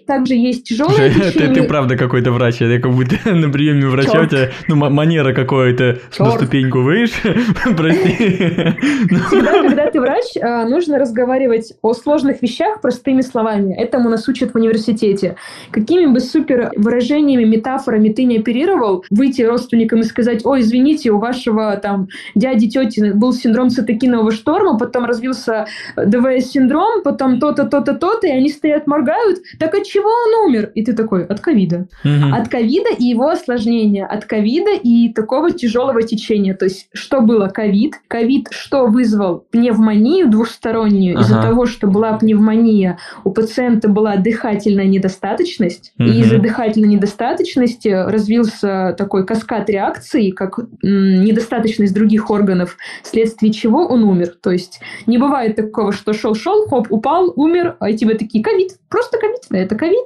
Также 0.07 0.35
есть 0.35 0.65
тяжелое 0.65 1.09
течение. 1.13 1.31
Ты, 1.31 1.61
ты 1.61 1.63
правда 1.63 1.97
какой-то 1.97 2.31
врач, 2.31 2.61
я 2.61 2.79
как 2.79 2.91
будто 2.91 3.15
на 3.33 3.49
приеме 3.49 3.87
врача 3.87 4.11
Черт. 4.11 4.25
у 4.25 4.29
тебя, 4.29 4.51
ну, 4.67 4.75
манера 4.75 5.33
какой-то 5.33 5.99
на 6.19 6.31
ступеньку 6.31 6.81
выше, 6.81 7.13
прости. 7.77 8.15
Всегда, 8.15 9.61
когда 9.61 9.89
ты 9.89 9.99
врач, 9.99 10.25
а, 10.41 10.65
нужно 10.65 10.99
разговаривать 10.99 11.73
о 11.81 11.93
сложных 11.93 12.41
вещах 12.41 12.81
простыми 12.81 13.21
словами. 13.21 13.73
Этому 13.73 14.09
нас 14.09 14.27
учат 14.27 14.51
в 14.51 14.55
университете. 14.55 15.35
Какими 15.71 16.05
бы 16.05 16.19
супер 16.19 16.71
выражениями, 16.75 17.43
метафорами 17.43 18.09
ты 18.09 18.23
не 18.23 18.39
оперировал, 18.39 19.05
выйти 19.09 19.41
родственникам 19.41 19.99
и 20.01 20.03
сказать, 20.03 20.45
ой, 20.45 20.61
извините, 20.61 21.11
у 21.11 21.19
вашего 21.19 21.70
там 21.77 22.07
дяди, 22.35 22.69
тети 22.69 23.11
был 23.11 23.33
синдром 23.33 23.69
цитокинового 23.69 24.31
шторма, 24.31 24.77
потом 24.77 25.05
развился 25.05 25.65
ДВС-синдром, 25.95 27.03
потом 27.03 27.39
то-то, 27.39 27.65
то-то, 27.65 27.93
то-то, 27.93 28.27
и 28.27 28.31
они 28.31 28.49
стоят, 28.49 28.87
моргают. 28.87 29.39
Так 29.59 29.73
от 29.75 29.83
чего 29.83 30.09
он 30.09 30.49
умер? 30.49 30.71
И 30.75 30.83
ты 30.83 30.93
такой, 30.93 31.25
от 31.25 31.39
ковида. 31.39 31.87
Угу. 32.03 32.35
От 32.35 32.49
ковида 32.49 32.89
и 32.97 33.05
его 33.05 33.29
осложнения, 33.29 34.05
от 34.05 34.25
ковида 34.25 34.71
и 34.71 35.09
такого 35.13 35.51
тяжелого 35.51 36.01
течения. 36.03 36.53
То 36.53 36.65
есть, 36.65 36.87
что 36.93 37.21
было 37.21 37.47
ковид? 37.47 37.95
Ковид 38.07 38.47
что 38.51 38.87
вызвал? 38.87 39.45
Пневмонию 39.51 40.29
двухстороннюю. 40.29 41.17
Ага. 41.17 41.25
Из-за 41.25 41.41
того, 41.41 41.65
что 41.65 41.87
была 41.87 42.13
пневмония, 42.13 42.97
у 43.23 43.31
пациента 43.31 43.87
была 43.87 44.17
дыхательная 44.17 44.85
недостаточность, 44.85 45.93
угу. 45.97 46.07
и 46.07 46.19
из-за 46.21 46.39
дыхательной 46.39 46.89
недостаточности 46.89 47.89
развился 47.89 48.95
такой 48.97 49.25
каскад 49.25 49.69
реакций, 49.69 50.31
как 50.31 50.59
м, 50.83 51.23
недостаточность 51.61 51.93
других 51.93 52.29
органов, 52.29 52.77
вследствие 53.03 53.53
чего 53.53 53.87
он 53.87 54.03
умер. 54.03 54.35
То 54.41 54.51
есть 54.51 54.79
не 55.05 55.17
бывает 55.17 55.55
такого, 55.55 55.91
что 55.91 56.13
шел-шел, 56.13 56.67
хоп, 56.67 56.87
упал, 56.89 57.33
умер, 57.35 57.77
а 57.79 57.93
тебе 57.93 58.15
такие 58.15 58.43
ковид, 58.43 58.77
просто 58.91 59.17
ковид, 59.17 59.39
да, 59.49 59.57
это 59.57 59.75
ковид. 59.75 60.05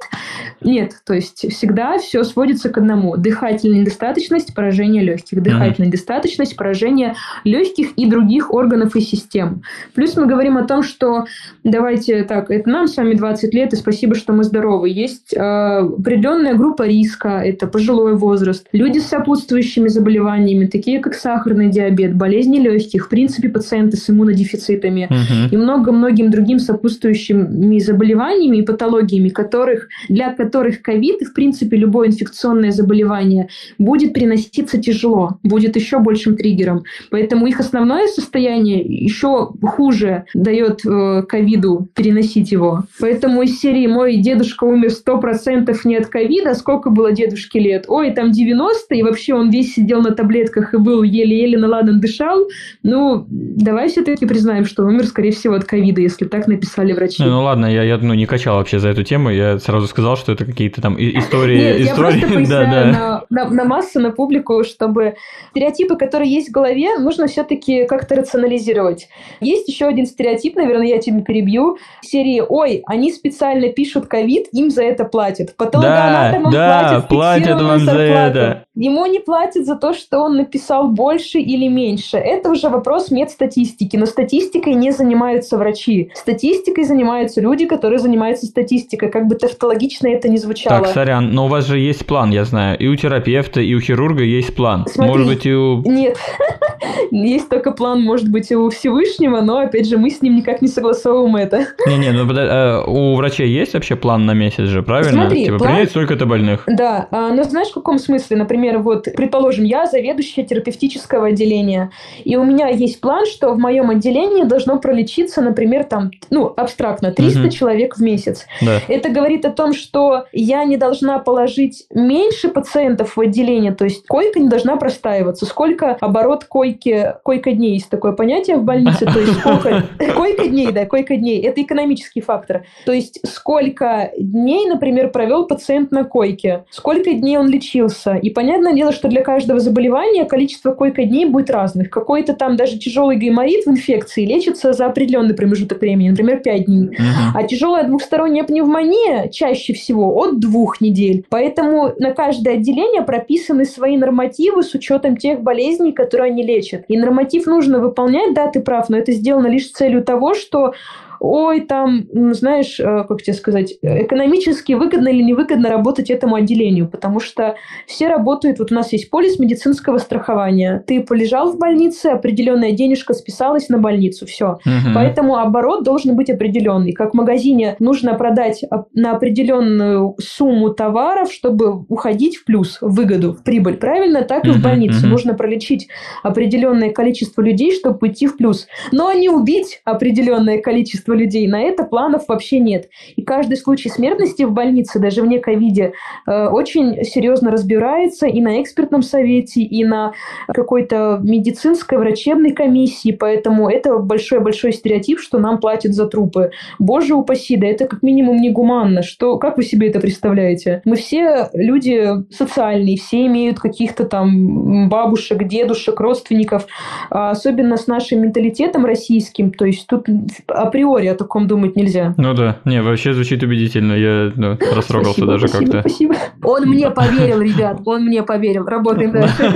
Нет, 0.62 0.92
то 1.04 1.12
есть 1.12 1.52
всегда 1.52 1.98
все 1.98 2.24
сводится 2.24 2.70
к 2.70 2.78
одному. 2.78 3.16
Дыхательная 3.16 3.80
недостаточность, 3.80 4.54
поражение 4.54 5.02
легких. 5.02 5.42
Дыхательная 5.42 5.88
недостаточность, 5.88 6.56
поражение 6.56 7.14
легких 7.44 7.90
и 7.96 8.06
других 8.06 8.52
органов 8.52 8.96
и 8.96 9.00
систем. 9.00 9.62
Плюс 9.94 10.16
мы 10.16 10.26
говорим 10.26 10.56
о 10.56 10.64
том, 10.64 10.82
что 10.82 11.26
давайте 11.64 12.24
так, 12.24 12.50
это 12.50 12.70
нам 12.70 12.86
с 12.86 12.96
вами 12.96 13.14
20 13.14 13.52
лет, 13.52 13.72
и 13.72 13.76
спасибо, 13.76 14.14
что 14.14 14.32
мы 14.32 14.44
здоровы. 14.44 14.88
Есть 14.88 15.34
э, 15.34 15.38
определенная 15.40 16.54
группа 16.54 16.84
риска, 16.84 17.40
это 17.44 17.66
пожилой 17.66 18.14
возраст, 18.14 18.66
люди 18.72 18.98
с 18.98 19.06
сопутствующими 19.06 19.88
заболеваниями, 19.88 20.66
такие 20.66 21.00
как 21.00 21.14
сахарный 21.14 21.70
диабет, 21.70 22.14
болезни 22.14 22.60
легких, 22.60 23.06
в 23.06 23.08
принципе, 23.08 23.48
пациенты 23.48 23.96
с 23.96 24.08
иммунодефицитами 24.08 25.06
угу. 25.10 25.54
и 25.54 25.56
много-многим 25.56 26.30
другим 26.30 26.58
сопутствующими 26.58 27.78
заболеваниями 27.78 28.58
и 28.58 28.62
патологиями, 28.76 29.30
которых, 29.30 29.88
для 30.08 30.34
которых 30.34 30.82
ковид 30.82 31.22
и, 31.22 31.24
в 31.24 31.32
принципе, 31.32 31.76
любое 31.76 32.08
инфекционное 32.08 32.72
заболевание 32.72 33.48
будет 33.78 34.12
приноситься 34.12 34.78
тяжело, 34.78 35.38
будет 35.42 35.76
еще 35.76 35.98
большим 35.98 36.36
триггером. 36.36 36.84
Поэтому 37.10 37.46
их 37.46 37.60
основное 37.60 38.06
состояние 38.08 38.80
еще 38.84 39.50
хуже 39.62 40.24
дает 40.34 40.84
э, 40.84 41.22
ковиду 41.22 41.88
переносить 41.94 42.52
его. 42.52 42.84
Поэтому 43.00 43.42
из 43.42 43.58
серии 43.58 43.86
«Мой 43.86 44.16
дедушка 44.16 44.64
умер 44.64 44.90
100% 44.90 45.74
не 45.84 45.96
от 45.96 46.06
ковида», 46.06 46.54
сколько 46.54 46.90
было 46.90 47.12
дедушке 47.12 47.60
лет? 47.60 47.86
Ой, 47.88 48.10
там 48.10 48.30
90, 48.30 48.94
и 48.94 49.02
вообще 49.02 49.34
он 49.34 49.50
весь 49.50 49.74
сидел 49.74 50.02
на 50.02 50.10
таблетках 50.12 50.74
и 50.74 50.76
был 50.76 51.02
еле-еле 51.02 51.56
наладан 51.56 52.00
дышал. 52.00 52.46
Ну, 52.82 53.26
давай 53.28 53.88
все-таки 53.88 54.26
признаем, 54.26 54.66
что 54.66 54.84
умер, 54.84 55.06
скорее 55.06 55.30
всего, 55.30 55.54
от 55.54 55.64
ковида, 55.64 56.02
если 56.02 56.26
так 56.26 56.46
написали 56.46 56.92
врачи. 56.92 57.22
Ну, 57.22 57.30
ну 57.30 57.42
ладно, 57.42 57.66
я, 57.66 57.82
я 57.82 57.98
ну, 57.98 58.14
не 58.14 58.26
качал 58.26 58.58
вообще 58.66 58.80
за 58.80 58.88
эту 58.88 59.04
тему, 59.04 59.30
я 59.30 59.60
сразу 59.60 59.86
сказал, 59.86 60.16
что 60.16 60.32
это 60.32 60.44
какие-то 60.44 60.82
там 60.82 60.96
истории. 60.98 61.56
Нет, 61.56 61.80
истории. 61.82 61.84
я 61.84 61.94
просто 61.94 62.48
да, 62.48 62.64
да. 62.64 62.84
На, 63.30 63.44
на, 63.44 63.50
на 63.50 63.64
массу, 63.64 64.00
на 64.00 64.10
публику, 64.10 64.64
чтобы 64.64 65.14
стереотипы, 65.50 65.96
которые 65.96 66.28
есть 66.28 66.48
в 66.48 66.52
голове, 66.52 66.98
нужно 66.98 67.28
все-таки 67.28 67.86
как-то 67.86 68.16
рационализировать. 68.16 69.08
Есть 69.40 69.68
еще 69.68 69.86
один 69.86 70.06
стереотип, 70.06 70.56
наверное, 70.56 70.88
я 70.88 70.98
тебе 70.98 71.22
перебью, 71.22 71.78
серии 72.02 72.42
«Ой, 72.46 72.82
они 72.86 73.12
специально 73.12 73.68
пишут 73.68 74.06
ковид, 74.06 74.48
им 74.50 74.70
за 74.70 74.82
это 74.82 75.04
платят». 75.04 75.54
Патологоанатомам 75.56 76.52
да, 76.52 76.80
платят, 76.80 77.08
платят 77.08 77.62
вам 77.62 77.78
за 77.78 77.92
это. 77.92 78.64
Ему 78.74 79.06
не 79.06 79.20
платят 79.20 79.64
за 79.64 79.76
то, 79.76 79.94
что 79.94 80.18
он 80.18 80.36
написал 80.36 80.88
больше 80.88 81.38
или 81.38 81.66
меньше. 81.68 82.18
Это 82.18 82.50
уже 82.50 82.68
вопрос 82.68 83.10
медстатистики. 83.10 83.96
Но 83.96 84.04
статистикой 84.06 84.74
не 84.74 84.90
занимаются 84.90 85.56
врачи. 85.56 86.10
Статистикой 86.14 86.84
занимаются 86.84 87.40
люди, 87.40 87.66
которые 87.66 87.98
занимаются 87.98 88.46
статистикой. 88.56 89.10
Как 89.10 89.26
бы 89.26 89.34
тавтологично 89.34 90.08
это 90.08 90.28
ни 90.28 90.36
звучало. 90.36 90.84
Так, 90.84 90.94
сорян, 90.94 91.32
но 91.32 91.44
у 91.44 91.48
вас 91.48 91.66
же 91.66 91.78
есть 91.78 92.06
план, 92.06 92.30
я 92.30 92.44
знаю. 92.44 92.78
И 92.78 92.86
у 92.86 92.96
терапевта, 92.96 93.60
и 93.60 93.74
у 93.74 93.80
хирурга 93.80 94.22
есть 94.22 94.54
план. 94.54 94.86
Смотри, 94.88 95.12
может 95.12 95.26
быть, 95.26 95.46
и 95.46 95.52
у... 95.52 95.82
Нет. 95.82 96.16
есть 97.10 97.48
только 97.48 97.72
план, 97.72 98.02
может 98.02 98.28
быть, 98.28 98.50
у 98.52 98.70
Всевышнего, 98.70 99.40
но, 99.40 99.58
опять 99.58 99.88
же, 99.88 99.98
мы 99.98 100.10
с 100.10 100.22
ним 100.22 100.36
никак 100.36 100.62
не 100.62 100.68
согласовываем 100.68 101.36
это. 101.36 101.66
Не-не, 101.86 102.12
ну 102.12 102.30
э, 102.30 102.84
у 102.86 103.14
врачей 103.16 103.48
есть 103.48 103.74
вообще 103.74 103.96
план 103.96 104.26
на 104.26 104.32
месяц 104.32 104.64
же, 104.64 104.82
правильно? 104.82 105.22
Смотри, 105.22 105.44
типа, 105.44 105.58
план... 105.58 105.70
принять 105.70 105.90
столько-то 105.90 106.26
больных. 106.26 106.64
Да, 106.66 107.08
а, 107.10 107.30
но 107.32 107.42
знаешь, 107.44 107.68
в 107.68 107.74
каком 107.74 107.98
смысле? 107.98 108.36
Например, 108.36 108.78
вот, 108.78 109.04
предположим, 109.16 109.64
я 109.64 109.86
заведующая 109.86 110.44
терапевтического 110.44 111.28
отделения, 111.28 111.90
и 112.24 112.36
у 112.36 112.44
меня 112.44 112.68
есть 112.68 113.00
план, 113.00 113.26
что 113.26 113.52
в 113.52 113.58
моем 113.58 113.90
отделении 113.90 114.44
должно 114.44 114.78
пролечиться, 114.78 115.42
например, 115.42 115.84
там, 115.84 116.10
ну, 116.30 116.52
абстрактно, 116.56 117.12
300 117.12 117.40
угу. 117.40 117.48
человек 117.50 117.96
в 117.96 118.02
месяц. 118.02 118.45
Да. 118.60 118.80
Это 118.88 119.08
говорит 119.08 119.44
о 119.44 119.50
том, 119.50 119.72
что 119.72 120.26
я 120.32 120.64
не 120.64 120.76
должна 120.76 121.18
положить 121.18 121.86
меньше 121.90 122.48
пациентов 122.48 123.16
в 123.16 123.20
отделение, 123.20 123.72
то 123.72 123.84
есть 123.84 124.06
койка 124.06 124.40
не 124.40 124.48
должна 124.48 124.76
простаиваться. 124.76 125.46
Сколько 125.46 125.92
оборот 126.00 126.44
койки, 126.44 127.14
койка 127.22 127.52
дней 127.52 127.74
есть 127.74 127.90
такое 127.90 128.12
понятие 128.12 128.56
в 128.56 128.64
больнице, 128.64 129.06
то 129.06 129.18
есть 129.18 129.38
сколько... 129.38 129.84
Койка 130.16 130.48
дней, 130.48 130.72
да, 130.72 130.86
койка 130.86 131.16
дней. 131.16 131.40
Это 131.42 131.62
экономический 131.62 132.20
фактор. 132.20 132.64
То 132.84 132.92
есть 132.92 133.20
сколько 133.26 134.10
дней, 134.18 134.66
например, 134.66 135.10
провел 135.10 135.46
пациент 135.46 135.90
на 135.90 136.04
койке, 136.04 136.64
сколько 136.70 137.12
дней 137.12 137.38
он 137.38 137.48
лечился. 137.48 138.14
И 138.14 138.30
понятное 138.30 138.72
дело, 138.72 138.92
что 138.92 139.08
для 139.08 139.22
каждого 139.22 139.60
заболевания 139.60 140.24
количество 140.24 140.72
койка 140.72 141.04
дней 141.04 141.26
будет 141.26 141.50
разных. 141.50 141.90
Какой-то 141.90 142.34
там 142.34 142.56
даже 142.56 142.78
тяжелый 142.78 143.16
гайморит 143.16 143.66
в 143.66 143.70
инфекции 143.70 144.24
лечится 144.24 144.72
за 144.72 144.86
определенный 144.86 145.34
промежуток 145.34 145.80
времени, 145.80 146.10
например, 146.10 146.40
5 146.40 146.64
дней. 146.64 146.98
А 147.34 147.42
тяжелая 147.42 147.84
двухсторонняя 147.84 148.35
пневмония 148.44 149.28
чаще 149.28 149.72
всего 149.72 150.16
от 150.16 150.38
двух 150.40 150.80
недель. 150.80 151.24
Поэтому 151.28 151.92
на 151.98 152.12
каждое 152.12 152.54
отделение 152.54 153.02
прописаны 153.02 153.64
свои 153.64 153.96
нормативы 153.96 154.62
с 154.62 154.74
учетом 154.74 155.16
тех 155.16 155.42
болезней, 155.42 155.92
которые 155.92 156.32
они 156.32 156.42
лечат. 156.42 156.84
И 156.88 156.96
норматив 156.96 157.46
нужно 157.46 157.78
выполнять, 157.78 158.34
да, 158.34 158.48
ты 158.48 158.60
прав, 158.60 158.88
но 158.88 158.98
это 158.98 159.12
сделано 159.12 159.46
лишь 159.46 159.68
с 159.68 159.72
целью 159.72 160.02
того, 160.02 160.34
что 160.34 160.72
ой, 161.20 161.60
там, 161.60 162.04
знаешь, 162.32 162.78
э, 162.80 163.04
как 163.08 163.22
тебе 163.22 163.34
сказать, 163.34 163.74
экономически 163.82 164.72
выгодно 164.72 165.08
или 165.08 165.22
невыгодно 165.22 165.68
работать 165.68 166.10
этому 166.10 166.36
отделению, 166.36 166.88
потому 166.88 167.20
что 167.20 167.56
все 167.86 168.08
работают, 168.08 168.58
вот 168.58 168.72
у 168.72 168.74
нас 168.74 168.92
есть 168.92 169.10
полис 169.10 169.38
медицинского 169.38 169.98
страхования. 169.98 170.82
Ты 170.86 171.02
полежал 171.02 171.52
в 171.52 171.58
больнице, 171.58 172.06
определенная 172.06 172.72
денежка 172.72 173.14
списалась 173.14 173.68
на 173.68 173.78
больницу, 173.78 174.26
все. 174.26 174.58
Угу. 174.64 174.94
Поэтому 174.94 175.36
оборот 175.36 175.84
должен 175.84 176.16
быть 176.16 176.30
определенный. 176.30 176.92
Как 176.92 177.12
в 177.12 177.14
магазине 177.14 177.76
нужно 177.78 178.14
продать 178.14 178.64
на 178.94 179.12
определенную 179.12 180.14
сумму 180.18 180.70
товаров, 180.70 181.32
чтобы 181.32 181.84
уходить 181.88 182.36
в 182.36 182.44
плюс, 182.44 182.78
в 182.80 182.94
выгоду, 182.94 183.32
в 183.32 183.42
прибыль, 183.42 183.76
правильно? 183.76 184.22
Так 184.22 184.46
и 184.46 184.50
в 184.50 184.62
больнице. 184.62 185.00
Угу. 185.00 185.06
Нужно 185.06 185.34
пролечить 185.34 185.88
определенное 186.22 186.90
количество 186.90 187.42
людей, 187.42 187.72
чтобы 187.72 187.98
уйти 188.02 188.26
в 188.26 188.36
плюс. 188.36 188.66
Но 188.92 189.12
не 189.12 189.28
убить 189.28 189.80
определенное 189.84 190.60
количество 190.60 191.05
количество 191.06 191.12
людей. 191.12 191.46
На 191.46 191.62
это 191.62 191.84
планов 191.84 192.24
вообще 192.28 192.58
нет. 192.58 192.88
И 193.16 193.22
каждый 193.22 193.56
случай 193.56 193.88
смертности 193.88 194.42
в 194.42 194.52
больнице, 194.52 194.98
даже 194.98 195.22
вне 195.22 195.38
ковиде, 195.38 195.92
э, 196.26 196.48
очень 196.48 197.04
серьезно 197.04 197.50
разбирается 197.50 198.26
и 198.26 198.40
на 198.40 198.62
экспертном 198.62 199.02
совете, 199.02 199.60
и 199.60 199.84
на 199.84 200.12
какой-то 200.48 201.20
медицинской, 201.22 201.98
врачебной 201.98 202.52
комиссии. 202.52 203.12
Поэтому 203.12 203.68
это 203.68 203.98
большой-большой 203.98 204.72
стереотип, 204.72 205.20
что 205.20 205.38
нам 205.38 205.58
платят 205.58 205.92
за 205.92 206.06
трупы. 206.06 206.50
Боже 206.78 207.14
упаси, 207.14 207.56
да 207.56 207.66
это 207.66 207.86
как 207.86 208.02
минимум 208.02 208.40
негуманно. 208.40 209.02
Что, 209.02 209.38
как 209.38 209.56
вы 209.56 209.62
себе 209.62 209.88
это 209.88 210.00
представляете? 210.00 210.82
Мы 210.84 210.96
все 210.96 211.48
люди 211.52 212.08
социальные, 212.30 212.96
все 212.96 213.26
имеют 213.26 213.58
каких-то 213.58 214.04
там 214.04 214.88
бабушек, 214.88 215.44
дедушек, 215.44 216.00
родственников. 216.00 216.66
А 217.10 217.30
особенно 217.30 217.76
с 217.76 217.86
нашим 217.86 218.22
менталитетом 218.22 218.84
российским. 218.84 219.50
То 219.50 219.64
есть 219.64 219.86
тут 219.86 220.06
априори 220.48 220.95
теории, 220.96 221.08
о 221.08 221.14
таком 221.14 221.46
думать 221.46 221.76
нельзя. 221.76 222.14
Ну 222.16 222.34
да, 222.34 222.56
не, 222.64 222.82
вообще 222.82 223.12
звучит 223.12 223.42
убедительно, 223.42 223.92
я 223.92 224.32
ну, 224.34 224.56
растрогался 224.74 225.22
спасибо, 225.22 225.26
даже 225.26 225.48
как-то. 225.48 225.80
Спасибо, 225.80 226.14
Он 226.42 226.64
мне 226.64 226.90
поверил, 226.90 227.40
ребят, 227.40 227.80
он 227.84 228.04
мне 228.04 228.22
поверил, 228.22 228.64
работаем 228.64 229.12
дальше. 229.12 229.34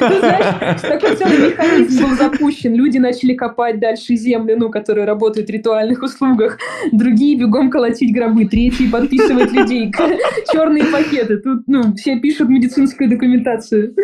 Ну, 0.00 0.18
знаешь, 0.18 0.80
такой 0.80 1.16
целый 1.16 1.50
механизм 1.50 2.02
был 2.02 2.16
запущен, 2.16 2.74
люди 2.74 2.98
начали 2.98 3.34
копать 3.34 3.80
дальше 3.80 4.16
землю, 4.16 4.56
ну, 4.58 4.70
которые 4.70 5.06
работают 5.06 5.48
в 5.48 5.52
ритуальных 5.52 6.02
услугах, 6.02 6.58
другие 6.92 7.36
бегом 7.38 7.70
колотить 7.70 8.14
гробы, 8.14 8.46
третьи 8.46 8.88
подписывать 8.88 9.52
людей, 9.52 9.92
черные 10.52 10.84
пакеты, 10.84 11.38
тут, 11.38 11.64
ну, 11.66 11.94
все 11.94 12.18
пишут 12.20 12.48
медицинскую 12.48 13.08
документацию. 13.10 13.94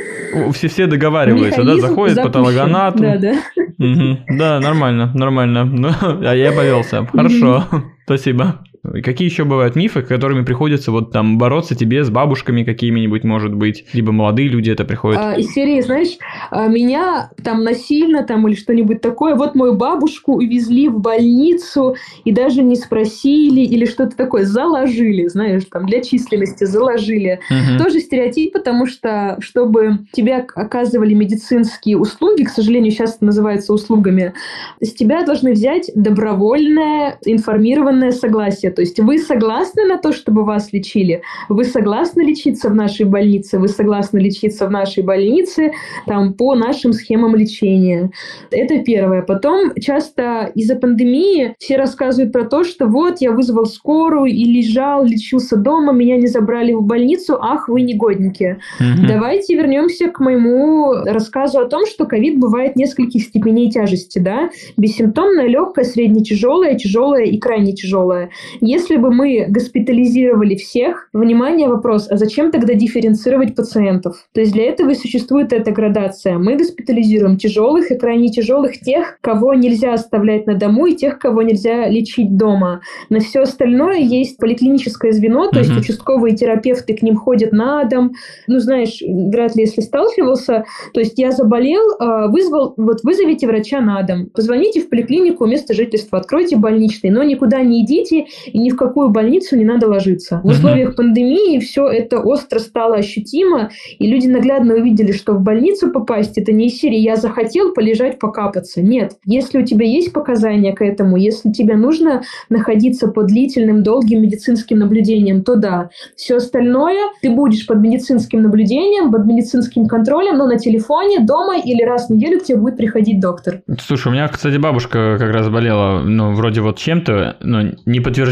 Все, 0.53 0.69
все 0.69 0.87
договариваются, 0.87 1.63
да, 1.65 1.77
заходят 1.77 2.23
патологоанатом. 2.23 3.01
Да, 3.01 3.19
да. 3.19 3.35
Да, 3.79 4.61
нормально, 4.61 5.11
нормально. 5.15 5.65
Ну, 5.65 5.89
а 6.03 6.35
я 6.35 6.50
повелся. 6.53 7.07
Хорошо. 7.07 7.65
Спасибо. 8.05 8.65
Какие 8.83 9.29
еще 9.29 9.45
бывают 9.45 9.77
мифы, 9.77 10.01
которыми 10.01 10.43
приходится 10.43 10.91
вот 10.91 11.13
там 11.13 11.37
бороться 11.37 11.75
тебе 11.75 12.03
с 12.03 12.09
бабушками 12.09 12.65
какими-нибудь, 12.65 13.25
может 13.25 13.55
быть, 13.55 13.85
либо 13.93 14.11
молодые 14.11 14.49
люди 14.49 14.71
это 14.71 14.85
приходят? 14.85 15.21
А, 15.21 15.35
из 15.35 15.53
серии, 15.53 15.83
знаешь, 15.83 16.17
а, 16.51 16.67
меня 16.67 17.31
там 17.45 17.63
насильно 17.63 18.23
там 18.23 18.49
или 18.49 18.55
что-нибудь 18.55 19.03
такое, 19.03 19.35
вот 19.35 19.55
мою 19.55 19.75
бабушку 19.75 20.37
увезли 20.37 20.89
в 20.89 20.99
больницу 20.99 21.97
и 22.25 22.33
даже 22.33 22.63
не 22.63 22.75
спросили 22.75 23.61
или 23.61 23.85
что-то 23.85 24.17
такое, 24.17 24.45
заложили, 24.45 25.29
знаешь, 25.29 25.65
там 25.71 25.85
для 25.85 26.01
численности 26.01 26.65
заложили. 26.65 27.41
Угу. 27.51 27.85
Тоже 27.85 28.01
стереотип, 28.01 28.55
потому 28.55 28.87
что 28.87 29.37
чтобы 29.41 29.99
тебя 30.13 30.47
оказывали 30.55 31.13
медицинские 31.13 31.99
услуги, 31.99 32.45
к 32.45 32.51
сожалению, 32.51 32.93
сейчас 32.93 33.17
это 33.17 33.27
называется 33.27 33.75
услугами, 33.75 34.33
с 34.81 34.95
тебя 34.95 35.23
должны 35.23 35.53
взять 35.53 35.91
добровольное 35.95 37.19
информированное 37.27 38.13
согласие. 38.13 38.70
То 38.71 38.83
есть 38.83 38.99
вы 39.01 39.19
согласны 39.19 39.85
на 39.85 39.99
то, 39.99 40.13
чтобы 40.13 40.45
вас 40.45 40.73
лечили? 40.73 41.23
Вы 41.49 41.65
согласны 41.65 42.23
лечиться 42.23 42.69
в 42.69 42.75
нашей 42.75 43.07
больнице? 43.07 43.59
Вы 43.59 43.69
согласны 43.69 44.19
лечиться 44.19 44.67
в 44.67 44.71
нашей 44.71 45.03
больнице 45.03 45.73
там, 46.07 46.35
по 46.35 46.55
нашим 46.55 46.93
схемам 46.93 47.37
лечения? 47.37 48.11
Это 48.51 48.79
первое. 48.79 49.23
Потом 49.23 49.75
часто 49.81 50.51
из-за 50.55 50.77
пандемии 50.77 51.55
все 51.59 51.77
рассказывают 51.77 52.33
про 52.33 52.45
то, 52.45 52.65
что 52.65 52.87
вот 52.87 53.21
я 53.21 53.33
вызвал 53.33 53.67
скорую 53.67 54.27
и 54.27 54.45
лежал, 54.45 55.05
лечился 55.05 55.57
дома, 55.57 55.93
меня 55.93 56.17
не 56.17 56.27
забрали 56.27 56.73
в 56.73 56.83
больницу, 56.83 57.39
ах, 57.41 57.69
вы 57.69 57.83
негодники. 57.83 58.59
Угу. 58.79 59.07
Давайте 59.09 59.57
вернемся 59.57 60.09
к 60.09 60.21
моему 60.21 60.93
рассказу 61.05 61.61
о 61.61 61.67
том, 61.67 61.87
что 61.87 62.07
ковид 62.07 62.39
бывает 62.39 62.77
нескольких 62.77 63.23
степеней 63.23 63.71
тяжести, 63.71 64.19
да, 64.19 64.51
бессимптомная, 64.77 65.47
легкая, 65.47 65.85
средне-тяжелая, 65.85 66.75
тяжелая 66.77 67.25
и 67.25 67.39
крайне 67.39 67.73
тяжелая. 67.73 68.31
Если 68.61 68.97
бы 68.97 69.13
мы 69.13 69.47
госпитализировали 69.49 70.55
всех, 70.55 71.09
внимание, 71.13 71.69
вопрос, 71.69 72.09
а 72.11 72.17
зачем 72.17 72.51
тогда 72.51 72.75
дифференцировать 72.75 73.55
пациентов? 73.55 74.29
То 74.33 74.41
есть 74.41 74.53
для 74.53 74.65
этого 74.65 74.91
и 74.91 74.95
существует 74.95 75.53
эта 75.53 75.71
градация. 75.73 76.39
Мы 76.39 76.57
госпитализируем 76.57 77.39
тяжелых 77.39 77.91
и 77.91 77.99
крайне 77.99 78.29
тяжелых 78.29 78.81
тех, 78.81 79.19
кого 79.21 79.55
нельзя 79.55 79.95
оставлять 79.95 80.47
на 80.47 80.55
дому, 80.55 80.87
и 80.87 80.95
тех, 80.95 81.19
кого 81.19 81.43
нельзя 81.43 81.89
лечить 81.89 82.37
дома. 82.37 82.81
На 83.09 83.21
все 83.21 83.41
остальное 83.41 83.99
есть 83.99 84.37
поликлиническое 84.39 85.13
звено, 85.13 85.51
то 85.51 85.61
uh-huh. 85.61 85.65
есть 85.65 85.77
участковые 85.77 86.37
терапевты 86.37 86.95
к 86.95 87.03
ним 87.03 87.17
ходят 87.17 87.53
на 87.53 87.85
дом. 87.85 88.13
Ну, 88.47 88.59
знаешь, 88.59 89.01
вряд 89.01 89.57
ли 89.57 89.63
если 89.63 89.81
сталкивался, 89.81 90.65
то 90.93 91.01
есть 91.01 91.19
я 91.19 91.33
заболел, 91.33 91.83
а, 91.99 92.29
вызвал, 92.29 92.75
вот 92.77 93.03
вызовите 93.03 93.47
врача 93.47 93.81
на 93.81 94.03
дом, 94.03 94.27
позвоните 94.27 94.81
в 94.81 94.89
поликлинику 94.89 95.47
место 95.47 95.75
жительства, 95.75 96.19
откройте 96.19 96.57
больничный, 96.57 97.11
но 97.11 97.23
никуда 97.23 97.63
не 97.63 97.85
идите 97.85 98.27
и 98.53 98.59
ни 98.59 98.71
в 98.71 98.77
какую 98.77 99.11
больницу 99.11 99.57
не 99.57 99.65
надо 99.65 99.89
ложиться. 99.89 100.41
В 100.43 100.49
условиях 100.49 100.97
пандемии 100.97 101.59
все 101.59 101.87
это 101.87 102.21
остро 102.21 102.59
стало 102.59 102.97
ощутимо, 102.97 103.71
и 103.99 104.07
люди 104.07 104.27
наглядно 104.27 104.75
увидели, 104.75 105.13
что 105.13 105.35
в 105.35 105.41
больницу 105.41 105.91
попасть 105.91 106.39
это 106.39 106.53
не 106.53 106.67
из 106.67 106.79
серии 106.79 106.99
«я 106.99 107.17
захотел 107.17 107.73
полежать, 107.73 108.19
покапаться». 108.19 108.83
Нет. 108.83 109.17
Если 109.25 109.59
у 109.59 109.65
тебя 109.65 109.87
есть 109.87 110.13
показания 110.13 110.73
к 110.73 110.83
этому, 110.83 111.17
если 111.17 111.51
тебе 111.51 111.77
нужно 111.77 112.23
находиться 112.49 113.09
под 113.09 113.27
длительным, 113.27 113.83
долгим 113.83 114.23
медицинским 114.23 114.79
наблюдением, 114.79 115.43
то 115.43 115.57
да. 115.57 115.91
Все 116.17 116.37
остальное 116.37 117.11
ты 117.23 117.31
будешь 117.31 117.67
под 117.67 117.79
медицинским 117.79 118.43
наблюдением, 118.43 119.13
под 119.13 119.27
медицинским 119.27 119.87
контролем, 119.87 120.39
но 120.39 120.47
на 120.47 120.59
телефоне, 120.59 121.21
дома 121.21 121.59
или 121.59 121.83
раз 121.83 122.09
в 122.09 122.13
неделю 122.13 122.41
к 122.41 122.45
тебе 122.45 122.59
будет 122.59 122.77
приходить 122.77 123.21
доктор. 123.21 123.63
Слушай, 123.79 124.09
у 124.09 124.13
меня, 124.13 124.29
кстати, 124.29 124.57
бабушка 124.57 125.17
как 125.19 125.33
раз 125.33 125.49
болела, 125.49 126.01
ну, 126.01 126.33
вроде 126.35 126.61
вот 126.61 126.79
чем-то, 126.79 127.37
ну, 127.41 127.73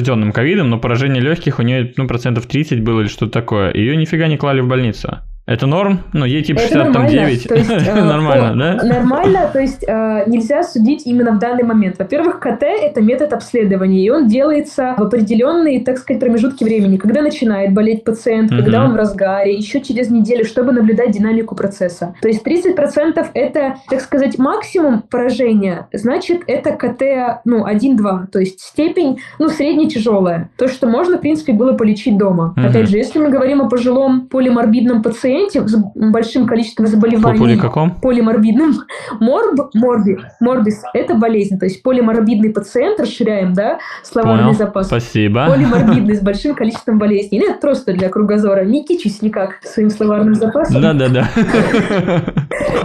неподтвержденным 0.09 0.33
ковидом, 0.33 0.71
но 0.71 0.79
поражение 0.79 1.23
легких 1.23 1.59
у 1.59 1.63
нее, 1.63 1.93
ну, 1.97 2.07
процентов 2.07 2.47
30 2.47 2.83
было 2.83 3.01
или 3.01 3.09
что-то 3.09 3.33
такое. 3.33 3.73
Ее 3.75 3.97
нифига 3.97 4.29
не 4.29 4.37
клали 4.37 4.61
в 4.61 4.67
больницу. 4.67 5.19
Это 5.49 5.67
норм? 5.67 6.01
Ну, 6.13 6.27
ей 6.27 6.43
типа 6.43 6.61
60, 6.61 6.93
там 6.93 7.07
9. 7.07 7.49
Э, 7.89 8.05
нормально, 8.05 8.55
да? 8.55 8.85
Нормально, 8.85 9.51
то 9.51 9.59
есть 9.59 9.83
э, 9.87 10.25
нельзя 10.27 10.63
судить 10.63 11.07
именно 11.07 11.33
в 11.33 11.39
данный 11.39 11.63
момент. 11.65 11.99
Во-первых, 11.99 12.39
КТ– 12.39 12.63
это 12.83 13.01
метод 13.01 13.33
обследования, 13.33 14.05
и 14.05 14.11
он 14.11 14.29
делается 14.29 14.95
в 14.99 15.03
определенные, 15.03 15.81
так 15.81 15.97
сказать, 15.99 16.21
промежутки 16.21 16.65
времени. 16.65 16.99
Когда 16.99 17.23
начинает 17.23 17.73
болеть 17.73 18.05
пациент, 18.05 18.51
когда 18.51 18.85
он 18.85 18.93
в 18.93 18.97
разгаре, 18.97 19.55
еще 19.55 19.81
через 19.81 20.11
неделю, 20.11 20.45
чтобы 20.45 20.73
наблюдать 20.73 21.13
динамику 21.13 21.55
процесса. 21.55 22.15
То 22.21 22.29
есть 22.29 22.47
30%– 22.47 23.27
это, 23.35 23.77
так 23.89 24.01
сказать, 24.03 24.39
максимум 24.39 25.03
поражения. 25.03 25.89
Значит, 25.95 26.43
это 26.47 26.73
КТ, 26.73 27.41
ну, 27.47 27.67
1-2, 27.67 28.27
то 28.31 28.39
есть 28.39 28.61
степень, 28.61 29.21
ну, 29.39 29.49
средне-тяжелая. 29.49 30.51
То, 30.59 30.69
что 30.69 30.87
можно, 30.87 31.17
в 31.17 31.21
принципе, 31.21 31.55
было 31.55 31.73
полечить 31.73 32.19
дома. 32.19 32.55
Опять 32.57 32.91
же, 32.91 32.99
если 32.99 33.19
мы 33.19 33.31
говорим 33.31 33.63
о 33.63 33.69
пожилом 33.69 34.27
полиморбидном 34.27 35.03
пациенте, 35.03 35.38
пациенте 35.47 35.67
с 35.69 35.77
большим 35.95 36.47
количеством 36.47 36.87
заболеваний. 36.87 37.39
Поли 37.39 37.57
каком? 37.57 37.91
Полиморбидным. 38.01 38.75
Морб, 39.21 39.71
морби, 39.75 40.19
морбис– 40.41 40.83
это 40.95 41.15
болезнь. 41.15 41.59
То 41.59 41.67
есть 41.67 41.83
полиморбидный 41.83 42.51
пациент, 42.51 43.01
расширяем, 43.01 43.53
да, 43.53 43.79
словарный 44.03 44.45
Понял. 44.45 44.59
запас. 44.59 44.87
Спасибо. 44.87 45.47
Полиморбидный 45.47 46.17
с 46.17 46.21
большим 46.23 46.55
количеством 46.55 46.99
болезней. 46.99 47.39
Нет, 47.39 47.61
просто 47.61 47.93
для 47.93 48.09
кругозора. 48.09 48.65
Не 48.65 48.85
кичусь 48.85 49.23
никак 49.23 49.61
своим 49.63 49.91
словарным 49.91 50.35
запасом. 50.35 50.83
Да-да-да. 50.83 51.29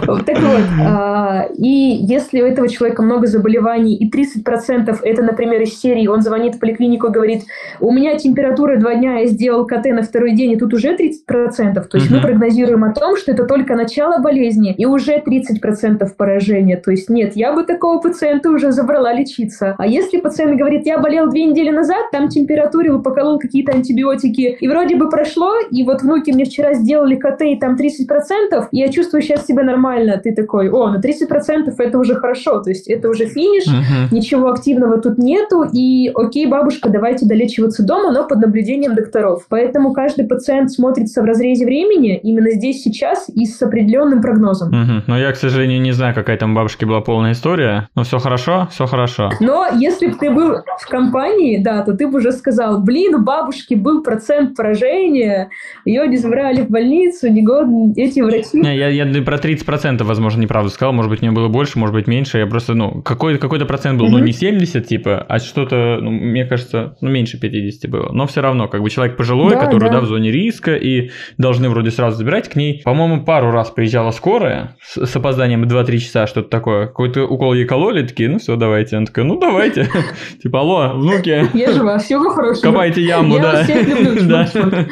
Так 0.00 0.38
вот, 0.40 0.60
а, 0.86 1.46
и 1.56 1.68
если 1.68 2.42
у 2.42 2.46
этого 2.46 2.68
человека 2.68 3.02
много 3.02 3.26
заболеваний, 3.26 3.96
и 3.96 4.10
30% 4.10 4.98
это, 5.02 5.22
например, 5.22 5.62
из 5.62 5.78
серии, 5.78 6.06
он 6.06 6.22
звонит 6.22 6.56
в 6.56 6.58
поликлинику 6.58 7.08
и 7.08 7.10
говорит, 7.10 7.42
у 7.80 7.92
меня 7.92 8.16
температура 8.16 8.78
два 8.78 8.94
дня, 8.94 9.18
я 9.18 9.26
сделал 9.26 9.66
КТ 9.66 9.86
на 9.86 10.02
второй 10.02 10.32
день, 10.34 10.52
и 10.52 10.56
тут 10.56 10.74
уже 10.74 10.94
30%. 10.94 11.74
То 11.84 11.98
есть 11.98 12.10
мы 12.10 12.20
прогнозируем 12.20 12.43
о 12.84 12.92
том, 12.92 13.16
что 13.16 13.32
это 13.32 13.44
только 13.44 13.74
начало 13.74 14.18
болезни 14.18 14.74
и 14.76 14.86
уже 14.86 15.18
30% 15.18 16.08
поражения. 16.16 16.76
То 16.76 16.90
есть 16.90 17.08
нет, 17.08 17.32
я 17.36 17.52
бы 17.52 17.64
такого 17.64 18.00
пациента 18.00 18.50
уже 18.50 18.72
забрала 18.72 19.12
лечиться. 19.12 19.74
А 19.78 19.86
если 19.86 20.18
пациент 20.18 20.58
говорит, 20.58 20.86
я 20.86 20.98
болел 20.98 21.30
две 21.30 21.44
недели 21.44 21.70
назад, 21.70 22.10
там 22.12 22.28
температурил, 22.28 23.02
поколол 23.02 23.38
какие-то 23.38 23.72
антибиотики, 23.72 24.56
и 24.60 24.68
вроде 24.68 24.96
бы 24.96 25.08
прошло, 25.08 25.52
и 25.70 25.84
вот 25.84 26.02
внуки 26.02 26.30
мне 26.30 26.44
вчера 26.44 26.74
сделали 26.74 27.16
КТ, 27.16 27.42
и 27.42 27.56
там 27.56 27.76
30%, 27.76 28.68
и 28.70 28.78
я 28.78 28.88
чувствую 28.88 29.22
сейчас 29.22 29.46
себя 29.46 29.62
нормально, 29.62 30.20
ты 30.22 30.34
такой, 30.34 30.70
о, 30.70 30.90
ну 30.90 31.00
30% 31.00 31.74
это 31.76 31.98
уже 31.98 32.14
хорошо, 32.14 32.60
то 32.60 32.70
есть 32.70 32.88
это 32.88 33.08
уже 33.08 33.26
финиш, 33.26 33.64
uh-huh. 33.66 34.14
ничего 34.14 34.48
активного 34.50 34.98
тут 34.98 35.18
нету, 35.18 35.64
и 35.72 36.10
окей, 36.14 36.46
бабушка, 36.46 36.88
давайте 36.88 37.26
долечиваться 37.26 37.84
дома, 37.84 38.12
но 38.12 38.26
под 38.26 38.40
наблюдением 38.40 38.94
докторов. 38.94 39.46
Поэтому 39.48 39.92
каждый 39.92 40.26
пациент 40.26 40.70
смотрится 40.70 41.22
в 41.22 41.24
разрезе 41.24 41.64
времени, 41.64 42.18
именно 42.24 42.50
здесь, 42.50 42.82
сейчас 42.82 43.28
и 43.28 43.44
с 43.44 43.60
определенным 43.62 44.20
прогнозом. 44.20 44.68
Угу. 44.68 45.02
Но 45.06 45.18
я, 45.18 45.32
к 45.32 45.36
сожалению, 45.36 45.80
не 45.80 45.92
знаю, 45.92 46.14
какая 46.14 46.36
там 46.36 46.54
бабушки 46.54 46.84
была 46.84 47.00
полная 47.00 47.32
история. 47.32 47.88
Но 47.94 48.02
все 48.04 48.18
хорошо, 48.18 48.68
все 48.70 48.86
хорошо. 48.86 49.30
Но 49.40 49.66
если 49.74 50.08
бы 50.08 50.14
ты 50.14 50.30
был 50.30 50.56
в 50.80 50.88
компании, 50.88 51.58
да, 51.62 51.82
то 51.82 51.92
ты 51.92 52.08
бы 52.08 52.18
уже 52.18 52.32
сказал, 52.32 52.82
блин, 52.82 53.14
у 53.16 53.22
бабушки 53.22 53.74
был 53.74 54.02
процент 54.02 54.56
поражения, 54.56 55.50
ее 55.84 56.06
не 56.08 56.16
забрали 56.16 56.62
в 56.62 56.70
больницу, 56.70 57.30
негодны 57.30 57.92
эти 57.96 58.20
врачи. 58.20 58.60
Не, 58.60 58.76
я, 58.76 58.88
я 58.88 59.04
про 59.22 59.36
30% 59.36 60.02
возможно, 60.02 60.40
неправду 60.40 60.70
сказал, 60.70 60.92
может 60.92 61.10
быть, 61.10 61.20
мне 61.22 61.30
было 61.30 61.48
больше, 61.48 61.78
может 61.78 61.94
быть, 61.94 62.06
меньше, 62.06 62.38
я 62.38 62.46
просто, 62.46 62.74
ну, 62.74 63.02
какой-то 63.02 63.38
какой 63.38 63.64
процент 63.64 63.98
был, 63.98 64.06
угу. 64.06 64.18
ну, 64.18 64.24
не 64.24 64.32
70, 64.32 64.86
типа, 64.86 65.24
а 65.28 65.38
что-то, 65.38 65.98
ну, 66.00 66.10
мне 66.10 66.44
кажется, 66.44 66.96
ну, 67.00 67.10
меньше 67.10 67.38
50 67.38 67.90
было, 67.90 68.12
но 68.12 68.26
все 68.26 68.40
равно, 68.40 68.68
как 68.68 68.82
бы 68.82 68.90
человек 68.90 69.16
пожилой, 69.16 69.52
да, 69.52 69.60
который, 69.60 69.90
да. 69.90 69.96
да, 69.96 70.00
в 70.00 70.06
зоне 70.06 70.30
риска, 70.30 70.74
и 70.74 71.10
должны 71.38 71.68
вроде 71.68 71.90
сразу 71.90 72.13
забирать, 72.14 72.48
к 72.48 72.56
ней, 72.56 72.82
по-моему, 72.84 73.24
пару 73.24 73.50
раз 73.50 73.70
приезжала 73.70 74.10
скорая 74.10 74.76
с, 74.82 75.06
с 75.06 75.16
опозданием 75.16 75.64
2-3 75.64 75.98
часа, 75.98 76.26
что-то 76.26 76.48
такое. 76.48 76.86
Какой-то 76.86 77.24
укол 77.24 77.54
ей 77.54 77.64
кололи, 77.64 78.06
такие, 78.06 78.28
ну 78.28 78.38
все, 78.38 78.56
давайте. 78.56 78.96
Она 78.96 79.06
такая, 79.06 79.24
ну 79.24 79.38
давайте. 79.38 79.88
Типа, 80.42 80.60
алло, 80.60 80.92
внуки. 80.94 81.48
Я 81.54 81.72
жива, 81.72 81.98
всего 81.98 82.30
хорошего. 82.30 82.70
Копайте 82.70 83.02
яму, 83.02 83.38
да. 83.38 83.66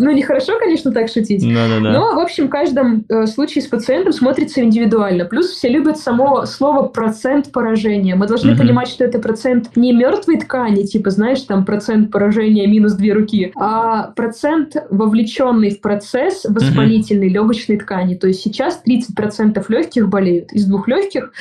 Ну, 0.00 0.12
нехорошо, 0.12 0.52
конечно, 0.60 0.92
так 0.92 1.08
шутить. 1.08 1.42
Но, 1.44 2.14
в 2.14 2.18
общем, 2.18 2.46
в 2.46 2.50
каждом 2.50 3.04
э, 3.08 3.26
случае 3.26 3.62
с 3.62 3.66
пациентом 3.66 4.12
смотрится 4.12 4.62
индивидуально. 4.62 5.24
Плюс 5.24 5.48
все 5.48 5.68
любят 5.68 5.98
само 5.98 6.46
слово 6.46 6.86
процент 6.86 7.50
поражения. 7.50 8.14
Мы 8.14 8.26
должны 8.26 8.56
понимать, 8.56 8.88
что 8.88 9.04
это 9.04 9.18
процент 9.18 9.76
не 9.76 9.92
мертвой 9.92 10.38
ткани, 10.38 10.84
типа, 10.84 11.10
знаешь, 11.10 11.40
там 11.42 11.64
процент 11.64 12.10
поражения 12.10 12.66
минус 12.66 12.94
две 12.94 13.12
руки, 13.12 13.52
а 13.56 14.12
процент 14.14 14.76
вовлеченный 14.90 15.70
в 15.70 15.80
процесс 15.88 16.44
воспалительной 16.44 17.28
угу. 17.28 17.34
легочной 17.34 17.78
ткани. 17.78 18.14
То 18.14 18.28
есть 18.28 18.42
сейчас 18.42 18.82
30% 18.86 19.64
легких 19.68 20.10
болеют. 20.10 20.52
Из 20.52 20.66
двух 20.66 20.86
легких 20.86 21.32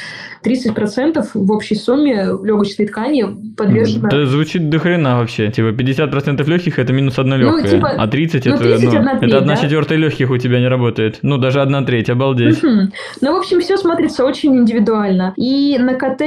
30% 0.42 1.28
в 1.34 1.52
общей 1.52 1.76
сумме 1.76 2.30
легочной 2.44 2.88
ткани 2.88 3.26
подвержено... 3.58 4.08
Это 4.08 4.26
звучит 4.26 4.70
до 4.70 4.80
хрена 4.80 5.18
вообще. 5.18 5.52
Типа 5.52 5.74
50% 5.74 6.50
легких 6.50 6.80
это 6.80 6.94
минус 6.94 7.20
одна 7.20 7.36
легкая, 7.36 7.62
ну, 7.62 7.70
типа, 7.70 7.92
а 7.98 8.08
30 8.08 8.46
ну, 8.46 8.54
это, 8.54 8.64
30 8.64 8.84
ну, 8.86 8.92
треть, 8.92 9.04
это 9.24 9.38
одна 9.40 9.56
да? 9.56 9.62
четвертая 9.62 9.98
легких 9.98 10.32
у 10.32 10.38
тебя 10.38 10.62
не 10.62 10.70
работает. 10.70 11.20
Ну, 11.24 11.38
даже 11.38 11.62
одна 11.62 11.84
треть, 11.84 12.10
обалдеть. 12.10 12.64
Угу. 12.64 12.82
Ну, 13.20 13.34
в 13.34 13.36
общем, 13.36 13.60
все 13.60 13.76
смотрится 13.76 14.24
очень 14.24 14.56
индивидуально. 14.56 15.34
И 15.36 15.78
на 15.78 15.96
КТ, 15.96 16.22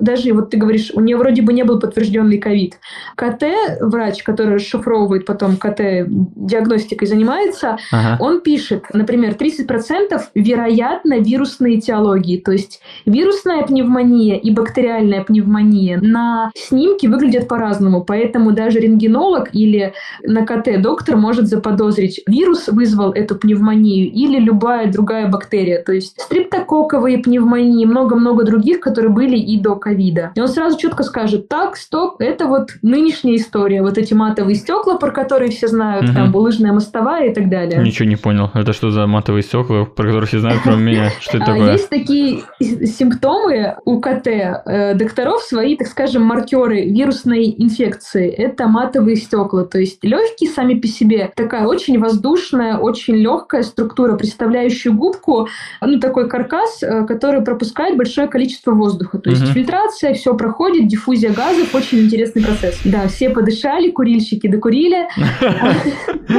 даже 0.00 0.32
вот 0.32 0.48
ты 0.48 0.56
говоришь, 0.56 0.90
у 0.94 1.00
нее 1.00 1.18
вроде 1.18 1.42
бы 1.42 1.52
не 1.52 1.64
был 1.64 1.78
подтвержденный 1.78 2.38
ковид. 2.38 2.78
КТ, 3.16 3.42
врач, 3.82 4.22
который 4.22 4.54
расшифровывает 4.54 5.26
потом 5.26 5.58
КТ, 5.58 6.06
диагностикой 6.08 7.06
занимается, 7.06 7.65
ага. 7.90 8.16
он 8.20 8.40
пишет, 8.40 8.84
например, 8.92 9.34
30% 9.34 10.20
вероятно 10.34 11.18
вирусные 11.18 11.78
этиологии, 11.78 12.38
то 12.38 12.52
есть 12.52 12.80
вирусная 13.04 13.64
пневмония 13.64 14.36
и 14.36 14.50
бактериальная 14.50 15.24
пневмония 15.24 15.98
на 16.00 16.50
снимке 16.54 17.08
выглядят 17.08 17.48
по-разному, 17.48 18.04
поэтому 18.04 18.52
даже 18.52 18.80
рентгенолог 18.80 19.50
или 19.52 19.94
на 20.22 20.46
КТ 20.46 20.80
доктор 20.80 21.16
может 21.16 21.46
заподозрить, 21.46 22.20
вирус 22.26 22.68
вызвал 22.68 23.12
эту 23.12 23.36
пневмонию 23.36 24.10
или 24.10 24.38
любая 24.38 24.90
другая 24.90 25.28
бактерия, 25.28 25.82
то 25.82 25.92
есть 25.92 26.20
стриптококковые 26.20 27.18
пневмонии, 27.18 27.84
много-много 27.84 28.44
других, 28.44 28.80
которые 28.80 29.10
были 29.10 29.36
и 29.36 29.58
до 29.58 29.76
ковида. 29.76 30.32
И 30.34 30.40
он 30.40 30.48
сразу 30.48 30.78
четко 30.78 31.02
скажет, 31.02 31.48
так, 31.48 31.76
стоп, 31.76 32.16
это 32.20 32.46
вот 32.46 32.70
нынешняя 32.82 33.36
история, 33.36 33.82
вот 33.82 33.98
эти 33.98 34.14
матовые 34.14 34.54
стекла, 34.54 34.96
про 34.96 35.10
которые 35.10 35.50
все 35.50 35.68
знают, 35.68 36.06
угу. 36.06 36.14
там 36.14 36.32
булыжная 36.32 36.72
мостовая 36.72 37.30
и 37.30 37.34
так 37.34 37.48
далее. 37.48 37.55
Ничего 37.64 38.08
не 38.08 38.16
понял. 38.16 38.50
Это 38.54 38.72
что 38.72 38.90
за 38.90 39.06
матовые 39.06 39.42
стекла, 39.42 39.84
про 39.84 40.04
которые 40.04 40.26
все 40.26 40.40
знают, 40.40 40.62
кроме 40.62 40.82
меня? 40.82 41.10
Что 41.20 41.38
это 41.38 41.46
а, 41.46 41.54
такое? 41.54 41.72
Есть 41.72 41.88
такие 41.88 42.42
симптомы 42.60 43.76
у 43.84 44.00
КТ. 44.00 44.26
Э, 44.26 44.94
докторов 44.94 45.42
свои, 45.42 45.76
так 45.76 45.88
скажем, 45.88 46.22
маркеры 46.22 46.84
вирусной 46.84 47.54
инфекции. 47.56 48.28
Это 48.28 48.66
матовые 48.66 49.16
стекла. 49.16 49.64
То 49.64 49.78
есть 49.78 50.04
легкие 50.04 50.50
сами 50.50 50.74
по 50.74 50.86
себе. 50.86 51.30
Такая 51.34 51.66
очень 51.66 51.98
воздушная, 51.98 52.76
очень 52.76 53.16
легкая 53.16 53.62
структура, 53.62 54.16
представляющая 54.16 54.92
губку, 54.92 55.48
ну, 55.80 56.00
такой 56.00 56.28
каркас, 56.28 56.82
э, 56.82 57.06
который 57.06 57.42
пропускает 57.42 57.96
большое 57.96 58.28
количество 58.28 58.72
воздуха. 58.72 59.18
То 59.18 59.30
есть 59.30 59.44
угу. 59.44 59.52
фильтрация, 59.52 60.14
все 60.14 60.36
проходит, 60.36 60.88
диффузия 60.88 61.32
газов, 61.32 61.74
очень 61.74 62.00
интересный 62.00 62.42
процесс. 62.42 62.80
Да, 62.84 63.08
все 63.08 63.30
подышали, 63.30 63.90
курильщики 63.90 64.46
докурили. 64.48 65.06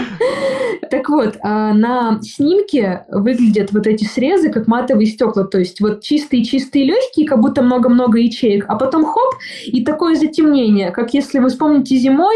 Так 0.90 1.07
вот, 1.10 1.38
а, 1.42 1.74
на 1.74 2.20
снимке 2.22 3.06
выглядят 3.10 3.72
вот 3.72 3.88
эти 3.88 4.04
срезы 4.04 4.50
как 4.50 4.68
матовые 4.68 5.08
стекла, 5.08 5.44
то 5.44 5.60
есть 5.60 5.82
вот 5.82 6.02
чистые-чистые 6.02 6.86
легкие, 6.86 7.28
как 7.28 7.40
будто 7.40 7.62
много-много 7.62 8.20
ячеек, 8.20 8.66
а 8.68 8.76
потом 8.76 9.06
хоп, 9.06 9.36
и 9.66 9.84
такое 9.84 10.16
затемнение, 10.16 10.92
как 10.92 11.14
если 11.14 11.40
вы 11.40 11.50
вспомните 11.50 11.96
зимой, 11.98 12.36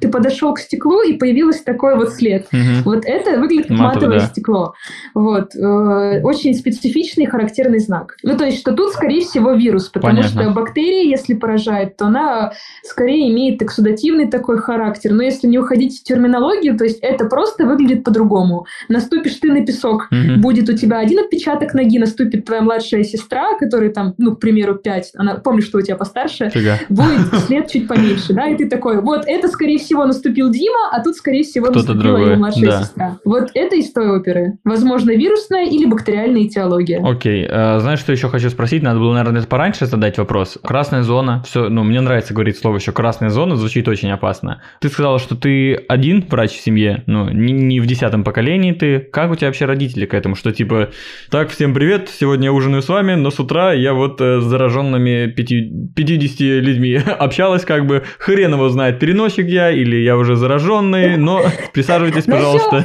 ты 0.00 0.08
подошел 0.08 0.54
к 0.54 0.58
стеклу, 0.58 1.02
и 1.02 1.14
появилось 1.14 1.62
такой 1.62 1.96
вот 1.96 2.12
след. 2.12 2.46
Угу. 2.52 2.84
Вот 2.84 3.04
это 3.04 3.38
выглядит 3.38 3.68
как 3.68 3.78
Матовое, 3.78 3.94
матовое 3.94 4.20
да. 4.20 4.26
стекло. 4.26 4.74
Вот. 5.14 5.54
Э, 5.54 6.20
очень 6.22 6.54
специфичный 6.54 7.26
характерный 7.26 7.78
знак. 7.78 8.16
Ну, 8.22 8.36
то 8.36 8.44
есть, 8.44 8.58
что 8.58 8.72
тут, 8.72 8.92
скорее 8.92 9.22
всего, 9.22 9.52
вирус, 9.52 9.88
потому 9.88 10.16
Понятно. 10.16 10.42
что 10.42 10.50
бактерия, 10.50 11.02
если 11.04 11.34
поражает, 11.34 11.96
то 11.96 12.06
она 12.06 12.52
скорее 12.82 13.30
имеет 13.32 13.62
эксудативный 13.62 14.26
такой 14.26 14.58
характер. 14.58 15.12
Но 15.12 15.22
если 15.22 15.46
не 15.46 15.58
уходить 15.58 16.00
в 16.00 16.04
терминологию, 16.04 16.76
то 16.76 16.84
есть 16.84 16.98
это 17.00 17.26
просто 17.26 17.66
выглядит 17.66 17.93
по-другому. 18.02 18.66
Наступишь 18.88 19.34
ты 19.34 19.52
на 19.52 19.64
песок, 19.64 20.08
угу. 20.10 20.40
будет 20.40 20.68
у 20.68 20.76
тебя 20.76 20.98
один 20.98 21.20
отпечаток 21.20 21.74
ноги, 21.74 21.98
наступит 21.98 22.44
твоя 22.44 22.62
младшая 22.62 23.04
сестра, 23.04 23.56
которая 23.58 23.90
там, 23.90 24.14
ну, 24.18 24.34
к 24.34 24.40
примеру, 24.40 24.74
5, 24.74 25.12
она, 25.16 25.36
помнишь, 25.36 25.66
что 25.66 25.78
у 25.78 25.82
тебя 25.82 25.96
постарше, 25.96 26.50
Фига. 26.50 26.78
будет 26.88 27.34
след 27.46 27.70
чуть 27.70 27.86
поменьше, 27.86 28.32
да, 28.32 28.48
и 28.48 28.56
ты 28.56 28.68
такой, 28.68 29.00
вот 29.00 29.24
это, 29.26 29.48
скорее 29.48 29.78
всего, 29.78 30.04
наступил 30.06 30.50
Дима, 30.50 30.90
а 30.92 31.02
тут, 31.02 31.16
скорее 31.16 31.44
всего, 31.44 31.66
наступила 31.66 31.94
другой. 31.94 32.26
его 32.26 32.36
младшая 32.36 32.70
да. 32.70 32.82
сестра. 32.82 33.18
Вот 33.24 33.50
это 33.54 33.76
из 33.76 33.92
той 33.92 34.08
оперы. 34.10 34.58
Возможно, 34.64 35.10
вирусная 35.12 35.66
или 35.66 35.86
бактериальная 35.86 36.46
этиология. 36.46 37.02
Окей. 37.04 37.46
А, 37.48 37.78
знаешь, 37.80 38.00
что 38.00 38.12
еще 38.12 38.28
хочу 38.28 38.50
спросить? 38.50 38.82
Надо 38.82 38.98
было, 38.98 39.14
наверное, 39.14 39.42
пораньше 39.42 39.86
задать 39.86 40.18
вопрос. 40.18 40.58
Красная 40.62 41.02
зона. 41.02 41.42
Все, 41.46 41.68
ну, 41.68 41.84
мне 41.84 42.00
нравится 42.00 42.34
говорить 42.34 42.58
слово 42.58 42.76
еще 42.76 42.92
красная 42.92 43.30
зона, 43.30 43.56
звучит 43.56 43.88
очень 43.88 44.10
опасно. 44.10 44.62
Ты 44.80 44.88
сказала, 44.88 45.18
что 45.18 45.36
ты 45.36 45.74
один 45.74 46.24
врач 46.28 46.52
в 46.52 46.60
семье, 46.60 47.02
ну, 47.06 47.28
не, 47.28 47.52
не 47.52 47.80
в 47.84 47.86
десятом 47.86 48.24
поколении 48.24 48.72
ты. 48.72 48.98
Как 48.98 49.30
у 49.30 49.36
тебя 49.36 49.48
вообще 49.48 49.66
родители 49.66 50.06
к 50.06 50.14
этому? 50.14 50.34
Что 50.34 50.52
типа, 50.52 50.90
так, 51.30 51.50
всем 51.50 51.74
привет, 51.74 52.08
сегодня 52.08 52.46
я 52.46 52.52
ужинаю 52.52 52.82
с 52.82 52.88
вами, 52.88 53.14
но 53.14 53.30
с 53.30 53.38
утра 53.38 53.72
я 53.72 53.92
вот 53.92 54.20
э, 54.20 54.40
с 54.40 54.44
зараженными 54.44 55.26
50 55.26 56.40
людьми 56.40 56.94
общалась, 57.18 57.64
как 57.64 57.86
бы, 57.86 58.04
хрен 58.18 58.54
его 58.54 58.68
знает, 58.70 58.98
переносчик 58.98 59.46
я 59.46 59.70
или 59.70 59.96
я 59.96 60.16
уже 60.16 60.36
зараженный, 60.36 61.16
но 61.18 61.42
присаживайтесь, 61.72 62.24
пожалуйста, 62.24 62.84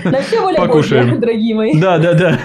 покушаем. 0.57 1.19
дорогие 1.21 1.55
мои. 1.55 1.79
Да, 1.79 1.97
да, 1.97 2.13
да. 2.13 2.39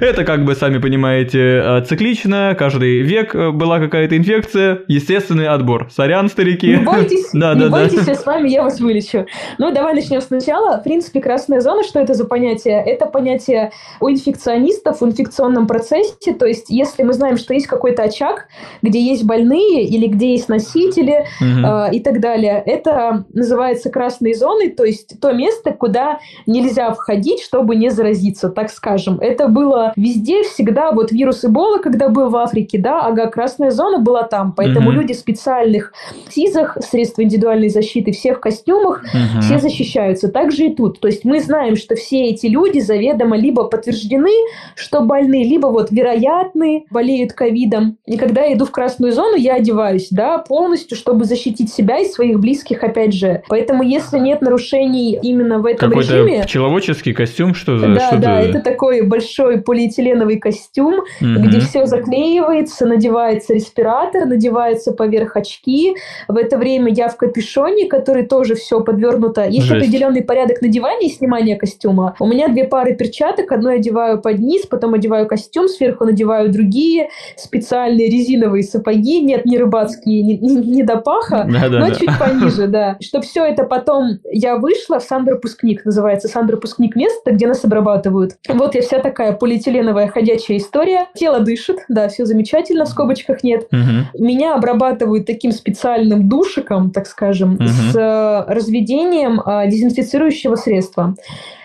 Это, 0.00 0.24
как 0.24 0.44
бы, 0.44 0.54
сами 0.56 0.78
понимаете, 0.78 1.62
э, 1.64 1.84
циклично, 1.86 2.56
каждый 2.58 3.02
век 3.02 3.34
э, 3.36 3.50
была 3.52 3.78
какая-то 3.78 4.16
инфекция, 4.16 4.80
естественный 4.88 5.46
отбор. 5.46 5.88
Сорян, 5.90 6.28
старики. 6.28 6.76
Не 6.76 6.84
бойтесь, 6.84 7.30
да, 7.32 7.54
не 7.54 7.62
да, 7.62 7.70
бойтесь, 7.70 8.04
да. 8.04 8.12
я 8.12 8.18
с 8.18 8.26
вами, 8.26 8.48
я 8.48 8.64
вас 8.64 8.80
вылечу. 8.80 9.26
Ну, 9.58 9.72
давай 9.72 9.94
начнем 9.94 10.20
сначала. 10.20 10.78
В 10.78 10.82
принципе, 10.82 11.20
красная 11.20 11.60
зона, 11.60 11.84
что 11.90 12.00
это 12.00 12.14
за 12.14 12.24
понятие? 12.24 12.82
Это 12.86 13.06
понятие 13.06 13.72
у 14.00 14.08
инфекционистов 14.08 15.00
в 15.00 15.04
инфекционном 15.04 15.66
процессе, 15.66 16.32
то 16.32 16.46
есть 16.46 16.70
если 16.70 17.02
мы 17.02 17.12
знаем, 17.12 17.36
что 17.36 17.52
есть 17.52 17.66
какой-то 17.66 18.04
очаг, 18.04 18.46
где 18.80 19.00
есть 19.00 19.24
больные 19.24 19.84
или 19.84 20.06
где 20.06 20.32
есть 20.32 20.48
носители 20.48 21.26
угу. 21.40 21.66
э, 21.66 21.94
и 21.94 22.00
так 22.00 22.20
далее, 22.20 22.62
это 22.64 23.24
называется 23.32 23.90
красной 23.90 24.34
зоной, 24.34 24.70
то 24.70 24.84
есть 24.84 25.20
то 25.20 25.32
место, 25.32 25.72
куда 25.72 26.20
нельзя 26.46 26.92
входить, 26.92 27.42
чтобы 27.42 27.76
не 27.76 27.90
заразиться, 27.90 28.48
так 28.48 28.70
скажем. 28.70 29.18
Это 29.20 29.48
было 29.48 29.92
везде, 29.96 30.42
всегда. 30.44 30.92
Вот 30.92 31.10
вирус 31.10 31.44
Эбола, 31.44 31.78
когда 31.78 32.08
был 32.08 32.30
в 32.30 32.36
Африке, 32.36 32.78
да, 32.78 33.00
ага, 33.00 33.26
красная 33.26 33.70
зона 33.70 33.98
была 33.98 34.22
там, 34.22 34.52
поэтому 34.52 34.90
угу. 34.90 34.98
люди 34.98 35.14
в 35.14 35.18
специальных 35.18 35.92
СИЗах, 36.28 36.78
средства 36.80 37.22
индивидуальной 37.22 37.68
защиты, 37.68 38.12
все 38.12 38.34
в 38.34 38.40
костюмах, 38.40 39.02
угу. 39.02 39.40
все 39.42 39.58
защищаются. 39.58 40.28
Так 40.28 40.52
же 40.52 40.66
и 40.66 40.74
тут. 40.74 41.00
То 41.00 41.08
есть 41.08 41.24
мы 41.24 41.40
знаем, 41.40 41.76
что 41.80 41.94
все 41.96 42.26
эти 42.26 42.46
люди 42.46 42.78
заведомо 42.80 43.36
либо 43.36 43.64
подтверждены, 43.64 44.30
что 44.74 45.00
больны, 45.00 45.44
либо 45.44 45.66
вот 45.66 45.90
вероятны, 45.90 46.84
болеют 46.90 47.32
ковидом. 47.32 47.96
И 48.06 48.16
когда 48.16 48.44
я 48.44 48.54
иду 48.54 48.64
в 48.64 48.70
красную 48.70 49.12
зону, 49.12 49.36
я 49.36 49.54
одеваюсь, 49.54 50.08
да, 50.10 50.38
полностью, 50.38 50.96
чтобы 50.96 51.24
защитить 51.24 51.72
себя 51.72 51.98
и 51.98 52.04
своих 52.04 52.38
близких, 52.38 52.82
опять 52.82 53.14
же. 53.14 53.42
Поэтому 53.48 53.82
если 53.82 54.18
нет 54.18 54.42
нарушений 54.42 55.18
именно 55.22 55.58
в 55.58 55.66
этом 55.66 55.90
Какой-то 55.90 56.14
режиме... 56.14 56.42
пчеловодческий 56.44 57.12
костюм, 57.12 57.54
что 57.54 57.78
за? 57.78 57.88
Да, 57.88 58.06
что 58.08 58.18
да, 58.18 58.40
это 58.40 58.60
такой 58.60 59.02
большой 59.02 59.60
полиэтиленовый 59.60 60.38
костюм, 60.38 60.94
угу. 60.94 61.04
где 61.20 61.60
все 61.60 61.86
заклеивается, 61.86 62.86
надевается 62.86 63.54
респиратор, 63.54 64.26
надевается 64.26 64.92
поверх 64.92 65.36
очки. 65.36 65.94
В 66.28 66.36
это 66.36 66.58
время 66.58 66.92
я 66.92 67.08
в 67.08 67.16
капюшоне, 67.16 67.86
который 67.86 68.26
тоже 68.26 68.54
все 68.54 68.80
подвернуто. 68.80 69.46
Есть 69.46 69.66
Жесть. 69.66 69.82
определенный 69.82 70.22
порядок 70.22 70.60
надевания 70.60 71.08
и 71.08 71.12
снимания 71.12 71.56
костюма. 71.56 71.69
У 72.18 72.26
меня 72.26 72.48
две 72.48 72.64
пары 72.64 72.94
перчаток. 72.94 73.52
Одну 73.52 73.70
одеваю 73.70 74.20
под 74.20 74.38
низ, 74.38 74.66
потом 74.66 74.94
одеваю 74.94 75.26
костюм, 75.26 75.68
сверху 75.68 76.04
надеваю 76.04 76.50
другие 76.50 77.10
специальные 77.36 78.08
резиновые 78.08 78.62
сапоги. 78.62 79.20
Нет, 79.20 79.44
не 79.44 79.58
рыбацкие, 79.58 80.22
не, 80.22 80.38
не, 80.38 80.56
не 80.56 80.82
до 80.82 80.96
паха, 80.96 81.46
да, 81.50 81.68
да, 81.68 81.78
но 81.78 81.88
да. 81.88 81.94
чуть 81.94 82.18
пониже, 82.18 82.66
да. 82.66 82.96
Чтобы 83.00 83.24
все 83.24 83.44
это 83.44 83.64
потом 83.64 84.18
я 84.30 84.56
вышла 84.56 84.98
в 85.00 85.02
сандропускник, 85.02 85.84
называется 85.84 86.28
сандропускник 86.28 86.96
место, 86.96 87.32
где 87.32 87.46
нас 87.46 87.64
обрабатывают. 87.64 88.36
Вот 88.48 88.74
я 88.74 88.82
вся 88.82 89.00
такая 89.00 89.32
полиэтиленовая 89.32 90.08
ходячая 90.08 90.58
история. 90.58 91.06
Тело 91.14 91.40
дышит, 91.40 91.78
да, 91.88 92.08
все 92.08 92.24
замечательно, 92.24 92.84
в 92.84 92.88
скобочках 92.88 93.42
нет. 93.42 93.66
Угу. 93.72 94.24
Меня 94.24 94.54
обрабатывают 94.54 95.26
таким 95.26 95.52
специальным 95.52 96.28
душиком, 96.28 96.90
так 96.90 97.06
скажем, 97.06 97.54
угу. 97.54 97.64
с 97.64 97.96
э, 97.96 98.44
разведением 98.52 99.40
э, 99.40 99.68
дезинфицирующего 99.68 100.56
средства. 100.56 101.14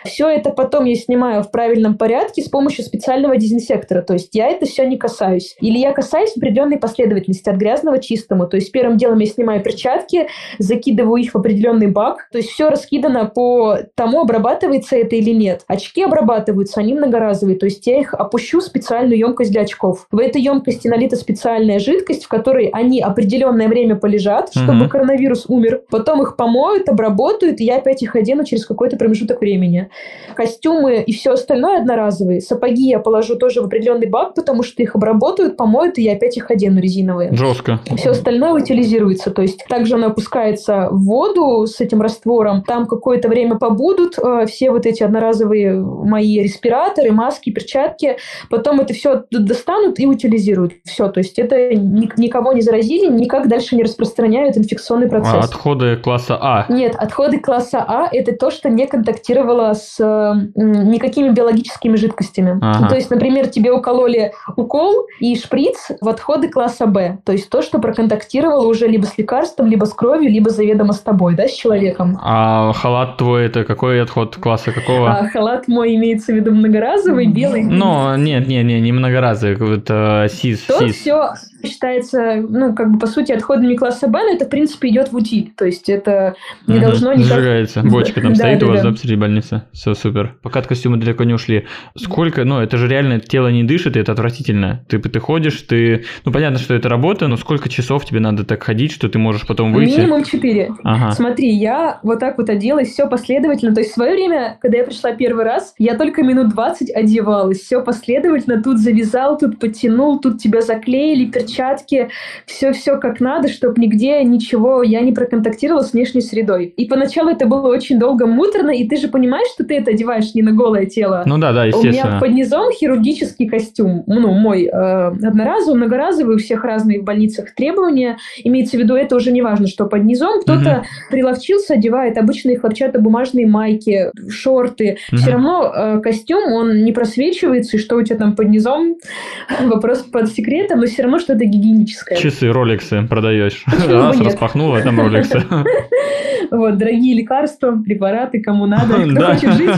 Все 0.06 0.30
это 0.30 0.52
потом 0.52 0.86
я 0.86 0.96
снимаю 0.96 1.44
в 1.44 1.52
правильном 1.52 1.98
порядке 1.98 2.42
с 2.42 2.50
помощью 2.50 2.86
специального 2.86 3.38
дезинсектора. 3.38 4.02
То 4.02 4.14
есть 4.14 4.30
я 4.34 4.50
это 4.50 4.66
все 4.66 4.86
не 4.88 4.98
касаюсь. 4.98 5.56
Или 5.60 5.78
я 5.78 5.92
касаюсь 5.94 6.34
в 6.34 6.38
определенной 6.38 6.78
последовательности 6.78 7.50
от 7.50 7.58
грязного 7.58 7.98
к 7.98 8.02
чистому. 8.02 8.48
То 8.48 8.58
есть 8.58 8.72
первым 8.72 8.98
делом 8.98 9.20
я 9.20 9.26
снимаю 9.26 9.62
перчатки, 9.62 10.28
закидываю 10.60 11.22
их 11.22 11.34
в 11.34 11.38
определенный 11.38 11.88
бак. 11.88 12.28
То 12.32 12.38
есть 12.38 12.50
все 12.52 12.70
раскидано 12.70 13.26
по 13.26 13.80
тому, 13.96 14.22
обрабатывается 14.22 14.96
это 14.96 15.16
или 15.16 15.32
нет. 15.32 15.64
Очки 15.68 16.04
обрабатываются, 16.04 16.80
они 16.80 16.94
многоразовые. 16.94 17.58
То 17.58 17.66
есть 17.66 17.86
я 17.88 18.00
их 18.00 18.14
опущу 18.14 18.60
в 18.60 18.64
специальную 18.64 19.18
емкость 19.18 19.52
для 19.52 19.62
очков. 19.62 20.08
В 20.12 20.20
этой 20.20 20.42
емкости 20.42 20.88
налита 20.88 21.16
специальная 21.16 21.80
жидкость, 21.80 22.26
в 22.26 22.28
которой 22.28 22.68
они 22.68 23.02
определенное 23.02 23.68
время 23.68 23.96
полежат, 23.96 24.52
чтобы 24.52 24.86
mm 24.86 24.90
коронавирус 24.96 25.46
умер. 25.48 25.82
Потом 25.90 26.22
их 26.22 26.38
помоют, 26.38 26.88
обработают, 26.88 27.60
и 27.60 27.66
я 27.66 27.78
опять 27.78 28.04
их 28.04 28.16
одену 28.16 28.46
через 28.46 28.66
какой-то 28.66 28.98
промежуток 28.98 29.42
времени. 29.42 29.90
Костюмы 30.36 31.02
и 31.02 31.14
все 31.14 31.32
остальное 31.32 31.80
одноразовые. 31.80 32.42
Сапоги 32.42 32.90
я 32.90 33.00
положу 33.00 33.36
тоже 33.36 33.62
в 33.62 33.66
определенный 33.66 34.08
бак, 34.08 34.34
потому 34.34 34.64
что 34.64 34.84
их 34.84 34.96
обработают, 34.96 35.58
помоют, 35.58 35.98
и 35.98 36.04
я 36.04 36.14
опять 36.14 36.38
их 36.38 36.52
одену 36.52 36.80
резиновые. 36.80 37.34
Жестко. 37.34 37.80
Все 37.96 38.12
остальное 38.12 38.52
утилизируется. 38.52 39.32
То 39.32 39.42
есть 39.42 39.66
также 39.70 39.96
оно 39.96 40.08
опускается 40.08 40.90
в 40.92 41.06
воду 41.06 41.66
с 41.66 41.80
этим 41.80 42.02
раствором. 42.02 42.64
Там 42.64 42.86
какое-то 42.86 43.30
время 43.30 43.56
побудут 43.56 44.18
э, 44.18 44.46
все 44.48 44.72
вот 44.72 44.86
эти 44.86 45.04
одноразовые 45.04 45.80
мои 45.80 46.40
респираторы, 46.40 47.12
маски, 47.12 47.52
перчатки. 47.52 48.18
Потом 48.50 48.82
это 48.82 48.94
все 48.94 49.24
достанут 49.32 50.00
и 50.00 50.06
утилизируют. 50.06 50.74
Все. 50.84 51.10
То 51.10 51.20
есть 51.20 51.40
это 51.40 51.76
никого 51.76 52.54
не 52.54 52.62
заразили, 52.62 53.08
никак 53.12 53.48
дальше 53.48 53.76
не 53.76 53.84
распространяют 53.84 54.58
инфекционный 54.58 55.08
процесс. 55.08 55.34
А 55.34 55.40
отходы 55.40 55.96
класса 55.98 56.38
А? 56.42 56.66
Нет, 56.70 56.96
отходы 56.98 57.40
класса 57.40 57.84
А– 57.88 58.10
это 58.12 58.34
то, 58.34 58.52
что 58.52 58.70
не 58.70 58.86
контактировало 58.88 59.74
с 59.74 59.85
никакими 59.98 61.30
биологическими 61.30 61.96
жидкостями. 61.96 62.58
Ага. 62.62 62.90
То 62.90 62.96
есть, 62.96 63.10
например, 63.10 63.48
тебе 63.48 63.72
укололи 63.72 64.34
укол 64.56 65.08
и 65.20 65.36
шприц 65.38 65.92
в 66.02 66.08
отходы 66.08 66.50
класса 66.50 66.86
Б. 66.86 67.20
То 67.24 67.32
есть 67.32 67.50
то, 67.50 67.62
что 67.62 67.80
проконтактировало 67.80 68.68
уже 68.68 68.88
либо 68.88 69.06
с 69.06 69.18
лекарством, 69.18 69.68
либо 69.68 69.86
с 69.86 69.94
кровью, 69.94 70.30
либо 70.30 70.50
заведомо 70.50 70.94
с 70.94 71.00
тобой, 71.00 71.36
да, 71.36 71.48
с 71.48 71.54
человеком. 71.54 72.18
А 72.22 72.74
халат 72.74 73.18
твой– 73.18 73.46
это 73.48 73.64
какой 73.64 74.02
отход 74.02 74.36
класса 74.38 74.72
какого? 74.72 75.12
А, 75.12 75.28
халат 75.28 75.68
мой 75.68 75.96
имеется 75.96 76.32
в 76.32 76.36
виду 76.36 76.52
многоразовый, 76.52 77.28
белый. 77.28 77.64
Но 77.64 78.16
нет, 78.16 78.48
нет, 78.48 78.66
нет, 78.66 78.82
не 78.82 78.92
многоразовый, 78.92 79.78
это 79.78 80.28
СИС. 80.32 80.62
Тот 80.62 80.84
СИС. 80.84 80.96
все 80.96 81.34
считается, 81.66 82.36
ну, 82.36 82.74
как 82.76 82.92
бы, 82.92 83.00
по 83.00 83.08
сути, 83.08 83.32
отходами 83.32 83.76
класса 83.76 84.08
Б, 84.08 84.20
но 84.24 84.36
это, 84.36 84.46
в 84.46 84.50
принципе, 84.50 84.90
идет 84.90 85.12
в 85.12 85.16
утиль. 85.16 85.52
То 85.58 85.66
есть 85.66 85.90
это 85.90 86.36
не 86.68 86.78
угу. 86.78 86.86
должно 86.86 87.14
никак... 87.14 87.38
Сжигается. 87.38 87.82
Бочка 87.84 88.22
там 88.22 88.36
стоит 88.36 88.64
у 88.64 88.68
вас, 88.68 88.82
да, 88.82 88.92
посреди 88.92 89.16
больницы. 89.16 89.64
Все 89.76 89.94
супер. 89.94 90.38
Пока 90.42 90.60
от 90.60 90.68
костюма 90.68 90.98
далеко 90.98 91.24
не 91.26 91.34
ушли. 91.34 91.66
Сколько, 91.96 92.46
ну, 92.46 92.60
это 92.60 92.78
же 92.78 92.88
реально 92.88 93.20
тело 93.20 93.50
не 93.50 93.64
дышит, 93.64 93.98
и 93.98 94.00
это 94.00 94.14
отвратительно. 94.14 94.86
Ты, 94.88 95.00
ты 95.00 95.20
ходишь, 95.20 95.62
ты... 95.62 96.06
Ну, 96.24 96.32
понятно, 96.32 96.58
что 96.58 96.74
это 96.74 96.90
работа, 96.90 97.28
но 97.28 97.38
сколько 97.38 97.70
часов 97.70 98.06
тебе 98.06 98.20
надо 98.20 98.46
так 98.46 98.64
ходить, 98.64 98.92
что 98.92 99.10
ты 99.10 99.20
можешь 99.20 99.46
потом 99.46 99.74
выйти? 99.74 100.00
Минимум 100.00 100.24
4. 100.24 100.72
Ага. 100.84 101.12
Смотри, 101.12 101.50
я 101.50 102.00
вот 102.04 102.20
так 102.20 102.38
вот 102.38 102.50
оделась, 102.50 102.90
все 102.90 103.08
последовательно. 103.08 103.76
То 103.76 103.82
есть 103.82 103.92
в 103.92 103.96
свое 103.96 104.14
время, 104.14 104.58
когда 104.62 104.78
я 104.78 104.86
пришла 104.86 105.12
первый 105.12 105.44
раз, 105.44 105.76
я 105.78 105.96
только 105.98 106.24
минут 106.24 106.50
20 106.50 106.96
одевалась. 106.96 107.60
Все 107.60 107.82
последовательно. 107.84 108.64
Тут 108.64 108.80
завязал, 108.80 109.38
тут 109.38 109.60
подтянул, 109.60 110.20
тут 110.20 110.42
тебя 110.42 110.62
заклеили, 110.62 111.30
перчатки 111.30 112.10
все-все 112.46 112.98
как 112.98 113.20
надо, 113.20 113.48
чтобы 113.48 113.82
нигде 113.82 114.24
ничего 114.24 114.84
я 114.84 115.02
не 115.02 115.12
проконтактировала 115.12 115.82
с 115.82 115.94
внешней 115.94 116.22
средой. 116.22 116.66
И 116.66 116.86
поначалу 116.86 117.30
это 117.30 117.46
было 117.46 117.68
очень 117.68 118.00
долго 118.00 118.26
муторно, 118.26 118.72
и 118.72 118.88
ты 118.88 118.98
же 118.98 119.08
понимаешь, 119.08 119.48
что 119.54 119.65
ты 119.66 119.76
это 119.76 119.92
одеваешь 119.92 120.34
не 120.34 120.42
на 120.42 120.52
голое 120.52 120.86
тело. 120.86 121.24
Ну 121.26 121.38
да, 121.38 121.54
да, 121.54 121.66
естественно. 121.66 121.92
У 121.92 122.08
меня 122.10 122.20
под 122.20 122.32
низом 122.32 122.72
хирургический 122.72 123.48
костюм, 123.48 124.04
ну, 124.08 124.32
мой 124.34 124.66
э, 124.66 125.08
одноразовый, 125.08 125.78
многоразовый, 125.78 126.36
у 126.36 126.40
всех 126.40 126.64
разные 126.64 127.02
в 127.02 127.04
больницах 127.04 127.54
требования. 127.54 128.18
Имеется 128.44 128.78
в 128.78 128.80
виду, 128.80 128.96
это 128.96 129.16
уже 129.16 129.32
не 129.32 129.42
важно, 129.42 129.68
что 129.68 129.86
под 129.86 130.04
низом. 130.04 130.42
Кто-то 130.42 130.80
угу. 130.80 130.86
приловчился, 131.12 131.74
одевает 131.74 132.18
обычные 132.18 132.60
хлопчатобумажные 132.60 133.48
майки, 133.48 134.12
шорты. 134.30 134.98
Угу. 135.12 135.18
Все 135.18 135.32
равно 135.32 135.74
э, 135.76 136.00
костюм, 136.02 136.52
он 136.54 136.84
не 136.84 136.92
просвечивается, 136.92 137.78
и 137.78 137.80
что 137.80 137.96
у 137.96 138.04
тебя 138.04 138.18
там 138.18 138.36
под 138.36 138.50
низом, 138.50 138.96
вопрос 139.62 140.00
под 140.00 140.32
секретом, 140.32 140.80
но 140.80 140.86
все 140.86 141.04
равно 141.04 141.20
что-то 141.20 141.46
гигиеническое. 141.46 142.18
Часы, 142.18 142.52
роликсы 142.52 143.04
продаешь. 143.08 143.64
Раз 143.88 144.20
распахнула, 144.20 144.82
там 144.82 145.00
роликсы. 145.00 145.44
Вот, 146.56 146.78
дорогие 146.78 147.16
лекарства, 147.16 147.72
препараты, 147.84 148.42
кому 148.42 148.66
надо, 148.66 148.96
кто 149.16 149.26
хочет 149.26 149.54
жить, 149.54 149.72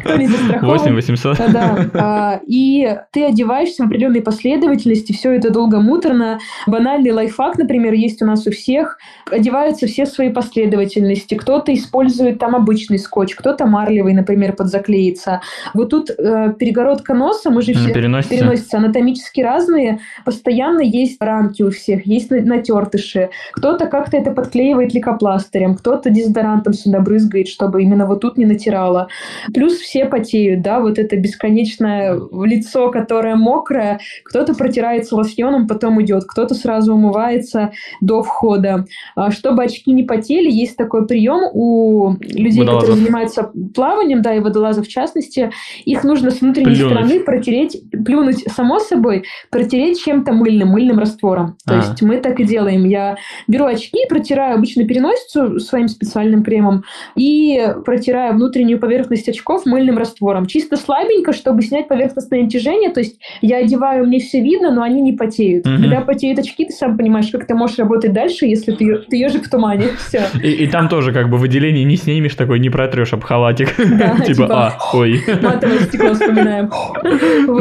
кто 0.00 0.16
не 0.16 0.26
застрахован. 0.26 0.78
8 0.78 0.94
800. 0.94 1.38
Да. 1.52 1.90
А, 1.94 2.40
и 2.46 2.96
ты 3.12 3.24
одеваешься 3.24 3.84
в 3.84 3.86
определенной 3.86 4.22
последовательности, 4.22 5.12
все 5.12 5.32
это 5.32 5.50
долго 5.50 5.80
муторно. 5.80 6.38
Банальный 6.66 7.12
лайфхак, 7.12 7.58
например, 7.58 7.92
есть 7.92 8.22
у 8.22 8.26
нас 8.26 8.46
у 8.46 8.50
всех. 8.50 8.98
Одеваются 9.30 9.86
все 9.86 10.06
свои 10.06 10.30
последовательности. 10.30 11.34
Кто-то 11.34 11.72
использует 11.72 12.38
там 12.38 12.56
обычный 12.56 12.98
скотч, 12.98 13.34
кто-то 13.34 13.66
марлевый, 13.66 14.14
например, 14.14 14.54
подзаклеится. 14.54 15.40
Вот 15.72 15.90
тут 15.90 16.10
э, 16.10 16.54
перегородка 16.58 17.14
носа, 17.14 17.50
мы 17.50 17.62
же 17.62 17.74
все 17.74 17.92
переносится. 17.92 18.36
переносятся 18.36 18.78
анатомически 18.78 19.40
разные. 19.40 20.00
Постоянно 20.24 20.80
есть 20.80 21.20
рамки 21.20 21.62
у 21.62 21.70
всех, 21.70 22.06
есть 22.06 22.30
натертыши. 22.30 23.30
Кто-то 23.52 23.86
как-то 23.86 24.16
это 24.16 24.30
подклеивает 24.32 24.94
лейкопластырем, 24.94 25.74
кто-то 25.76 26.10
дезодорантом 26.24 26.72
сюда 26.72 27.00
брызгает, 27.00 27.48
чтобы 27.48 27.82
именно 27.82 28.06
вот 28.06 28.20
тут 28.20 28.36
не 28.38 28.44
натирало. 28.44 29.08
Плюс 29.52 29.74
все 29.74 30.06
потеют, 30.06 30.62
да, 30.62 30.80
вот 30.80 30.98
это 30.98 31.16
бесконечное 31.16 32.18
лицо, 32.44 32.90
которое 32.90 33.36
мокрое, 33.36 34.00
кто-то 34.24 34.54
протирается 34.54 35.16
лосьоном, 35.16 35.66
потом 35.66 36.02
идет, 36.02 36.24
кто-то 36.26 36.54
сразу 36.54 36.94
умывается 36.94 37.72
до 38.00 38.22
входа. 38.22 38.86
А 39.14 39.30
чтобы 39.30 39.64
очки 39.64 39.92
не 39.92 40.02
потели, 40.02 40.50
есть 40.50 40.76
такой 40.76 41.06
прием 41.06 41.50
у 41.52 42.12
людей, 42.20 42.60
водолазов. 42.60 42.80
которые 42.82 43.04
занимаются 43.04 43.50
плаванием, 43.74 44.22
да, 44.22 44.34
и 44.34 44.40
водолазов 44.40 44.86
в 44.86 44.90
частности, 44.90 45.50
их 45.84 46.04
нужно 46.04 46.30
с 46.30 46.40
внутренней 46.40 46.74
Плюнуть. 46.76 46.92
стороны 46.92 47.20
протереть, 47.20 47.82
плюнуть 48.04 48.44
само 48.52 48.78
собой, 48.78 49.24
протереть 49.50 50.00
чем-то 50.02 50.32
мыльным, 50.32 50.68
мыльным 50.68 50.98
раствором. 50.98 51.56
То 51.66 51.74
а. 51.74 51.76
есть 51.78 52.02
мы 52.02 52.18
так 52.18 52.40
и 52.40 52.44
делаем. 52.44 52.84
Я 52.84 53.16
беру 53.46 53.66
очки, 53.66 54.06
протираю 54.08 54.56
обычно 54.56 54.84
переносицу 54.84 55.58
своим 55.58 55.88
специальным 55.88 56.03
специальным 56.04 56.42
кремом 56.42 56.84
и 57.16 57.60
протираю 57.84 58.34
внутреннюю 58.34 58.78
поверхность 58.78 59.28
очков 59.28 59.66
мыльным 59.66 59.98
раствором. 59.98 60.46
Чисто 60.46 60.76
слабенько, 60.76 61.32
чтобы 61.32 61.62
снять 61.62 61.88
поверхностное 61.88 62.42
натяжение. 62.42 62.90
То 62.90 63.00
есть 63.00 63.18
я 63.40 63.58
одеваю, 63.58 64.06
мне 64.06 64.20
все 64.20 64.40
видно, 64.40 64.70
но 64.70 64.82
они 64.82 65.00
не 65.00 65.12
потеют. 65.12 65.66
Угу. 65.66 65.76
Когда 65.76 66.00
потеют 66.02 66.38
очки, 66.38 66.66
ты 66.66 66.72
сам 66.72 66.96
понимаешь, 66.96 67.30
как 67.30 67.46
ты 67.46 67.54
можешь 67.54 67.78
работать 67.78 68.12
дальше, 68.12 68.46
если 68.46 68.72
ты, 68.72 68.98
ты 69.08 69.16
ежик 69.16 69.46
в 69.46 69.50
тумане. 69.50 69.88
Все. 70.08 70.24
И, 70.42 70.50
и 70.50 70.66
там 70.66 70.88
тоже 70.88 71.12
как 71.12 71.30
бы 71.30 71.38
выделение 71.38 71.84
не 71.84 71.96
снимешь, 71.96 72.34
такой 72.34 72.60
не 72.60 72.70
протрешь 72.70 73.12
об 73.12 73.22
халатик. 73.22 73.74
Да, 73.94 74.16
типа, 74.26 74.26
типа, 74.26 74.48
а, 74.50 74.96
ой. 74.96 75.22
Матовое 75.40 75.78
стекло 75.80 76.14
вспоминаем. 76.14 76.70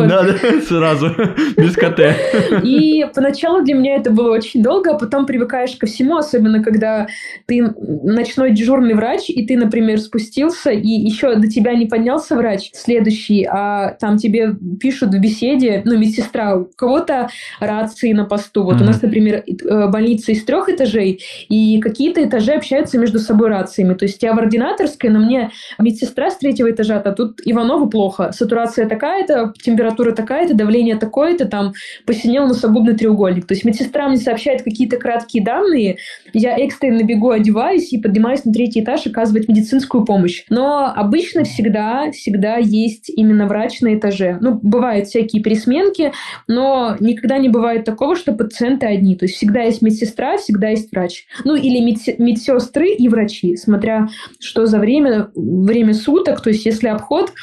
Надо 0.07 0.33
сразу, 0.61 1.11
без 1.55 1.75
КТ. 1.75 2.63
И 2.63 3.05
поначалу 3.13 3.61
для 3.61 3.75
меня 3.75 3.95
это 3.97 4.09
было 4.09 4.31
очень 4.31 4.63
долго, 4.63 4.91
а 4.91 4.97
потом 4.97 5.25
привыкаешь 5.25 5.75
ко 5.75 5.85
всему, 5.85 6.17
особенно 6.17 6.63
когда 6.63 7.07
ты 7.45 7.61
начинаешь 7.61 8.32
ночной 8.33 8.51
дежурный 8.51 8.93
врач, 8.93 9.29
и 9.29 9.45
ты, 9.45 9.57
например, 9.57 9.99
спустился, 9.99 10.71
и 10.71 10.87
еще 10.87 11.35
до 11.35 11.47
тебя 11.47 11.73
не 11.73 11.85
поднялся 11.85 12.35
врач 12.35 12.71
следующий, 12.73 13.45
а 13.45 13.91
там 13.99 14.17
тебе 14.17 14.55
пишут 14.79 15.13
в 15.13 15.19
беседе, 15.19 15.81
ну, 15.85 15.97
медсестра, 15.97 16.55
у 16.55 16.65
кого-то 16.75 17.29
рации 17.59 18.13
на 18.13 18.25
посту. 18.25 18.63
Вот 18.63 18.75
mm-hmm. 18.75 18.81
у 18.81 18.85
нас, 18.85 19.01
например, 19.01 19.43
э, 19.45 19.87
больница 19.87 20.31
из 20.31 20.43
трех 20.43 20.69
этажей, 20.69 21.21
и 21.49 21.79
какие-то 21.79 22.23
этажи 22.23 22.53
общаются 22.53 22.97
между 22.97 23.19
собой 23.19 23.49
рациями. 23.49 23.93
То 23.93 24.05
есть 24.05 24.21
я 24.23 24.33
в 24.33 24.39
ординаторской, 24.39 25.09
но 25.09 25.19
мне 25.19 25.51
медсестра 25.79 26.29
с 26.29 26.37
третьего 26.37 26.71
этажа, 26.71 26.99
а 26.99 27.11
тут 27.11 27.41
Иванову 27.45 27.89
плохо. 27.89 28.31
Сатурация 28.31 28.87
такая-то, 28.87 29.53
температура 29.61 30.13
такая-то, 30.13 30.55
давление 30.55 30.95
такое-то, 30.95 31.45
там 31.45 31.73
посинел 32.05 32.47
носогубный 32.47 32.95
треугольник. 32.95 33.45
То 33.45 33.53
есть 33.53 33.65
медсестра 33.65 34.07
мне 34.07 34.17
сообщает 34.17 34.63
какие-то 34.63 34.97
краткие 34.97 35.43
данные, 35.43 35.97
я 36.33 36.57
экстренно 36.57 37.03
бегу, 37.03 37.29
одеваюсь 37.29 37.91
и 37.93 37.99
поднимаюсь 37.99 38.22
поднимаюсь 38.23 38.45
на 38.45 38.53
третий 38.53 38.81
этаж 38.81 39.05
оказывать 39.05 39.49
медицинскую 39.49 40.05
помощь. 40.05 40.45
Но 40.49 40.91
обычно 40.95 41.43
всегда, 41.43 42.09
всегда 42.11 42.55
есть 42.55 43.09
именно 43.09 43.47
врач 43.47 43.81
на 43.81 43.95
этаже. 43.95 44.37
Ну, 44.39 44.59
бывают 44.61 45.07
всякие 45.07 45.43
пересменки, 45.43 46.13
но 46.47 46.95
никогда 47.01 47.37
не 47.37 47.49
бывает 47.49 47.83
такого, 47.83 48.15
что 48.15 48.31
пациенты 48.31 48.85
одни. 48.85 49.17
То 49.17 49.25
есть 49.25 49.35
всегда 49.35 49.63
есть 49.63 49.81
медсестра, 49.81 50.37
всегда 50.37 50.69
есть 50.69 50.89
врач. 50.91 51.25
Ну, 51.43 51.55
или 51.55 51.81
медс- 51.81 52.15
медсестры 52.17 52.91
и 52.91 53.09
врачи, 53.09 53.57
смотря 53.57 54.07
что 54.39 54.65
за 54.67 54.79
время, 54.79 55.29
время 55.35 55.93
суток. 55.93 56.41
То 56.41 56.49
есть 56.49 56.65
если 56.65 56.87
обход, 56.87 57.33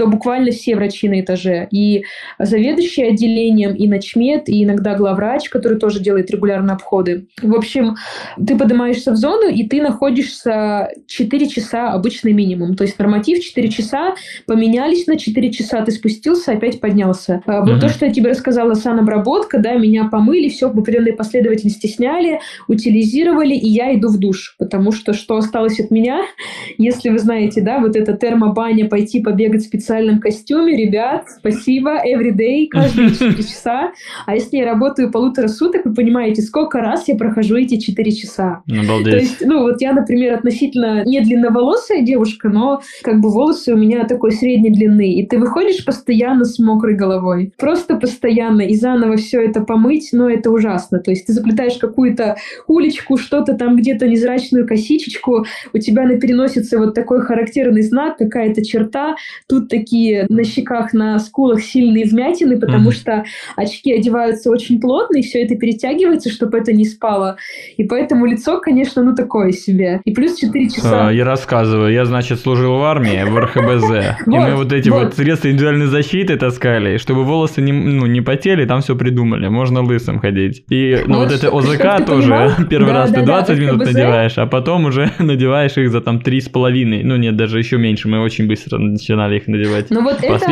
то 0.00 0.06
буквально 0.06 0.50
все 0.50 0.76
врачи 0.76 1.10
на 1.10 1.20
этаже. 1.20 1.68
И 1.70 2.04
заведующий 2.38 3.02
отделением, 3.02 3.74
и 3.74 3.86
ночмед, 3.86 4.48
и 4.48 4.64
иногда 4.64 4.94
главврач, 4.94 5.50
который 5.50 5.78
тоже 5.78 6.00
делает 6.00 6.30
регулярно 6.30 6.72
обходы. 6.72 7.26
В 7.42 7.54
общем, 7.54 7.96
ты 8.38 8.56
поднимаешься 8.56 9.12
в 9.12 9.16
зону, 9.16 9.50
и 9.50 9.68
ты 9.68 9.82
находишься 9.82 10.88
4 11.06 11.48
часа 11.48 11.92
обычный 11.92 12.32
минимум. 12.32 12.76
То 12.76 12.84
есть 12.84 12.98
норматив 12.98 13.44
4 13.44 13.68
часа, 13.68 14.14
поменялись 14.46 15.06
на 15.06 15.18
4 15.18 15.52
часа, 15.52 15.82
ты 15.82 15.92
спустился, 15.92 16.52
опять 16.52 16.80
поднялся. 16.80 17.42
А 17.44 17.60
вот 17.60 17.72
угу. 17.72 17.80
то, 17.80 17.90
что 17.90 18.06
я 18.06 18.10
тебе 18.10 18.30
рассказала, 18.30 18.72
санобработка, 18.72 19.58
да, 19.58 19.74
меня 19.74 20.08
помыли, 20.08 20.48
все 20.48 20.70
в 20.70 20.78
определенной 20.78 21.12
последовательности 21.12 21.88
сняли, 21.88 22.40
утилизировали, 22.68 23.52
и 23.52 23.68
я 23.68 23.94
иду 23.94 24.08
в 24.08 24.18
душ. 24.18 24.54
Потому 24.58 24.92
что 24.92 25.12
что 25.12 25.36
осталось 25.36 25.78
от 25.78 25.90
меня, 25.90 26.22
если 26.78 27.10
вы 27.10 27.18
знаете, 27.18 27.60
да, 27.60 27.80
вот 27.80 27.96
эта 27.96 28.14
термобаня, 28.14 28.88
пойти 28.88 29.20
побегать 29.20 29.62
специально 29.62 29.89
специальном 29.90 30.20
костюме, 30.20 30.76
ребят, 30.76 31.24
спасибо, 31.38 31.96
everyday, 32.06 32.68
каждые 32.68 33.10
4 33.12 33.34
часа. 33.42 33.92
А 34.24 34.34
если 34.36 34.58
я 34.58 34.64
работаю 34.64 35.10
полутора 35.10 35.48
суток, 35.48 35.84
вы 35.84 35.94
понимаете, 35.94 36.42
сколько 36.42 36.78
раз 36.78 37.08
я 37.08 37.16
прохожу 37.16 37.56
эти 37.56 37.76
4 37.76 38.12
часа. 38.12 38.62
Обалдеть. 38.70 39.12
То 39.12 39.18
есть, 39.18 39.44
ну, 39.44 39.62
вот 39.62 39.80
я, 39.80 39.92
например, 39.92 40.34
относительно 40.34 41.04
не 41.04 41.20
длинноволосая 41.20 42.02
девушка, 42.02 42.48
но 42.48 42.82
как 43.02 43.20
бы 43.20 43.30
волосы 43.30 43.74
у 43.74 43.76
меня 43.76 44.04
такой 44.04 44.30
средней 44.30 44.70
длины, 44.70 45.12
и 45.14 45.26
ты 45.26 45.40
выходишь 45.40 45.84
постоянно 45.84 46.44
с 46.44 46.60
мокрой 46.60 46.94
головой. 46.94 47.52
Просто 47.58 47.96
постоянно, 47.96 48.62
и 48.62 48.76
заново 48.76 49.16
все 49.16 49.40
это 49.40 49.60
помыть, 49.60 50.10
но 50.12 50.30
это 50.30 50.52
ужасно. 50.52 51.00
То 51.00 51.10
есть 51.10 51.26
ты 51.26 51.32
заплетаешь 51.32 51.78
какую-то 51.78 52.36
уличку, 52.68 53.16
что-то 53.16 53.54
там 53.54 53.74
где-то 53.74 54.06
незрачную 54.06 54.68
косичечку, 54.68 55.46
у 55.72 55.78
тебя 55.78 56.04
на 56.04 56.20
переносице 56.20 56.78
вот 56.78 56.94
такой 56.94 57.22
характерный 57.22 57.82
знак, 57.82 58.18
какая-то 58.18 58.64
черта, 58.64 59.16
тут 59.48 59.68
такие 59.70 60.26
на 60.28 60.44
щеках, 60.44 60.92
на 60.92 61.18
скулах 61.18 61.62
сильные 61.62 62.04
вмятины, 62.04 62.58
потому 62.58 62.90
mm-hmm. 62.90 62.94
что 62.94 63.24
очки 63.56 63.92
одеваются 63.92 64.50
очень 64.50 64.80
плотно, 64.80 65.18
и 65.18 65.22
все 65.22 65.42
это 65.42 65.56
перетягивается, 65.56 66.30
чтобы 66.30 66.58
это 66.58 66.72
не 66.72 66.84
спало. 66.84 67.36
И 67.76 67.84
поэтому 67.84 68.26
лицо, 68.26 68.60
конечно, 68.60 69.02
ну 69.02 69.14
такое 69.14 69.52
себе. 69.52 70.00
И 70.04 70.12
плюс 70.12 70.36
4 70.36 70.68
часа. 70.68 71.08
А, 71.08 71.12
я 71.12 71.24
рассказываю. 71.24 71.92
Я, 71.92 72.04
значит, 72.04 72.40
служил 72.40 72.76
в 72.78 72.82
армии, 72.82 73.22
в 73.22 73.38
РХБЗ. 73.38 74.26
И 74.26 74.30
мы 74.30 74.56
вот 74.56 74.72
эти 74.72 74.88
вот 74.88 75.14
средства 75.14 75.48
индивидуальной 75.48 75.86
защиты 75.86 76.36
таскали, 76.36 76.98
чтобы 76.98 77.24
волосы 77.24 77.62
не, 77.62 77.72
ну, 77.72 78.22
потели, 78.22 78.64
там 78.64 78.80
все 78.80 78.96
придумали. 78.96 79.48
Можно 79.48 79.82
лысым 79.82 80.18
ходить. 80.18 80.64
И 80.70 80.98
ну, 81.06 81.18
вот 81.18 81.32
это 81.32 81.48
ОЗК 81.48 82.04
тоже. 82.06 82.54
Первый 82.70 82.92
раз 82.92 83.10
ты 83.10 83.22
20 83.22 83.58
минут 83.58 83.78
надеваешь, 83.84 84.38
а 84.38 84.46
потом 84.46 84.84
уже 84.86 85.10
надеваешь 85.18 85.76
их 85.76 85.90
за 85.90 86.00
там 86.00 86.18
3,5. 86.18 87.00
Ну 87.04 87.16
нет, 87.16 87.36
даже 87.36 87.58
еще 87.58 87.78
меньше. 87.78 88.08
Мы 88.08 88.20
очень 88.20 88.46
быстро 88.46 88.78
начинали 88.78 89.36
их 89.36 89.46
надевать. 89.46 89.59
Ну 89.90 90.02
вот 90.02 90.22
это 90.22 90.46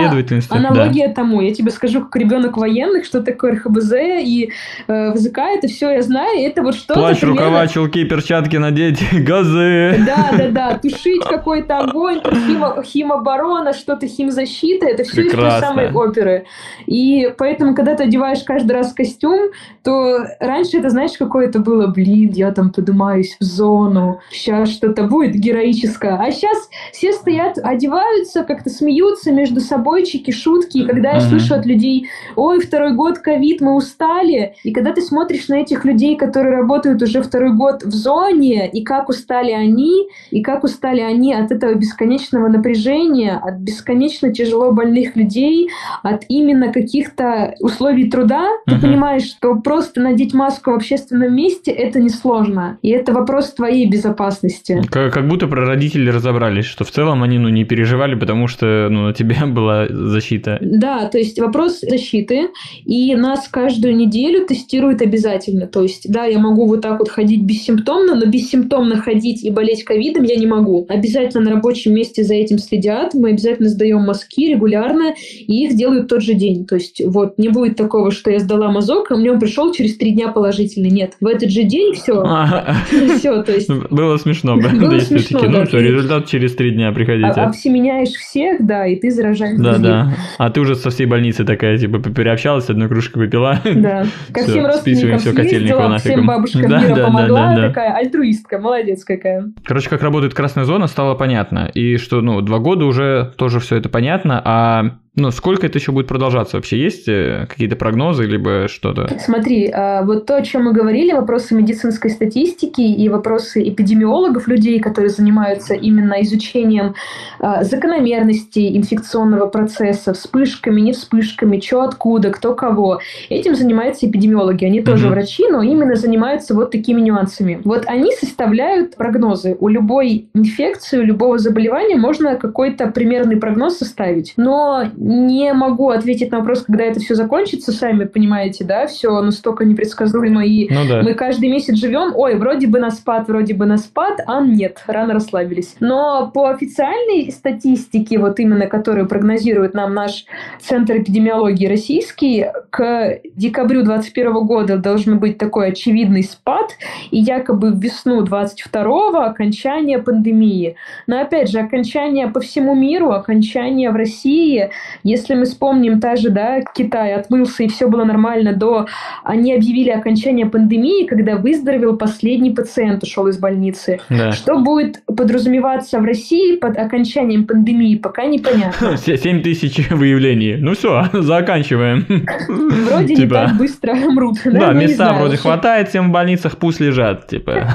аналогия 0.48 1.08
тому. 1.08 1.40
Я 1.40 1.54
тебе 1.54 1.70
скажу, 1.70 2.02
как 2.02 2.16
ребенок 2.16 2.56
военных, 2.56 3.04
что 3.04 3.22
такое 3.22 3.52
РХБЗ 3.52 3.92
и 4.20 4.52
э, 4.86 5.12
ВЗК, 5.12 5.38
это 5.38 5.68
все 5.68 5.90
я 5.90 6.02
знаю. 6.02 6.46
Это 6.46 6.62
вот 6.62 6.74
что-то 6.74 7.00
Плащ, 7.00 7.22
рукава, 7.22 7.66
чулки, 7.66 8.04
перчатки 8.04 8.56
надеть, 8.56 9.02
газы. 9.24 9.96
Да, 10.06 10.30
да, 10.36 10.48
да. 10.48 10.78
Тушить 10.78 11.24
какой-то 11.24 11.78
огонь, 11.78 12.20
химо, 12.22 12.82
химоборона, 12.82 13.72
что-то 13.72 14.06
химзащита. 14.06 14.86
Это 14.86 15.04
все 15.04 15.22
из 15.22 15.32
той 15.32 15.50
самой 15.60 15.90
оперы. 15.92 16.46
И 16.86 17.32
поэтому, 17.36 17.74
когда 17.74 17.94
ты 17.94 18.04
одеваешь 18.04 18.42
каждый 18.44 18.72
раз 18.72 18.92
костюм, 18.92 19.50
то 19.82 20.26
раньше 20.40 20.78
это, 20.78 20.90
знаешь, 20.90 21.12
какое-то 21.18 21.58
было, 21.60 21.86
блин, 21.86 22.32
я 22.34 22.52
там 22.52 22.70
поднимаюсь 22.70 23.36
в 23.40 23.44
зону, 23.44 24.20
сейчас 24.30 24.70
что-то 24.70 25.04
будет 25.04 25.34
героическое. 25.34 26.16
А 26.16 26.30
сейчас 26.30 26.68
все 26.92 27.12
стоят, 27.12 27.58
одеваются, 27.62 28.44
как-то 28.44 28.70
смеются 28.70 28.97
между 29.30 29.60
собойчики, 29.60 30.30
шутки. 30.30 30.78
И 30.78 30.86
когда 30.86 31.12
я 31.12 31.20
слышу 31.20 31.54
от 31.54 31.66
людей, 31.66 32.08
ой, 32.36 32.60
второй 32.60 32.92
год 32.92 33.18
ковид, 33.18 33.60
мы 33.60 33.74
устали. 33.74 34.54
И 34.64 34.72
когда 34.72 34.92
ты 34.92 35.00
смотришь 35.00 35.48
на 35.48 35.56
этих 35.56 35.84
людей, 35.84 36.16
которые 36.16 36.56
работают 36.56 37.02
уже 37.02 37.22
второй 37.22 37.54
год 37.54 37.82
в 37.82 37.92
зоне, 37.92 38.68
и 38.68 38.82
как 38.82 39.08
устали 39.08 39.52
они, 39.52 40.08
и 40.30 40.42
как 40.42 40.64
устали 40.64 41.00
они 41.00 41.34
от 41.34 41.50
этого 41.52 41.74
бесконечного 41.74 42.48
напряжения, 42.48 43.40
от 43.42 43.58
бесконечно 43.58 44.32
тяжело 44.32 44.72
больных 44.72 45.16
людей, 45.16 45.68
от 46.02 46.24
именно 46.28 46.72
каких-то 46.72 47.54
условий 47.60 48.10
труда, 48.10 48.48
ты 48.66 48.78
понимаешь, 48.78 49.24
что 49.24 49.54
просто 49.56 50.00
надеть 50.00 50.34
маску 50.34 50.70
в 50.70 50.74
общественном 50.74 51.34
месте 51.34 51.70
это 51.70 52.00
несложно. 52.00 52.78
И 52.82 52.90
это 52.90 53.12
вопрос 53.12 53.52
твоей 53.52 53.88
безопасности. 53.88 54.82
Как, 54.90 55.12
как 55.12 55.28
будто 55.28 55.46
про 55.46 55.64
родителей 55.64 56.10
разобрались, 56.10 56.66
что 56.66 56.84
в 56.84 56.90
целом 56.90 57.22
они 57.22 57.38
ну, 57.38 57.48
не 57.48 57.64
переживали, 57.64 58.14
потому 58.14 58.48
что 58.48 58.87
ну, 58.88 59.06
на 59.06 59.12
тебя 59.12 59.46
была 59.46 59.86
защита. 59.88 60.58
Да, 60.60 61.08
то 61.08 61.18
есть 61.18 61.38
вопрос 61.38 61.80
защиты, 61.80 62.48
и 62.84 63.14
нас 63.14 63.48
каждую 63.48 63.96
неделю 63.96 64.46
тестируют 64.46 65.02
обязательно. 65.02 65.66
То 65.66 65.82
есть, 65.82 66.10
да, 66.10 66.24
я 66.24 66.38
могу 66.38 66.66
вот 66.66 66.82
так 66.82 66.98
вот 66.98 67.08
ходить 67.08 67.42
бессимптомно, 67.42 68.14
но 68.14 68.26
бессимптомно 68.26 68.96
ходить 68.96 69.44
и 69.44 69.50
болеть 69.50 69.84
ковидом 69.84 70.24
я 70.24 70.36
не 70.36 70.46
могу. 70.46 70.86
Обязательно 70.88 71.44
на 71.44 71.50
рабочем 71.52 71.94
месте 71.94 72.22
за 72.22 72.34
этим 72.34 72.58
следят, 72.58 73.14
мы 73.14 73.30
обязательно 73.30 73.68
сдаем 73.68 74.02
мазки 74.02 74.48
регулярно, 74.48 75.14
и 75.18 75.64
их 75.64 75.76
делают 75.76 76.08
тот 76.08 76.22
же 76.22 76.34
день. 76.34 76.66
То 76.66 76.76
есть, 76.76 77.02
вот, 77.04 77.38
не 77.38 77.48
будет 77.48 77.76
такого, 77.76 78.10
что 78.10 78.30
я 78.30 78.38
сдала 78.38 78.70
мазок, 78.70 79.10
а 79.10 79.16
мне 79.16 79.32
он 79.32 79.40
пришел 79.40 79.72
через 79.72 79.96
три 79.96 80.12
дня 80.12 80.28
положительный. 80.28 80.90
Нет, 80.90 81.14
в 81.20 81.26
этот 81.26 81.50
же 81.50 81.62
день 81.62 81.94
все. 81.94 82.22
Все, 83.18 83.42
то 83.42 83.52
есть... 83.52 83.68
Было 83.90 84.16
смешно, 84.16 84.56
Было 84.56 84.98
смешно, 85.00 85.40
Ну, 85.42 85.66
что, 85.66 85.78
результат 85.78 86.26
через 86.26 86.54
три 86.54 86.72
дня 86.72 86.92
приходите. 86.92 87.28
А 87.28 87.46
Обсеменяешь 87.46 88.10
всех, 88.10 88.64
да, 88.64 88.77
и 88.86 88.96
ты 88.96 89.10
заражаешь 89.10 89.58
Да, 89.58 89.78
да. 89.78 90.14
А 90.38 90.50
ты 90.50 90.60
уже 90.60 90.74
со 90.74 90.90
всей 90.90 91.06
больницы 91.06 91.44
такая, 91.44 91.78
типа, 91.78 91.98
переобщалась, 91.98 92.68
одной 92.70 92.88
кружкой 92.88 93.24
выпила. 93.24 93.60
Да. 93.64 94.04
Ко 94.32 94.42
всем 94.44 94.66
родственникам 94.66 95.18
съездила, 95.18 95.98
всем 95.98 96.26
бабушкам 96.26 96.62
мира 96.62 97.04
помогла, 97.06 97.56
такая 97.56 97.94
альтруистка, 97.94 98.58
молодец 98.58 99.04
какая. 99.04 99.50
Короче, 99.64 99.88
как 99.88 100.02
работает 100.02 100.34
красная 100.34 100.64
зона, 100.64 100.86
стало 100.86 101.14
понятно. 101.14 101.70
И 101.74 101.96
что, 101.96 102.20
ну, 102.20 102.40
два 102.40 102.58
года 102.58 102.84
уже 102.84 103.32
тоже 103.36 103.60
все 103.60 103.76
это 103.76 103.88
понятно, 103.88 104.40
а 104.44 104.98
ну, 105.18 105.32
сколько 105.32 105.66
это 105.66 105.78
еще 105.78 105.90
будет 105.90 106.06
продолжаться 106.06 106.56
вообще? 106.56 106.78
Есть 106.78 107.08
э, 107.08 107.46
какие-то 107.48 107.74
прогнозы, 107.74 108.24
либо 108.24 108.68
что-то? 108.68 109.08
Смотри, 109.18 109.68
а, 109.68 110.04
вот 110.04 110.26
то, 110.26 110.36
о 110.36 110.42
чем 110.42 110.64
мы 110.64 110.72
говорили, 110.72 111.12
вопросы 111.12 111.56
медицинской 111.56 112.10
статистики 112.10 112.80
и 112.80 113.08
вопросы 113.08 113.68
эпидемиологов, 113.68 114.46
людей, 114.46 114.78
которые 114.78 115.10
занимаются 115.10 115.74
именно 115.74 116.22
изучением 116.22 116.94
а, 117.40 117.64
закономерностей 117.64 118.76
инфекционного 118.76 119.46
процесса, 119.46 120.14
вспышками, 120.14 120.80
не 120.80 120.92
вспышками, 120.92 121.60
что 121.60 121.82
откуда, 121.82 122.30
кто 122.30 122.54
кого. 122.54 123.00
Этим 123.28 123.56
занимаются 123.56 124.06
эпидемиологи. 124.06 124.64
Они 124.64 124.82
тоже 124.82 125.06
угу. 125.06 125.14
врачи, 125.14 125.48
но 125.50 125.62
именно 125.62 125.96
занимаются 125.96 126.54
вот 126.54 126.70
такими 126.70 127.00
нюансами. 127.00 127.60
Вот 127.64 127.84
они 127.86 128.12
составляют 128.12 128.96
прогнозы. 128.96 129.56
У 129.58 129.68
любой 129.68 130.28
инфекции, 130.34 130.98
у 130.98 131.02
любого 131.02 131.38
заболевания 131.38 131.96
можно 131.96 132.36
какой-то 132.36 132.86
примерный 132.88 133.36
прогноз 133.36 133.78
составить. 133.78 134.34
Но 134.36 134.84
не 135.08 135.54
могу 135.54 135.88
ответить 135.88 136.30
на 136.30 136.40
вопрос, 136.40 136.62
когда 136.62 136.84
это 136.84 137.00
все 137.00 137.14
закончится, 137.14 137.72
сами 137.72 138.04
понимаете, 138.04 138.64
да, 138.64 138.86
все 138.86 139.20
настолько 139.22 139.64
непредсказуемо, 139.64 140.44
и 140.44 140.68
ну, 140.72 140.86
да. 140.86 141.02
мы 141.02 141.14
каждый 141.14 141.48
месяц 141.48 141.76
живем, 141.76 142.12
ой, 142.14 142.36
вроде 142.36 142.66
бы 142.66 142.78
на 142.78 142.90
спад, 142.90 143.26
вроде 143.26 143.54
бы 143.54 143.64
на 143.64 143.78
спад, 143.78 144.20
а 144.26 144.42
нет, 144.42 144.82
рано 144.86 145.14
расслабились. 145.14 145.76
Но 145.80 146.30
по 146.32 146.50
официальной 146.50 147.32
статистике, 147.32 148.18
вот 148.18 148.38
именно 148.38 148.66
которую 148.66 149.08
прогнозирует 149.08 149.72
нам 149.72 149.94
наш 149.94 150.26
Центр 150.60 150.98
эпидемиологии 150.98 151.66
российский, 151.66 152.46
к 152.68 153.20
декабрю 153.34 153.84
2021 153.84 154.46
года 154.46 154.76
должен 154.76 155.18
быть 155.18 155.38
такой 155.38 155.68
очевидный 155.68 156.22
спад, 156.22 156.72
и 157.10 157.18
якобы 157.18 157.70
в 157.70 157.80
весну 157.80 158.20
22 158.20 159.24
окончание 159.24 160.00
пандемии. 160.00 160.76
Но 161.06 161.20
опять 161.20 161.50
же, 161.50 161.60
окончание 161.60 162.28
по 162.28 162.40
всему 162.40 162.74
миру, 162.74 163.12
окончание 163.12 163.90
в 163.90 163.96
России 163.96 164.70
если 165.02 165.34
мы 165.34 165.44
вспомним 165.44 166.00
та 166.00 166.16
же, 166.16 166.30
да, 166.30 166.60
Китай 166.74 167.14
отмылся 167.14 167.64
и 167.64 167.68
все 167.68 167.88
было 167.88 168.04
нормально 168.04 168.52
до... 168.52 168.86
Они 169.24 169.54
объявили 169.54 169.90
окончание 169.90 170.46
пандемии, 170.46 171.06
когда 171.06 171.36
выздоровел 171.36 171.96
последний 171.96 172.50
пациент, 172.50 173.02
ушел 173.02 173.26
из 173.28 173.38
больницы. 173.38 174.00
Да. 174.08 174.32
Что 174.32 174.58
будет 174.58 175.02
подразумеваться 175.06 175.98
в 176.00 176.04
России 176.04 176.56
под 176.56 176.76
окончанием 176.78 177.46
пандемии, 177.46 177.96
пока 177.96 178.24
непонятно. 178.24 178.96
7 179.18 179.42
тысяч 179.42 179.88
выявлений. 179.90 180.56
Ну 180.56 180.74
все, 180.74 181.06
заканчиваем. 181.12 182.06
Вроде 182.48 183.14
не 183.14 183.16
типа. 183.16 183.34
так 183.34 183.56
быстро 183.56 183.94
мрут. 184.10 184.38
Да, 184.44 184.72
места 184.72 185.12
вроде 185.14 185.36
хватает 185.36 185.88
всем 185.88 186.08
в 186.08 186.12
больницах, 186.12 186.56
пусть 186.58 186.80
лежат, 186.80 187.28
типа. 187.28 187.74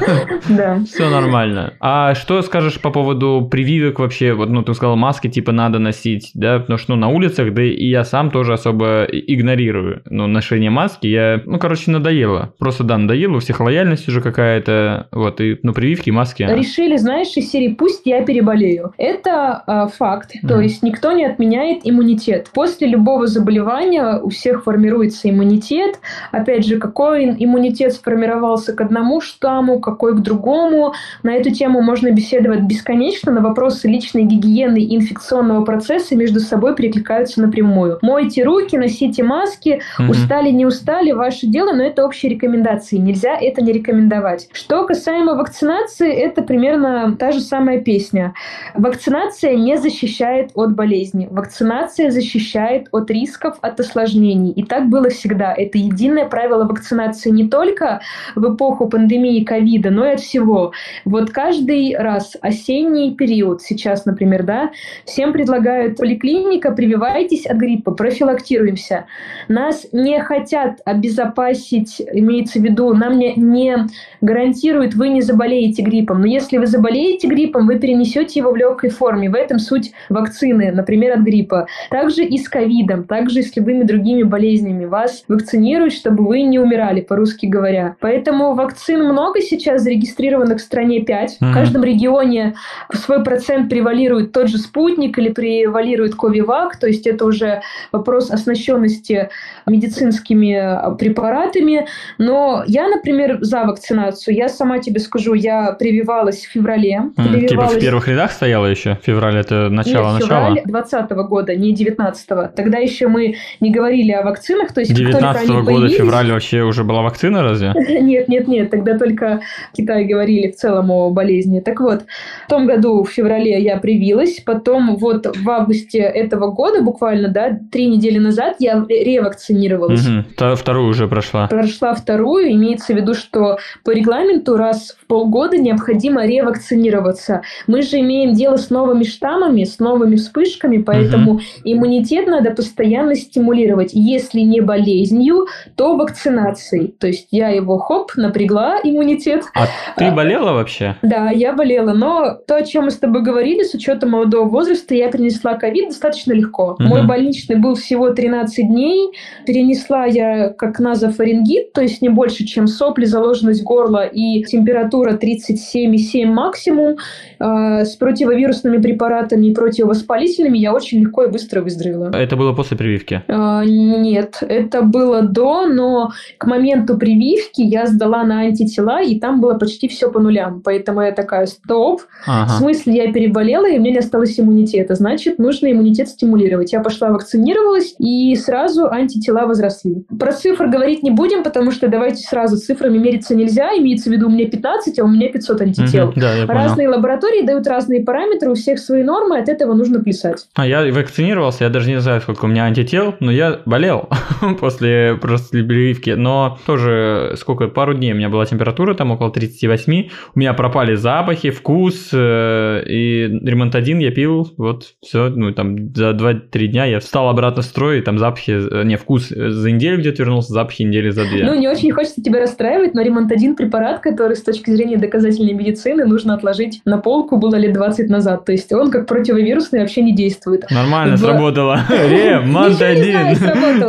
Да. 0.49 0.79
Все 0.85 1.09
нормально. 1.09 1.73
А 1.79 2.15
что 2.15 2.41
скажешь 2.41 2.79
по 2.79 2.91
поводу 2.91 3.47
прививок 3.49 3.99
вообще? 3.99 4.33
Вот, 4.33 4.49
ну, 4.49 4.63
ты 4.63 4.73
сказал, 4.73 4.95
маски 4.95 5.29
типа 5.29 5.51
надо 5.51 5.79
носить, 5.79 6.31
да, 6.33 6.59
потому 6.59 6.77
что 6.77 6.93
ну, 6.93 6.99
на 7.03 7.09
улицах, 7.09 7.53
да 7.53 7.61
и 7.61 7.85
я 7.85 8.05
сам 8.05 8.31
тоже 8.31 8.53
особо 8.53 9.03
игнорирую. 9.03 10.03
Ну, 10.05 10.27
ношение 10.27 10.69
маски 10.69 11.07
я, 11.07 11.41
ну, 11.45 11.59
короче, 11.59 11.91
надоело. 11.91 12.53
Просто, 12.59 12.85
да, 12.85 12.97
надоело, 12.97 13.35
у 13.35 13.39
всех 13.39 13.59
лояльность 13.59 14.07
уже 14.07 14.21
какая-то, 14.21 15.07
вот, 15.11 15.41
и, 15.41 15.59
ну, 15.63 15.73
прививки, 15.73 16.11
маски. 16.11 16.43
Решили, 16.43 16.95
знаешь, 16.95 17.35
из 17.35 17.51
серии 17.51 17.73
«пусть 17.73 18.03
я 18.05 18.23
переболею». 18.23 18.93
Это 18.97 19.63
э, 19.67 19.87
факт, 19.97 20.31
mm. 20.33 20.47
то 20.47 20.61
есть 20.61 20.81
никто 20.81 21.11
не 21.11 21.25
отменяет 21.25 21.81
иммунитет. 21.83 22.49
После 22.53 22.87
любого 22.87 23.27
заболевания 23.27 24.19
у 24.23 24.29
всех 24.29 24.63
формируется 24.63 25.29
иммунитет. 25.29 25.99
Опять 26.31 26.65
же, 26.65 26.77
какой 26.77 27.25
иммунитет 27.25 27.91
сформировался 27.91 28.71
к 28.73 28.79
одному 28.79 29.19
штамму, 29.19 29.81
какой 29.81 30.15
к 30.15 30.21
другому. 30.21 30.93
На 31.21 31.33
эту 31.33 31.51
тему 31.51 31.81
можно 31.81 32.11
беседовать 32.11 32.61
бесконечно, 32.61 33.33
на 33.33 33.41
вопросы 33.41 33.89
личной 33.89 34.23
гигиены 34.23 34.81
и 34.81 34.95
инфекционного 34.95 35.65
процесса 35.65 36.15
между 36.15 36.39
собой 36.39 36.75
прекрасно 36.75 36.92
перекликаются 36.93 37.41
напрямую. 37.41 37.99
Мойте 38.01 38.43
руки, 38.43 38.77
носите 38.77 39.23
маски, 39.23 39.81
угу. 39.99 40.11
устали, 40.11 40.49
не 40.49 40.65
устали, 40.65 41.11
ваше 41.11 41.47
дело, 41.47 41.73
но 41.73 41.83
это 41.83 42.05
общие 42.05 42.31
рекомендации. 42.31 42.97
Нельзя 42.97 43.35
это 43.35 43.61
не 43.61 43.73
рекомендовать. 43.73 44.49
Что 44.51 44.85
касаемо 44.85 45.35
вакцинации, 45.35 46.11
это 46.11 46.41
примерно 46.43 47.15
та 47.17 47.31
же 47.31 47.39
самая 47.39 47.79
песня. 47.81 48.33
Вакцинация 48.75 49.55
не 49.55 49.77
защищает 49.77 50.51
от 50.53 50.75
болезни. 50.75 51.27
Вакцинация 51.31 52.11
защищает 52.11 52.87
от 52.91 53.09
рисков, 53.09 53.57
от 53.61 53.79
осложнений. 53.79 54.51
И 54.51 54.63
так 54.63 54.87
было 54.89 55.09
всегда. 55.09 55.53
Это 55.53 55.77
единое 55.77 56.25
правило 56.25 56.65
вакцинации 56.65 57.29
не 57.29 57.47
только 57.47 58.01
в 58.35 58.53
эпоху 58.53 58.87
пандемии 58.87 59.43
ковида, 59.43 59.89
но 59.89 60.05
и 60.05 60.13
от 60.13 60.19
всего. 60.19 60.71
Вот 61.05 61.31
каждый 61.31 61.95
раз 61.97 62.37
осенний 62.41 63.15
период, 63.15 63.61
сейчас, 63.61 64.05
например, 64.05 64.43
да, 64.43 64.71
всем 65.05 65.33
предлагают 65.33 65.97
поликлиника, 65.97 66.71
прививайтесь 66.83 67.45
от 67.45 67.57
гриппа, 67.57 67.91
профилактируемся. 67.91 69.05
Нас 69.47 69.87
не 69.93 70.19
хотят 70.19 70.81
обезопасить, 70.83 72.01
имеется 72.11 72.59
в 72.59 72.63
виду, 72.63 72.93
нам 72.93 73.17
не, 73.17 73.33
не 73.35 73.77
гарантируют, 74.19 74.95
вы 74.95 75.07
не 75.07 75.21
заболеете 75.21 75.81
гриппом. 75.81 76.19
Но 76.19 76.27
если 76.27 76.57
вы 76.57 76.67
заболеете 76.67 77.27
гриппом, 77.27 77.67
вы 77.67 77.79
перенесете 77.79 78.41
его 78.41 78.51
в 78.51 78.57
легкой 78.57 78.89
форме. 78.89 79.29
В 79.29 79.35
этом 79.35 79.59
суть 79.59 79.93
вакцины, 80.09 80.73
например, 80.73 81.13
от 81.13 81.21
гриппа. 81.21 81.67
Также 81.89 82.25
и 82.25 82.37
с 82.37 82.49
ковидом, 82.49 83.05
также 83.05 83.39
и 83.39 83.43
с 83.43 83.55
любыми 83.55 83.83
другими 83.83 84.23
болезнями. 84.23 84.83
Вас 84.83 85.23
вакцинируют, 85.29 85.93
чтобы 85.93 86.27
вы 86.27 86.41
не 86.41 86.59
умирали, 86.59 86.99
по-русски 86.99 87.45
говоря. 87.45 87.95
Поэтому 88.01 88.55
вакцин 88.55 89.05
много 89.05 89.39
сейчас 89.39 89.83
зарегистрированных 89.83 90.57
в 90.57 90.61
стране 90.61 90.99
5. 90.99 91.31
Mm-hmm. 91.31 91.49
В 91.49 91.53
каждом 91.53 91.83
регионе 91.85 92.55
свой 92.91 93.23
процент 93.23 93.69
превалирует 93.69 94.33
тот 94.33 94.49
же 94.49 94.57
спутник 94.57 95.17
или 95.17 95.29
превалирует 95.29 96.15
Ковивак, 96.15 96.72
то 96.77 96.87
есть 96.87 97.07
это 97.07 97.25
уже 97.25 97.61
вопрос 97.91 98.31
оснащенности 98.31 99.29
медицинскими 99.65 100.95
препаратами. 100.97 101.87
Но 102.17 102.63
я, 102.67 102.87
например, 102.87 103.39
за 103.41 103.63
вакцинацию. 103.63 104.35
Я 104.35 104.49
сама 104.49 104.79
тебе 104.79 104.99
скажу, 104.99 105.33
я 105.33 105.71
прививалась 105.73 106.45
в 106.45 106.51
феврале. 106.51 107.11
Прививалась... 107.15 107.49
Типа 107.49 107.67
в 107.67 107.79
первых 107.79 108.07
рядах 108.07 108.31
стояла 108.31 108.65
еще? 108.67 108.97
Февраль 109.03 109.37
это 109.37 109.69
начало 109.69 110.13
Нет, 110.13 110.21
начала? 110.21 110.49
февраль 110.49 110.63
20 110.65 111.11
года, 111.11 111.55
не 111.55 111.73
19 111.73 112.31
-го. 112.31 112.49
Тогда 112.55 112.77
еще 112.77 113.07
мы 113.07 113.35
не 113.59 113.71
говорили 113.71 114.11
о 114.11 114.23
вакцинах. 114.23 114.73
То 114.73 114.81
есть 114.81 114.93
19 114.93 115.49
-го 115.49 115.53
года 115.61 115.65
появились... 115.65 115.97
февраль 115.97 116.31
вообще 116.31 116.61
уже 116.63 116.83
была 116.83 117.01
вакцина 117.01 117.41
разве? 117.43 117.73
Нет, 118.01 118.27
нет, 118.27 118.47
нет. 118.47 118.69
Тогда 118.69 118.97
только 118.97 119.41
в 119.71 119.75
Китае 119.77 120.05
говорили 120.05 120.51
в 120.51 120.55
целом 120.55 120.91
о 120.91 121.09
болезни. 121.09 121.59
Так 121.59 121.79
вот, 121.79 122.05
в 122.45 122.49
том 122.49 122.65
году 122.65 123.03
в 123.03 123.09
феврале 123.09 123.61
я 123.61 123.77
привилась, 123.77 124.41
потом 124.41 124.95
вот 124.97 125.35
в 125.35 125.49
августе 125.49 125.99
этого 125.99 126.51
года, 126.51 126.62
буквально, 126.81 127.29
да, 127.29 127.57
три 127.71 127.87
недели 127.87 128.17
назад 128.17 128.55
я 128.59 128.85
ревакцинировалась. 128.87 130.07
Угу. 130.07 130.55
Вторую 130.55 130.89
уже 130.89 131.07
прошла. 131.07 131.47
Прошла 131.47 131.93
вторую. 131.93 132.51
Имеется 132.51 132.93
в 132.93 132.97
виду, 132.97 133.13
что 133.13 133.57
по 133.83 133.91
регламенту 133.91 134.55
раз 134.57 134.95
в 134.99 135.05
полгода 135.07 135.57
необходимо 135.57 136.25
ревакцинироваться. 136.25 137.41
Мы 137.67 137.81
же 137.81 137.99
имеем 137.99 138.33
дело 138.33 138.57
с 138.57 138.69
новыми 138.69 139.03
штаммами, 139.03 139.63
с 139.63 139.79
новыми 139.79 140.15
вспышками, 140.15 140.77
поэтому 140.77 141.33
угу. 141.33 141.41
иммунитет 141.63 142.27
надо 142.27 142.51
постоянно 142.51 143.15
стимулировать. 143.15 143.91
Если 143.93 144.41
не 144.41 144.61
болезнью, 144.61 145.47
то 145.75 145.95
вакцинацией. 145.95 146.95
То 146.99 147.07
есть 147.07 147.27
я 147.31 147.49
его, 147.49 147.77
хоп, 147.77 148.11
напрягла 148.15 148.79
иммунитет. 148.83 149.43
А 149.53 149.67
ты 149.97 150.11
болела 150.11 150.53
вообще? 150.53 150.95
Да, 151.01 151.29
я 151.31 151.53
болела. 151.53 151.93
Но 151.93 152.37
то, 152.47 152.55
о 152.55 152.63
чем 152.63 152.85
мы 152.85 152.91
с 152.91 152.97
тобой 152.97 153.21
говорили, 153.21 153.63
с 153.63 153.73
учетом 153.73 154.11
молодого 154.11 154.47
возраста, 154.47 154.95
я 154.95 155.11
перенесла 155.11 155.55
ковид 155.55 155.89
достаточно 155.89 156.33
легко. 156.33 156.52
Угу. 156.61 156.83
Мой 156.83 157.05
больничный 157.05 157.57
был 157.57 157.75
всего 157.75 158.11
13 158.11 158.67
дней. 158.67 159.11
Перенесла 159.45 160.05
я 160.05 160.49
как 160.49 160.79
назофарингит, 160.79 161.73
то 161.73 161.81
есть 161.81 162.01
не 162.01 162.09
больше, 162.09 162.45
чем 162.45 162.67
сопли, 162.67 163.05
заложенность 163.05 163.63
горла 163.63 164.05
и 164.05 164.43
температура 164.43 165.13
37,7 165.13 166.25
максимум. 166.25 166.97
Э, 167.39 167.85
с 167.85 167.95
противовирусными 167.95 168.77
препаратами 168.77 169.47
и 169.47 169.53
противовоспалительными 169.53 170.57
я 170.57 170.73
очень 170.73 171.01
легко 171.01 171.23
и 171.23 171.29
быстро 171.29 171.61
выздоровела. 171.61 172.11
Это 172.13 172.35
было 172.35 172.53
после 172.53 172.77
прививки? 172.77 173.23
Э, 173.27 173.61
нет, 173.65 174.37
это 174.41 174.81
было 174.81 175.21
до, 175.21 175.65
но 175.65 176.11
к 176.37 176.45
моменту 176.45 176.97
прививки 176.97 177.61
я 177.61 177.87
сдала 177.87 178.23
на 178.23 178.41
антитела, 178.41 179.01
и 179.01 179.19
там 179.19 179.41
было 179.41 179.55
почти 179.55 179.87
все 179.87 180.11
по 180.11 180.19
нулям. 180.19 180.61
Поэтому 180.63 181.01
я 181.01 181.11
такая, 181.11 181.45
стоп, 181.47 182.01
ага. 182.25 182.51
в 182.51 182.57
смысле 182.57 182.93
я 182.93 183.11
переболела, 183.11 183.69
и 183.69 183.77
у 183.77 183.81
меня 183.81 183.91
не 183.91 183.97
осталось 183.99 184.39
иммунитета. 184.39 184.95
Значит, 184.95 185.39
нужно 185.39 185.71
иммунитет 185.71 186.09
стимулировать. 186.09 186.42
Я 186.71 186.81
пошла 186.81 187.09
вакцинировалась, 187.09 187.95
и 187.99 188.35
сразу 188.35 188.89
антитела 188.91 189.45
возросли. 189.45 190.05
Про 190.19 190.31
цифры 190.33 190.69
говорить 190.69 191.03
не 191.03 191.11
будем, 191.11 191.43
потому 191.43 191.71
что 191.71 191.87
давайте 191.87 192.23
сразу 192.23 192.57
цифрами 192.57 192.97
мериться 192.97 193.35
нельзя. 193.35 193.69
Имеется 193.77 194.09
в 194.09 194.13
виду, 194.13 194.27
у 194.27 194.29
меня 194.29 194.47
15, 194.47 194.99
а 194.99 195.03
у 195.03 195.07
меня 195.07 195.29
500 195.29 195.61
антител. 195.61 196.09
Угу, 196.09 196.19
да, 196.19 196.45
Разные 196.47 196.89
лаборатории 196.89 197.45
дают 197.45 197.67
разные 197.67 198.03
параметры, 198.03 198.51
у 198.51 198.55
всех 198.55 198.79
свои 198.79 199.03
нормы, 199.03 199.39
от 199.39 199.49
этого 199.49 199.73
нужно 199.73 199.99
плясать. 199.99 200.45
А 200.55 200.67
я 200.67 200.83
вакцинировался, 200.91 201.65
я 201.65 201.69
даже 201.69 201.89
не 201.89 201.99
знаю, 201.99 202.21
сколько 202.21 202.45
у 202.45 202.47
меня 202.47 202.65
антител, 202.65 203.15
но 203.19 203.31
я 203.31 203.61
болел 203.65 204.09
после 204.59 205.17
просто 205.21 205.57
прививки. 205.63 206.11
Но 206.11 206.57
тоже 206.65 207.33
сколько, 207.37 207.67
пару 207.67 207.93
дней 207.93 208.13
у 208.13 208.15
меня 208.15 208.29
была 208.29 208.45
температура, 208.45 208.93
там 208.93 209.11
около 209.11 209.31
38. 209.31 210.09
У 210.35 210.39
меня 210.39 210.53
пропали 210.53 210.95
запахи, 210.95 211.49
вкус, 211.49 212.09
э, 212.13 212.83
и 212.87 213.39
ремонтадин 213.43 213.99
я 213.99 214.11
пил, 214.11 214.53
вот 214.57 214.93
все, 215.01 215.29
ну 215.29 215.51
там 215.53 215.93
за 215.93 216.13
2-3 216.33 216.67
дня 216.67 216.85
я 216.85 216.99
встал 216.99 217.29
обратно 217.29 217.61
в 217.61 217.65
строй, 217.65 217.99
и 217.99 218.01
там 218.01 218.17
запахи, 218.17 218.51
э, 218.51 218.83
не, 218.83 218.97
вкус 218.97 219.29
за 219.29 219.71
неделю 219.71 219.99
где-то 219.99 220.23
вернулся, 220.23 220.53
запахи 220.53 220.83
недели 220.83 221.09
за 221.09 221.25
две. 221.25 221.45
Ну, 221.45 221.55
не 221.55 221.67
очень 221.67 221.91
хочется 221.91 222.21
тебя 222.21 222.39
расстраивать, 222.39 222.93
но 222.93 223.01
ремонтадин 223.01 223.55
препарат, 223.55 223.99
который 223.99 224.35
с 224.35 224.41
точки 224.41 224.71
зрения 224.71 224.97
доказательной 224.97 225.53
медицины 225.53 226.05
нужно 226.05 226.33
отложить 226.33 226.81
на 226.85 226.97
полку, 226.97 227.37
было 227.37 227.55
лет 227.55 227.73
20 227.73 228.09
назад. 228.09 228.45
То 228.45 228.51
есть 228.51 228.71
он 228.73 228.91
как 228.91 229.07
противовирусный 229.07 229.79
вообще 229.79 230.01
не 230.01 230.13
действует. 230.15 230.65
Нормально 230.69 231.15
в... 231.15 231.19
сработало. 231.19 231.79
Ремонтадин. 231.89 233.37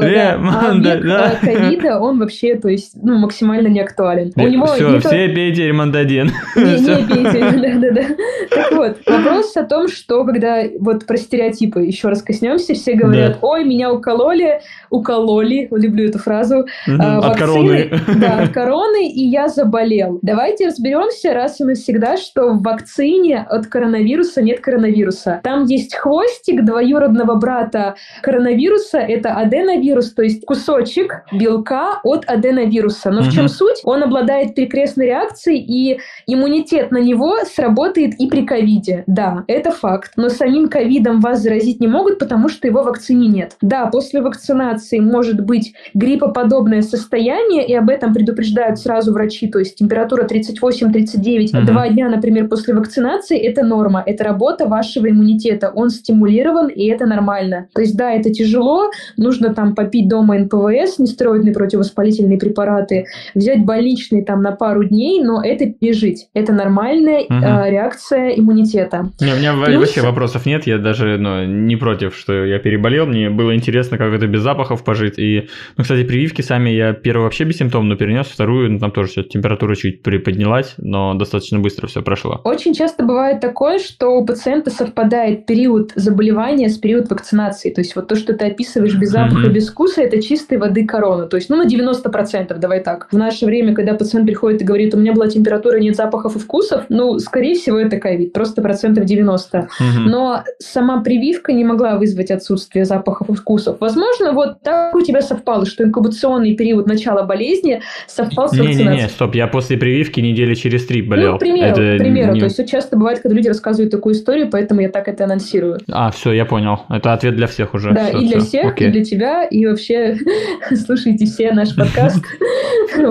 Ремонтадин. 0.00 1.10
А 1.10 1.30
ковида 1.40 1.98
он 1.98 2.18
вообще, 2.18 2.56
то 2.56 2.68
есть, 2.68 2.92
ну, 3.02 3.18
максимально 3.18 3.68
не 3.68 3.80
актуален. 3.80 4.32
У 4.36 4.48
него 4.48 4.66
все, 4.66 4.98
все 5.00 5.28
пейте 5.28 5.68
ремонтадин. 5.68 6.30
Не, 6.56 6.80
не 6.80 7.04
пейте, 7.08 7.40
да-да-да. 7.40 8.02
Так 8.50 8.72
вот, 8.72 8.98
вопрос 9.06 9.56
о 9.56 9.64
том, 9.64 9.88
что 9.88 10.24
когда 10.24 10.62
вот 10.78 11.06
про 11.06 11.16
стереотипы 11.16 11.82
еще 11.82 12.08
раз 12.08 12.22
коснемся, 12.34 12.74
все 12.74 12.94
говорят, 12.94 13.38
ой, 13.42 13.64
меня 13.64 13.92
укололи, 13.92 14.60
укололи, 14.90 15.68
люблю 15.70 16.08
эту 16.08 16.18
фразу. 16.18 16.66
А, 16.88 17.18
от 17.18 17.36
короны. 17.36 17.90
Да, 18.16 18.40
от 18.40 18.48
короны, 18.52 19.08
и 19.08 19.24
я 19.24 19.48
заболел. 19.48 20.18
Давайте 20.22 20.66
разберемся 20.66 21.32
раз 21.32 21.60
и 21.60 21.64
навсегда, 21.64 22.16
что 22.16 22.50
в 22.50 22.62
вакцине 22.62 23.46
от 23.48 23.66
коронавируса 23.66 24.42
нет 24.42 24.60
коронавируса. 24.60 25.40
Там 25.44 25.64
есть 25.64 25.94
хвостик 25.94 26.64
двоюродного 26.64 27.36
брата 27.36 27.94
коронавируса, 28.22 28.98
это 28.98 29.34
аденовирус, 29.34 30.12
то 30.12 30.22
есть 30.22 30.44
кусочек 30.44 31.24
белка 31.32 32.00
от 32.02 32.24
аденовируса. 32.28 33.10
Но 33.10 33.20
угу. 33.20 33.30
в 33.30 33.32
чем 33.32 33.48
суть? 33.48 33.80
Он 33.84 34.02
обладает 34.02 34.54
перекрестной 34.54 35.06
реакцией, 35.06 35.58
и 35.58 36.00
иммунитет 36.26 36.90
на 36.90 36.98
него 36.98 37.36
сработает 37.44 38.14
и 38.18 38.26
при 38.26 38.44
ковиде. 38.44 39.04
Да, 39.06 39.44
это 39.46 39.70
факт. 39.70 40.12
Но 40.16 40.28
самим 40.28 40.68
ковидом 40.68 41.20
вас 41.20 41.40
заразить 41.40 41.80
не 41.80 41.86
могут, 41.86 42.13
потому 42.14 42.48
что 42.48 42.66
его 42.66 42.82
вакцине 42.82 43.28
нет. 43.28 43.56
Да, 43.60 43.86
после 43.86 44.20
вакцинации 44.22 44.98
может 44.98 45.40
быть 45.40 45.74
гриппоподобное 45.94 46.82
состояние, 46.82 47.66
и 47.66 47.74
об 47.74 47.90
этом 47.90 48.12
предупреждают 48.12 48.78
сразу 48.78 49.12
врачи, 49.12 49.48
то 49.48 49.58
есть 49.58 49.76
температура 49.76 50.26
38-39, 50.26 51.56
угу. 51.56 51.66
два 51.66 51.88
дня, 51.88 52.08
например, 52.08 52.48
после 52.48 52.74
вакцинации, 52.74 53.38
это 53.38 53.62
норма, 53.62 54.02
это 54.04 54.24
работа 54.24 54.66
вашего 54.66 55.08
иммунитета, 55.10 55.70
он 55.74 55.90
стимулирован, 55.90 56.68
и 56.68 56.86
это 56.86 57.06
нормально. 57.06 57.68
То 57.74 57.80
есть, 57.80 57.96
да, 57.96 58.12
это 58.12 58.30
тяжело, 58.30 58.90
нужно 59.16 59.54
там 59.54 59.74
попить 59.74 60.08
дома 60.08 60.38
НПВС, 60.38 60.98
нестероидные 60.98 61.54
противовоспалительные 61.54 62.38
препараты, 62.38 63.06
взять 63.34 63.64
больничный 63.64 64.24
там 64.24 64.42
на 64.42 64.52
пару 64.52 64.84
дней, 64.84 65.22
но 65.22 65.42
это 65.42 65.66
пережить. 65.66 66.28
Это 66.34 66.52
нормальная 66.52 67.20
угу. 67.20 67.34
э, 67.34 67.70
реакция 67.70 68.30
иммунитета. 68.30 69.10
Не, 69.20 69.32
у 69.32 69.36
меня 69.36 69.54
Плюс... 69.64 69.80
вообще 69.80 70.02
вопросов 70.02 70.46
нет, 70.46 70.66
я 70.66 70.78
даже 70.78 71.18
ну, 71.18 71.44
не 71.44 71.76
против, 71.76 72.03
что 72.10 72.44
я 72.44 72.58
переболел, 72.58 73.06
мне 73.06 73.30
было 73.30 73.54
интересно, 73.54 73.98
как 73.98 74.12
это 74.12 74.26
без 74.26 74.40
запахов 74.40 74.84
пожить. 74.84 75.18
И, 75.18 75.48
ну, 75.76 75.82
кстати, 75.82 76.04
прививки 76.04 76.42
сами 76.42 76.70
я 76.70 76.92
первую 76.92 77.24
вообще 77.24 77.44
бессимптомно 77.44 77.96
перенес, 77.96 78.26
вторую, 78.26 78.72
ну, 78.72 78.78
там 78.78 78.90
тоже 78.90 79.08
все, 79.10 79.22
температура 79.22 79.74
чуть 79.74 80.02
приподнялась, 80.02 80.74
но 80.78 81.14
достаточно 81.14 81.58
быстро 81.58 81.86
все 81.86 82.02
прошло. 82.02 82.40
Очень 82.44 82.74
часто 82.74 83.04
бывает 83.04 83.40
такое, 83.40 83.78
что 83.78 84.10
у 84.10 84.24
пациента 84.24 84.70
совпадает 84.70 85.46
период 85.46 85.92
заболевания 85.94 86.68
с 86.68 86.78
период 86.78 87.10
вакцинации. 87.10 87.70
То 87.70 87.80
есть 87.80 87.96
вот 87.96 88.08
то, 88.08 88.16
что 88.16 88.34
ты 88.34 88.46
описываешь 88.46 88.94
без 88.94 89.10
запаха, 89.10 89.46
mm-hmm. 89.46 89.52
без 89.52 89.68
вкуса, 89.68 90.02
это 90.02 90.20
чистой 90.22 90.58
воды 90.58 90.84
корона. 90.86 91.26
То 91.26 91.36
есть, 91.36 91.48
ну, 91.50 91.56
на 91.56 91.66
90%, 91.66 92.56
давай 92.58 92.80
так. 92.80 93.08
В 93.10 93.16
наше 93.16 93.46
время, 93.46 93.74
когда 93.74 93.94
пациент 93.94 94.26
приходит 94.26 94.62
и 94.62 94.64
говорит, 94.64 94.94
у 94.94 94.98
меня 94.98 95.12
была 95.12 95.28
температура, 95.28 95.78
нет 95.78 95.96
запахов 95.96 96.36
и 96.36 96.38
вкусов, 96.38 96.84
ну, 96.88 97.18
скорее 97.18 97.54
всего, 97.54 97.78
это 97.78 97.98
ковид, 97.98 98.32
просто 98.32 98.62
процентов 98.62 99.04
90. 99.04 99.58
Mm-hmm. 99.58 99.68
Но 100.06 100.44
сама 100.58 101.02
прививка 101.02 101.52
не 101.52 101.64
могла 101.64 101.93
вызвать 101.98 102.30
отсутствие 102.30 102.84
запахов 102.84 103.28
и 103.30 103.34
вкусов. 103.34 103.78
Возможно, 103.80 104.32
вот 104.32 104.60
так 104.62 104.94
у 104.94 105.00
тебя 105.00 105.22
совпало, 105.22 105.66
что 105.66 105.84
инкубационный 105.84 106.54
период 106.54 106.86
начала 106.86 107.22
болезни 107.22 107.82
совпал 108.06 108.48
с 108.48 108.52
вакцинацией. 108.52 108.88
Не-не-не, 108.88 109.08
стоп, 109.08 109.34
я 109.34 109.46
после 109.46 109.76
прививки 109.76 110.20
недели 110.20 110.54
через 110.54 110.86
три 110.86 111.02
болел. 111.02 111.32
Ну, 111.32 111.36
к 111.38 111.40
примеру, 111.40 111.70
это 111.70 111.96
к 111.96 111.98
примеру. 111.98 112.32
Не... 112.32 112.40
То 112.40 112.46
есть, 112.46 112.68
часто 112.68 112.96
бывает, 112.96 113.20
когда 113.20 113.36
люди 113.36 113.48
рассказывают 113.48 113.90
такую 113.90 114.14
историю, 114.14 114.48
поэтому 114.50 114.80
я 114.80 114.88
так 114.88 115.08
это 115.08 115.24
анонсирую. 115.24 115.80
А, 115.90 116.10
все, 116.10 116.32
я 116.32 116.44
понял. 116.44 116.80
Это 116.88 117.12
ответ 117.12 117.36
для 117.36 117.46
всех 117.46 117.74
уже. 117.74 117.92
Да, 117.92 118.06
все, 118.06 118.18
и 118.18 118.26
для 118.26 118.38
все. 118.40 118.48
всех, 118.48 118.72
Окей. 118.72 118.88
и 118.88 118.90
для 118.90 119.04
тебя, 119.04 119.44
и 119.44 119.66
вообще 119.66 120.16
слушайте 120.86 121.26
все 121.26 121.52
наш 121.52 121.74
подкаст. 121.76 122.24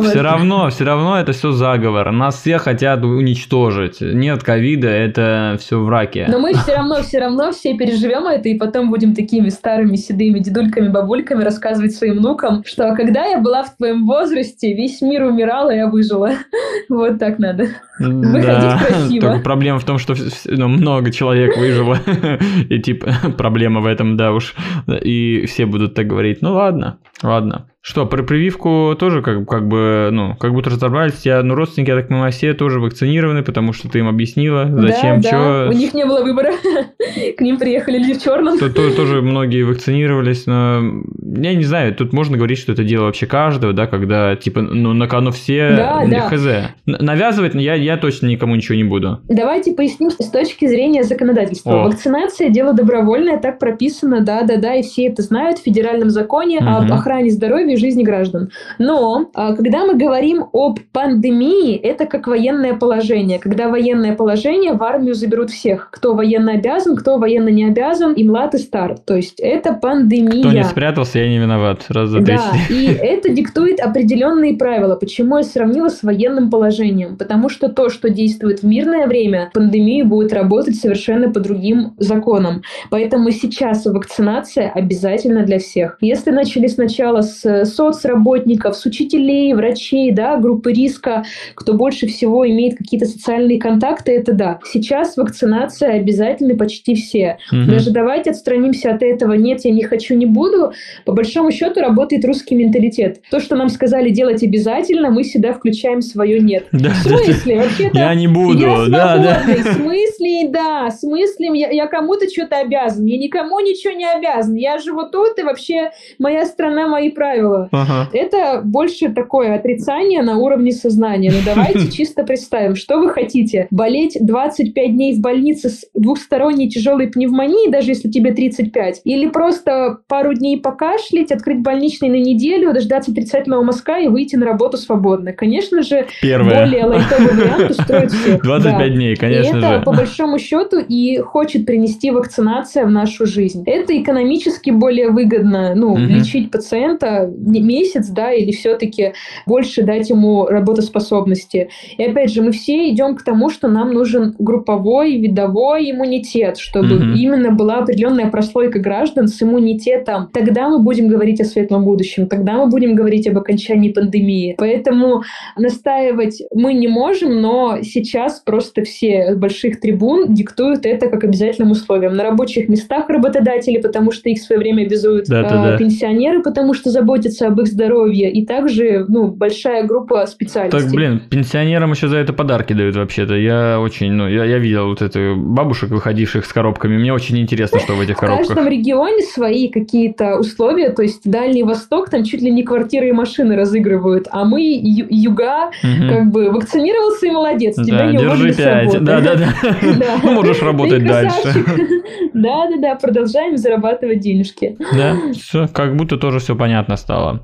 Все 0.02 0.22
равно, 0.22 0.70
все 0.70 0.84
равно 0.84 1.20
это 1.20 1.32
все 1.34 1.52
заговор. 1.52 2.12
Нас 2.12 2.40
все 2.40 2.58
хотят 2.58 3.04
уничтожить. 3.04 4.02
Нет 4.02 4.44
ковида, 4.44 4.88
это 4.88 5.58
все 5.60 5.80
в 5.80 5.90
раке. 5.90 6.26
Но 6.30 6.40
мы 6.40 6.54
все 6.54 6.76
равно, 6.76 7.02
все 7.02 7.20
равно 7.20 7.52
все 7.52 7.76
переживем 7.76 8.26
это, 8.28 8.50
и 8.50 8.56
потом 8.56 8.73
будем 8.82 9.14
такими 9.14 9.50
старыми 9.50 9.96
седыми 9.96 10.40
дедульками, 10.40 10.90
бабульками 10.90 11.44
рассказывать 11.44 11.96
своим 11.96 12.18
внукам, 12.18 12.64
что 12.66 12.96
когда 12.96 13.26
я 13.26 13.40
была 13.40 13.64
в 13.64 13.76
твоем 13.78 14.06
возрасте, 14.06 14.74
весь 14.74 15.02
мир 15.02 15.24
умирал, 15.24 15.70
и 15.70 15.76
я 15.76 15.88
выжила. 15.88 16.32
Вот 16.90 17.18
так 17.18 17.40
надо. 17.40 17.70
Выходить 18.00 18.46
да, 18.46 18.80
красиво. 18.88 19.22
Только 19.22 19.44
проблема 19.44 19.80
в 19.80 19.86
том, 19.86 20.00
что 20.00 20.16
ну, 20.46 20.68
много 20.68 21.12
человек 21.12 21.58
выжило. 21.58 22.00
И 22.70 22.80
типа 22.80 23.14
проблема 23.38 23.82
в 23.82 23.86
этом, 23.86 24.18
да 24.18 24.32
уж. 24.32 24.56
И 24.88 25.46
все 25.48 25.66
будут 25.66 25.94
так 25.94 26.08
говорить. 26.08 26.42
Ну 26.42 26.54
ладно, 26.54 26.98
ладно. 27.22 27.68
Что, 27.86 28.06
про 28.06 28.24
прививку 28.24 28.96
тоже 28.98 29.22
как, 29.22 29.46
как 29.46 29.68
бы, 29.68 30.08
ну, 30.10 30.38
как 30.38 30.54
будто 30.54 30.70
разобрались. 30.70 31.26
Я, 31.26 31.44
ну, 31.44 31.54
родственники, 31.54 31.90
я 31.90 31.98
так 31.98 32.08
понимаю, 32.08 32.32
все 32.32 32.54
тоже 32.54 32.80
вакцинированы, 32.80 33.44
потому 33.44 33.74
что 33.74 33.90
ты 33.90 34.00
им 34.00 34.08
объяснила, 34.08 34.70
зачем, 34.72 35.20
да, 35.20 35.28
что. 35.28 35.66
Да. 35.66 35.70
У 35.70 35.74
них 35.74 35.94
не 35.94 36.06
было 36.06 36.24
выбора. 36.24 36.54
К 37.38 37.42
ним 37.42 37.58
приехали 37.58 37.98
люди 37.98 38.14
в 38.14 38.24
черном. 38.24 38.58
Тут 38.58 38.74
тоже 38.96 39.22
многие 39.22 39.64
вакцинировались, 39.64 40.46
но 40.46 40.82
я 41.22 41.56
не 41.56 41.66
знаю, 41.66 41.94
тут 41.94 42.14
можно 42.14 42.38
говорить, 42.38 42.58
что 42.58 42.72
это 42.72 42.86
дело 42.86 43.04
вообще 43.04 43.26
каждого, 43.26 43.74
да, 43.74 43.86
когда, 43.86 44.38
типа, 44.38 44.62
ну, 44.62 44.94
на 44.94 45.10
кону 45.10 45.32
все 45.32 46.00
хз. 46.30 46.72
Навязывать 46.86 47.54
я, 47.56 47.74
я 47.84 47.98
точно 47.98 48.28
никому 48.28 48.56
ничего 48.56 48.76
не 48.76 48.84
буду. 48.84 49.20
Давайте 49.30 49.74
поясним 49.74 50.10
с 50.10 50.30
точки 50.30 50.68
зрения 50.68 51.04
законодательства. 51.04 51.84
О. 51.84 51.86
Вакцинация– 51.86 52.50
дело 52.50 52.74
добровольное, 52.74 53.38
так 53.38 53.60
прописано, 53.60 54.22
да-да-да, 54.22 54.76
и 54.76 54.84
все 54.84 55.08
это 55.08 55.22
знают 55.22 55.60
в 55.60 55.64
федеральном 55.64 56.10
законе 56.10 56.60
угу. 56.60 56.68
об 56.68 56.92
охране 56.92 57.30
здоровья 57.30 57.74
и 57.74 57.78
жизни 57.78 58.04
граждан. 58.04 58.50
Но 58.80 59.30
а, 59.34 59.56
когда 59.56 59.86
мы 59.86 59.96
говорим 59.96 60.46
об 60.54 60.80
пандемии, 60.92 61.76
это 61.76 62.06
как 62.06 62.28
военное 62.28 62.76
положение. 62.76 63.40
Когда 63.40 63.70
военное 63.70 64.16
положение, 64.16 64.74
в 64.74 64.84
армию 64.84 65.16
заберут 65.16 65.50
всех. 65.50 65.90
Кто 65.92 66.14
военно 66.14 66.54
обязан, 66.54 66.96
кто 66.96 67.18
военно 67.18 67.50
не 67.50 67.66
обязан, 67.66 68.14
и 68.14 68.24
млад, 68.24 68.56
и 68.56 68.58
стар. 68.58 68.98
То 68.98 69.16
есть 69.16 69.40
это 69.40 69.74
пандемия. 69.74 70.42
Кто 70.42 70.52
не 70.52 70.64
спрятался, 70.64 71.20
я 71.20 71.30
не 71.30 71.40
виноват. 71.40 71.86
Раз 71.90 72.10
за 72.10 72.20
Да, 72.22 72.52
и 72.70 72.86
это 72.86 73.30
диктует 73.30 73.80
определенные 73.80 74.56
правила. 74.56 74.96
Почему 74.96 75.38
я 75.38 75.44
сравнила 75.44 75.90
с 75.90 76.04
военным 76.04 76.50
положением? 76.50 77.18
Потому 77.18 77.50
что 77.50 77.70
то, 77.74 77.90
что 77.90 78.10
действует 78.10 78.62
в 78.62 78.66
мирное 78.66 79.08
время, 79.08 79.52
пандемия 79.54 80.06
будет 80.06 80.34
работать 80.34 80.76
совершенно 80.76 81.32
по 81.32 81.40
другим 81.40 81.94
законам. 81.98 82.62
Поэтому 82.90 83.32
сейчас 83.32 83.86
вакцинация 83.86 84.70
обязательно 84.70 85.44
для 85.44 85.60
всех. 85.60 85.98
Если 86.02 86.32
начали 86.32 86.68
сначала 86.68 87.22
с 87.22 87.66
соцработников, 87.66 88.76
с 88.76 88.86
учителей, 88.86 89.54
врачей, 89.54 90.12
да, 90.12 90.38
группы 90.38 90.72
риска, 90.72 91.24
кто 91.56 91.74
больше 91.74 92.08
всего 92.08 92.48
имеет 92.50 92.78
какие-то 92.78 93.06
социальные 93.06 93.60
контакты, 93.60 94.14
это 94.14 94.34
да. 94.34 94.60
Сейчас 94.72 95.18
вакцинация 95.18 95.94
обязательно 95.94 96.56
почти 96.56 96.96
все. 96.96 97.38
Угу. 97.52 97.72
Даже 97.72 97.92
давайте 97.92 98.32
отстранимся 98.32 98.92
от 98.94 99.04
этого. 99.04 99.34
Нет, 99.34 99.62
я 99.64 99.72
не 99.72 99.84
хочу, 99.84 100.16
не 100.16 100.26
буду. 100.26 100.74
По 101.06 101.14
большому 101.14 101.52
счету 101.52 101.80
работает 101.80 102.26
русский 102.26 102.56
менталитет. 102.56 103.22
То, 103.32 103.40
что 103.40 103.56
нам 103.56 103.70
сказали 103.70 104.10
делать 104.10 104.44
обязательно, 104.44 105.10
мы 105.10 105.24
всегда 105.24 105.54
включаем 105.54 106.02
свое 106.02 106.40
нет. 106.40 106.68
Да, 106.72 106.90
в 106.90 106.96
смысле? 106.98 107.63
Вообще-то 107.64 107.98
я 107.98 108.16
не 108.16 108.28
буду. 108.28 108.60
Я 108.60 108.88
да, 108.90 109.18
да. 109.18 109.44
В 109.46 109.74
смысле, 109.76 110.50
да. 110.50 110.90
В 110.90 110.94
смысле, 110.94 111.50
я, 111.54 111.70
я 111.70 111.88
кому-то 111.88 112.28
что-то 112.30 112.58
обязан. 112.60 113.06
Я 113.06 113.18
никому 113.18 113.60
ничего 113.60 113.94
не 113.94 114.06
обязан. 114.06 114.56
Я 114.56 114.78
живу 114.80 115.04
тут, 115.12 115.38
и 115.40 115.44
вообще 115.44 115.92
моя 116.20 116.46
страна, 116.46 116.88
мои 116.88 117.10
правила. 117.10 117.70
Ага. 117.72 118.10
Это 118.14 118.62
больше 118.64 119.10
такое 119.10 119.56
отрицание 119.56 120.22
на 120.22 120.38
уровне 120.38 120.72
сознания. 120.72 121.32
Ну 121.32 121.40
давайте 121.46 121.92
чисто 121.96 122.24
представим, 122.24 122.76
что 122.76 123.00
вы 123.00 123.10
хотите. 123.10 123.68
Болеть 123.72 124.18
25 124.20 124.94
дней 124.94 125.16
в 125.16 125.22
больнице 125.22 125.70
с 125.70 125.86
двухсторонней 125.94 126.70
тяжелой 126.70 127.08
пневмонией, 127.08 127.72
даже 127.72 127.92
если 127.92 128.10
тебе 128.10 128.34
35, 128.34 129.02
или 129.04 129.28
просто 129.28 130.00
пару 130.08 130.34
дней 130.34 130.60
покашлять, 130.60 131.32
открыть 131.32 131.60
больничный 131.60 132.10
на 132.10 132.16
неделю, 132.16 132.74
дождаться 132.74 133.12
отрицательного 133.12 133.64
мазка 133.64 134.00
и 134.00 134.08
выйти 134.08 134.36
на 134.36 134.46
работу 134.46 134.78
свободно. 134.78 135.34
Конечно 135.34 135.82
же, 135.82 136.08
Первое. 136.22 136.66
более 136.66 136.86
лайтовый 136.86 137.34
вариант 137.58 137.72
устроит 137.72 138.12
всех. 138.12 138.42
25 138.44 138.78
да. 138.78 138.90
дней, 138.90 139.16
конечно 139.16 139.56
и 139.56 139.60
это, 139.60 139.78
же. 139.80 139.82
по 139.84 139.92
большому 139.94 140.40
счету, 140.40 140.80
и 140.80 141.18
хочет 141.20 141.66
принести 141.66 142.12
вакцинация 142.12 142.86
в 142.86 142.92
нашу 142.92 143.26
жизнь. 143.26 143.64
Это 143.66 144.00
экономически 144.00 144.70
более 144.70 145.10
выгодно, 145.10 145.74
ну, 145.76 145.94
угу. 145.94 146.00
лечить 146.00 146.52
пациента 146.52 147.32
месяц, 147.38 148.08
да, 148.08 148.32
или 148.32 148.52
все-таки 148.52 149.14
больше 149.46 149.84
дать 149.84 150.10
ему 150.10 150.46
работоспособности. 150.46 151.70
И 151.98 152.04
опять 152.04 152.32
же, 152.32 152.42
мы 152.42 152.52
все 152.52 152.90
идем 152.90 153.16
к 153.16 153.24
тому, 153.24 153.50
что 153.50 153.68
нам 153.68 153.94
нужен 153.94 154.36
групповой, 154.40 155.18
видовой 155.18 155.92
иммунитет, 155.92 156.58
чтобы 156.58 156.96
mm-hmm. 156.96 157.14
именно 157.16 157.52
была 157.52 157.80
определенная 157.80 158.30
прослойка 158.30 158.80
граждан 158.80 159.28
с 159.28 159.42
иммунитетом. 159.42 160.30
Тогда 160.34 160.70
мы 160.70 160.80
будем 160.80 161.08
говорить 161.08 161.42
о 161.42 161.46
светлом 161.46 161.86
будущем, 161.86 162.28
тогда 162.28 162.54
мы 162.54 162.68
будем 162.68 162.96
говорить 162.96 163.28
об 163.28 163.38
окончании 163.38 163.92
пандемии. 163.92 164.56
Поэтому 164.58 165.24
настаивать 165.58 166.42
мы 166.54 166.74
не 166.74 166.88
можем, 166.88 167.42
но 167.44 167.80
сейчас 167.82 168.40
просто 168.40 168.84
все 168.86 169.36
больших 169.36 169.82
трибун 169.82 170.34
диктуют 170.34 170.86
это 170.86 171.10
как 171.10 171.26
обязательным 171.26 171.72
условием. 171.72 172.14
На 172.14 172.24
рабочих 172.24 172.70
местах 172.70 173.10
работодатели, 173.10 173.82
потому 173.82 174.14
что 174.14 174.30
их 174.30 174.40
в 174.40 174.44
свое 174.44 174.60
время 174.60 174.84
обязуют, 174.84 175.28
да, 175.28 175.42
да, 175.44 175.76
э, 175.76 175.78
пенсионеры, 175.78 176.42
потому 176.42 176.74
что 176.74 176.90
заботятся 176.90 177.48
об 177.48 177.60
их 177.60 177.68
здоровье, 177.68 178.32
и 178.32 178.46
также 178.46 179.06
ну, 179.10 179.28
большая 179.28 179.84
группа 179.84 180.26
специалистов. 180.26 180.84
Так, 180.84 180.92
блин, 180.92 181.22
пенсионерам 181.30 181.92
еще 181.92 182.08
за 182.08 182.16
это 182.16 182.32
подарки 182.32 182.72
дают 182.72 182.96
вообще-то. 182.96 183.34
Я 183.34 183.82
очень, 183.82 184.14
ну, 184.14 184.30
я, 184.30 184.46
я 184.46 184.58
видел 184.58 184.88
вот 184.88 185.02
эту 185.02 185.36
бабушек, 185.36 185.90
выходивших 185.90 186.46
с 186.46 186.54
коробками. 186.54 186.98
Мне 186.98 187.12
очень 187.12 187.38
интересно, 187.40 187.80
что 187.80 187.94
в 187.96 188.00
этих 188.00 188.16
коробках. 188.16 188.46
В 188.46 188.48
каждом 188.54 188.72
регионе 188.72 189.22
свои 189.22 189.68
какие-то 189.68 190.38
условия, 190.38 190.92
то 190.92 191.02
есть 191.02 191.30
Дальний 191.30 191.64
Восток, 191.64 192.10
там 192.10 192.24
чуть 192.24 192.42
ли 192.42 192.52
не 192.52 192.64
квартиры 192.64 193.10
и 193.10 193.12
машины 193.12 193.58
разыгрывают, 193.58 194.30
а 194.32 194.46
мы, 194.46 194.62
юга, 194.62 195.72
как 195.82 196.32
бы 196.32 196.50
вакцинировался 196.50 197.33
молодец, 197.34 197.76
тебя 197.76 197.98
да, 197.98 198.12
не 198.12 198.18
держи 198.18 198.54
пять. 198.54 199.04
Да, 199.04 199.20
да, 199.20 199.36
да. 199.36 199.54
Ну, 200.24 200.32
можешь 200.34 200.62
работать 200.62 201.06
дальше. 201.06 201.66
Да, 202.34 202.68
да, 202.68 202.78
да, 202.78 202.96
продолжаем 202.96 203.58
зарабатывать 203.58 204.20
денежки. 204.20 204.76
Да, 204.94 205.16
все, 205.34 205.68
как 205.68 205.96
будто 205.96 206.18
тоже 206.18 206.40
все 206.40 206.56
понятно 206.56 206.98
стало. 206.98 207.44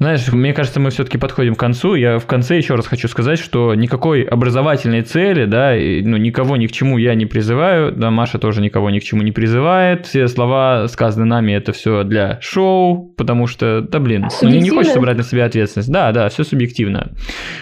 Знаешь, 0.00 0.32
мне 0.32 0.54
кажется, 0.54 0.80
мы 0.80 0.88
все-таки 0.88 1.18
подходим 1.18 1.54
к 1.54 1.58
концу. 1.58 1.94
Я 1.94 2.18
в 2.18 2.24
конце 2.24 2.56
еще 2.56 2.74
раз 2.74 2.86
хочу 2.86 3.06
сказать, 3.06 3.38
что 3.38 3.74
никакой 3.74 4.22
образовательной 4.22 5.02
цели, 5.02 5.44
да, 5.44 5.74
ну, 5.74 6.16
никого 6.16 6.56
ни 6.56 6.66
к 6.68 6.72
чему 6.72 6.96
я 6.96 7.14
не 7.14 7.26
призываю, 7.26 7.92
да, 7.92 8.10
Маша 8.10 8.38
тоже 8.38 8.62
никого 8.62 8.88
ни 8.88 8.98
к 8.98 9.04
чему 9.04 9.20
не 9.20 9.30
призывает. 9.30 10.06
Все 10.06 10.26
слова, 10.28 10.88
сказанные 10.88 11.26
нами, 11.26 11.52
это 11.52 11.74
все 11.74 12.02
для 12.02 12.38
шоу, 12.40 13.12
потому 13.14 13.46
что, 13.46 13.82
да, 13.82 14.00
блин, 14.00 14.26
ну, 14.40 14.48
не, 14.48 14.60
не 14.60 14.70
хочется 14.70 14.98
брать 15.00 15.18
на 15.18 15.22
себя 15.22 15.44
ответственность. 15.44 15.92
Да, 15.92 16.12
да, 16.12 16.30
все 16.30 16.44
субъективно. 16.44 17.12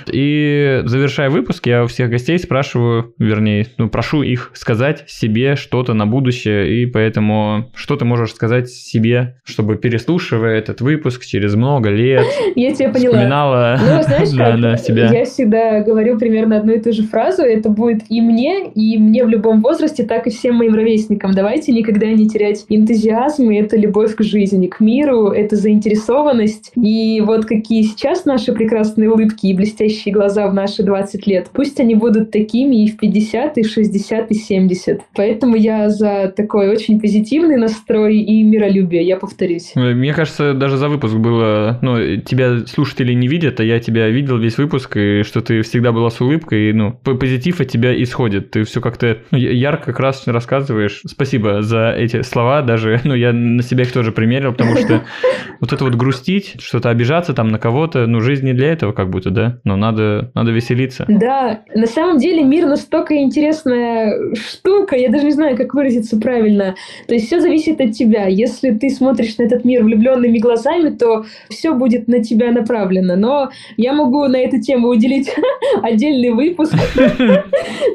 И 0.07 0.83
завершая 0.85 1.31
выпуск, 1.31 1.67
я 1.67 1.83
у 1.83 1.87
всех 1.89 2.09
гостей 2.09 2.39
спрашиваю, 2.39 3.15
вернее, 3.19 3.67
ну, 3.79 3.91
прошу 3.91 4.23
их 4.23 4.53
сказать 4.55 5.11
себе 5.11 5.57
что-то 5.57 5.93
на 5.93 6.07
будущее, 6.07 6.83
и 6.83 6.87
поэтому 6.87 7.73
что 7.75 7.97
ты 7.97 8.05
можешь 8.05 8.33
сказать 8.33 8.71
себе, 8.71 9.41
чтобы 9.43 9.75
переслушивая 9.75 10.57
этот 10.57 10.81
выпуск 10.81 11.27
через 11.27 11.57
много 11.57 11.91
лет, 11.91 12.28
я 12.55 12.75
тебя 12.75 12.91
поняла. 12.91 13.15
Вспоминала 13.15 13.79
ну, 13.81 14.03
знаешь, 14.03 14.31
да, 14.37 14.51
как? 14.53 14.61
Да, 14.61 14.77
себя. 14.77 15.13
Я 15.13 15.25
всегда 15.25 15.81
говорю 15.81 16.19
примерно 16.19 16.59
одну 16.59 16.73
и 16.73 16.81
ту 16.81 16.93
же 16.93 17.03
фразу. 17.03 17.43
Это 17.43 17.69
будет 17.69 18.03
и 18.09 18.21
мне, 18.21 18.69
и 18.75 18.99
мне 18.99 19.25
в 19.25 19.29
любом 19.29 19.63
возрасте, 19.63 20.05
так 20.05 20.27
и 20.27 20.31
всем 20.31 20.57
моим 20.57 20.75
ровесникам. 20.75 21.33
Давайте 21.33 21.73
никогда 21.73 22.07
не 22.07 22.29
терять 22.29 22.65
энтузиазм, 22.69 23.51
и 23.51 23.57
это 23.57 23.77
любовь 23.77 24.15
к 24.15 24.23
жизни, 24.23 24.67
к 24.67 24.81
миру, 24.81 25.29
это 25.29 25.57
заинтересованность. 25.57 26.73
И 26.77 27.23
вот 27.25 27.47
какие 27.47 27.83
сейчас 27.83 28.25
наши 28.25 28.53
прекрасные 28.53 29.11
улыбки 29.11 29.47
и 29.47 29.55
блестящие 29.55 30.15
глаза 30.15 30.49
в 30.49 30.55
наши 30.55 30.83
20 30.83 31.27
лет, 31.27 31.49
пусть 31.53 31.81
они 31.81 31.95
будут 31.95 32.31
такими 32.31 32.85
и 32.85 32.91
в 32.91 32.97
50, 32.97 33.59
и 33.59 33.63
в 33.63 33.69
60, 33.69 34.31
и 34.31 34.35
70. 34.35 35.01
Поэтому 35.15 35.57
я 35.57 35.89
за 35.89 36.33
такой 36.35 36.69
очень 36.69 37.01
позитивный 37.01 37.57
настрой 37.57 38.19
и 38.19 38.43
миролюбие, 38.43 39.03
я 39.03 39.17
повторюсь. 39.17 39.73
Мне 39.75 40.13
кажется, 40.13 40.55
даже 40.55 40.77
за 40.77 40.89
выпуск 40.89 41.15
было, 41.15 41.79
ну, 41.83 41.97
тебя 42.25 42.67
слушатели 42.67 43.13
не 43.13 43.29
видят, 43.29 43.61
а 43.61 43.65
я 43.65 43.81
тебя 43.81 44.09
видел 44.09 44.39
весь 44.39 44.59
выпуск, 44.59 44.97
и 44.97 45.23
что 45.23 45.41
ты 45.41 45.63
всегда 45.63 45.93
была 45.93 46.11
с 46.11 46.21
улыбкой, 46.21 46.71
и, 46.71 46.73
ну, 46.73 46.93
позитив 46.93 47.61
от 47.61 47.69
тебя 47.69 48.01
исходит. 48.03 48.51
Ты 48.51 48.65
все 48.65 48.81
как-то 48.81 49.19
ярко, 49.31 49.93
красочно 49.93 50.33
рассказываешь. 50.33 51.03
Спасибо 51.07 51.63
за 51.63 51.95
эти 51.97 52.23
слова, 52.23 52.63
даже, 52.63 53.01
ну, 53.05 53.15
я 53.15 53.33
на 53.33 53.63
себя 53.63 53.85
их 53.85 53.93
тоже 53.93 54.13
примерил, 54.13 54.53
потому 54.53 54.77
что 54.77 55.05
вот 55.61 55.73
это 55.73 55.85
вот 55.85 55.95
грустить, 55.95 56.57
что-то 56.61 56.91
обижаться 56.91 57.35
там 57.35 57.49
на 57.49 57.59
кого-то, 57.59 58.07
ну, 58.07 58.21
жизнь 58.21 58.47
не 58.47 58.53
для 58.53 58.73
этого 58.73 58.93
как 58.93 59.11
будто, 59.11 59.31
да? 59.31 59.59
Но 59.65 59.77
надо, 59.77 60.31
надо 60.35 60.51
веселиться. 60.51 61.05
Да, 61.09 61.61
на 61.75 61.87
самом 61.87 62.19
деле 62.19 62.43
мир 62.43 62.67
настолько 62.67 63.17
интересная 63.17 64.35
штука, 64.35 64.97
я 64.97 65.09
даже 65.11 65.25
не 65.25 65.33
знаю, 65.33 65.57
как 65.57 65.75
выразиться 65.75 66.19
правильно. 66.19 66.75
То 67.07 67.15
есть 67.15 67.27
все 67.27 67.41
зависит 67.41 67.81
от 67.81 67.93
тебя. 67.93 68.27
Если 68.27 68.71
ты 68.71 68.91
смотришь 68.91 69.37
на 69.39 69.45
этот 69.45 69.65
мир 69.65 69.85
влюбленными 69.85 70.39
глазами, 70.39 70.91
то 70.91 71.25
все 71.49 71.75
будет 71.75 72.08
на 72.09 72.23
тебя 72.23 72.51
направлено. 72.51 73.17
Но 73.17 73.51
я 73.77 73.93
могу 73.93 74.27
на 74.27 74.37
эту 74.37 74.61
тему 74.61 74.89
уделить 74.89 75.31
отдельный 75.83 76.31
выпуск. 76.31 76.75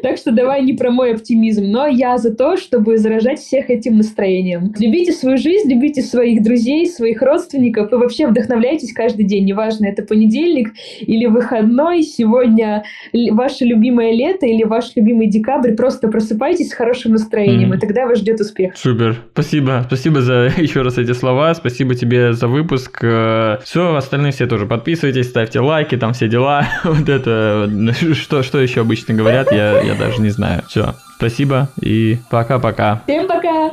Так 0.01 0.17
что 0.17 0.31
давай 0.31 0.63
не 0.63 0.73
про 0.73 0.91
мой 0.91 1.13
оптимизм. 1.13 1.63
Но 1.65 1.87
я 1.87 2.17
за 2.17 2.33
то, 2.33 2.57
чтобы 2.57 2.97
заражать 2.97 3.39
всех 3.39 3.69
этим 3.69 3.97
настроением. 3.97 4.73
Любите 4.77 5.13
свою 5.13 5.37
жизнь, 5.37 5.71
любите 5.71 6.01
своих 6.01 6.43
друзей, 6.43 6.87
своих 6.87 7.21
родственников 7.21 7.91
и 7.91 7.95
вообще 7.95 8.27
вдохновляйтесь 8.27 8.93
каждый 8.93 9.23
день. 9.25 9.45
Неважно, 9.45 9.85
это 9.85 10.03
понедельник 10.03 10.73
или 10.99 11.25
выходной, 11.25 12.03
сегодня 12.03 12.83
ваше 13.31 13.65
любимое 13.65 14.11
лето 14.13 14.45
или 14.45 14.63
ваш 14.63 14.95
любимый 14.95 15.27
декабрь. 15.27 15.73
Просто 15.73 16.07
просыпайтесь 16.07 16.69
с 16.69 16.73
хорошим 16.73 17.13
настроением, 17.13 17.73
и 17.73 17.79
тогда 17.79 18.05
вас 18.05 18.19
ждет 18.19 18.39
успех. 18.39 18.75
Супер. 18.75 19.17
Спасибо. 19.33 19.83
Спасибо 19.87 20.21
за 20.21 20.51
еще 20.57 20.81
раз 20.81 20.97
эти 20.97 21.13
слова. 21.13 21.53
Спасибо 21.53 21.95
тебе 21.95 22.33
за 22.33 22.47
выпуск. 22.47 22.99
Э, 23.01 23.57
все, 23.63 24.01
остальные 24.03 24.31
все 24.31 24.47
тоже 24.47 24.65
подписывайтесь, 24.65 25.29
ставьте 25.29 25.59
лайки, 25.59 25.97
там 25.97 26.13
все 26.13 26.27
дела. 26.27 26.67
Вот 26.83 27.09
это, 27.09 27.69
что, 28.13 28.43
что 28.43 28.59
еще 28.59 28.81
обычно 28.81 29.13
говорят, 29.13 29.51
я, 29.51 29.81
я 29.81 29.95
даже 29.95 30.21
не 30.21 30.29
знаю. 30.29 30.63
Все, 30.67 30.95
спасибо 31.17 31.69
и 31.81 32.17
пока-пока. 32.29 33.01
Всем 33.05 33.27
пока! 33.27 33.71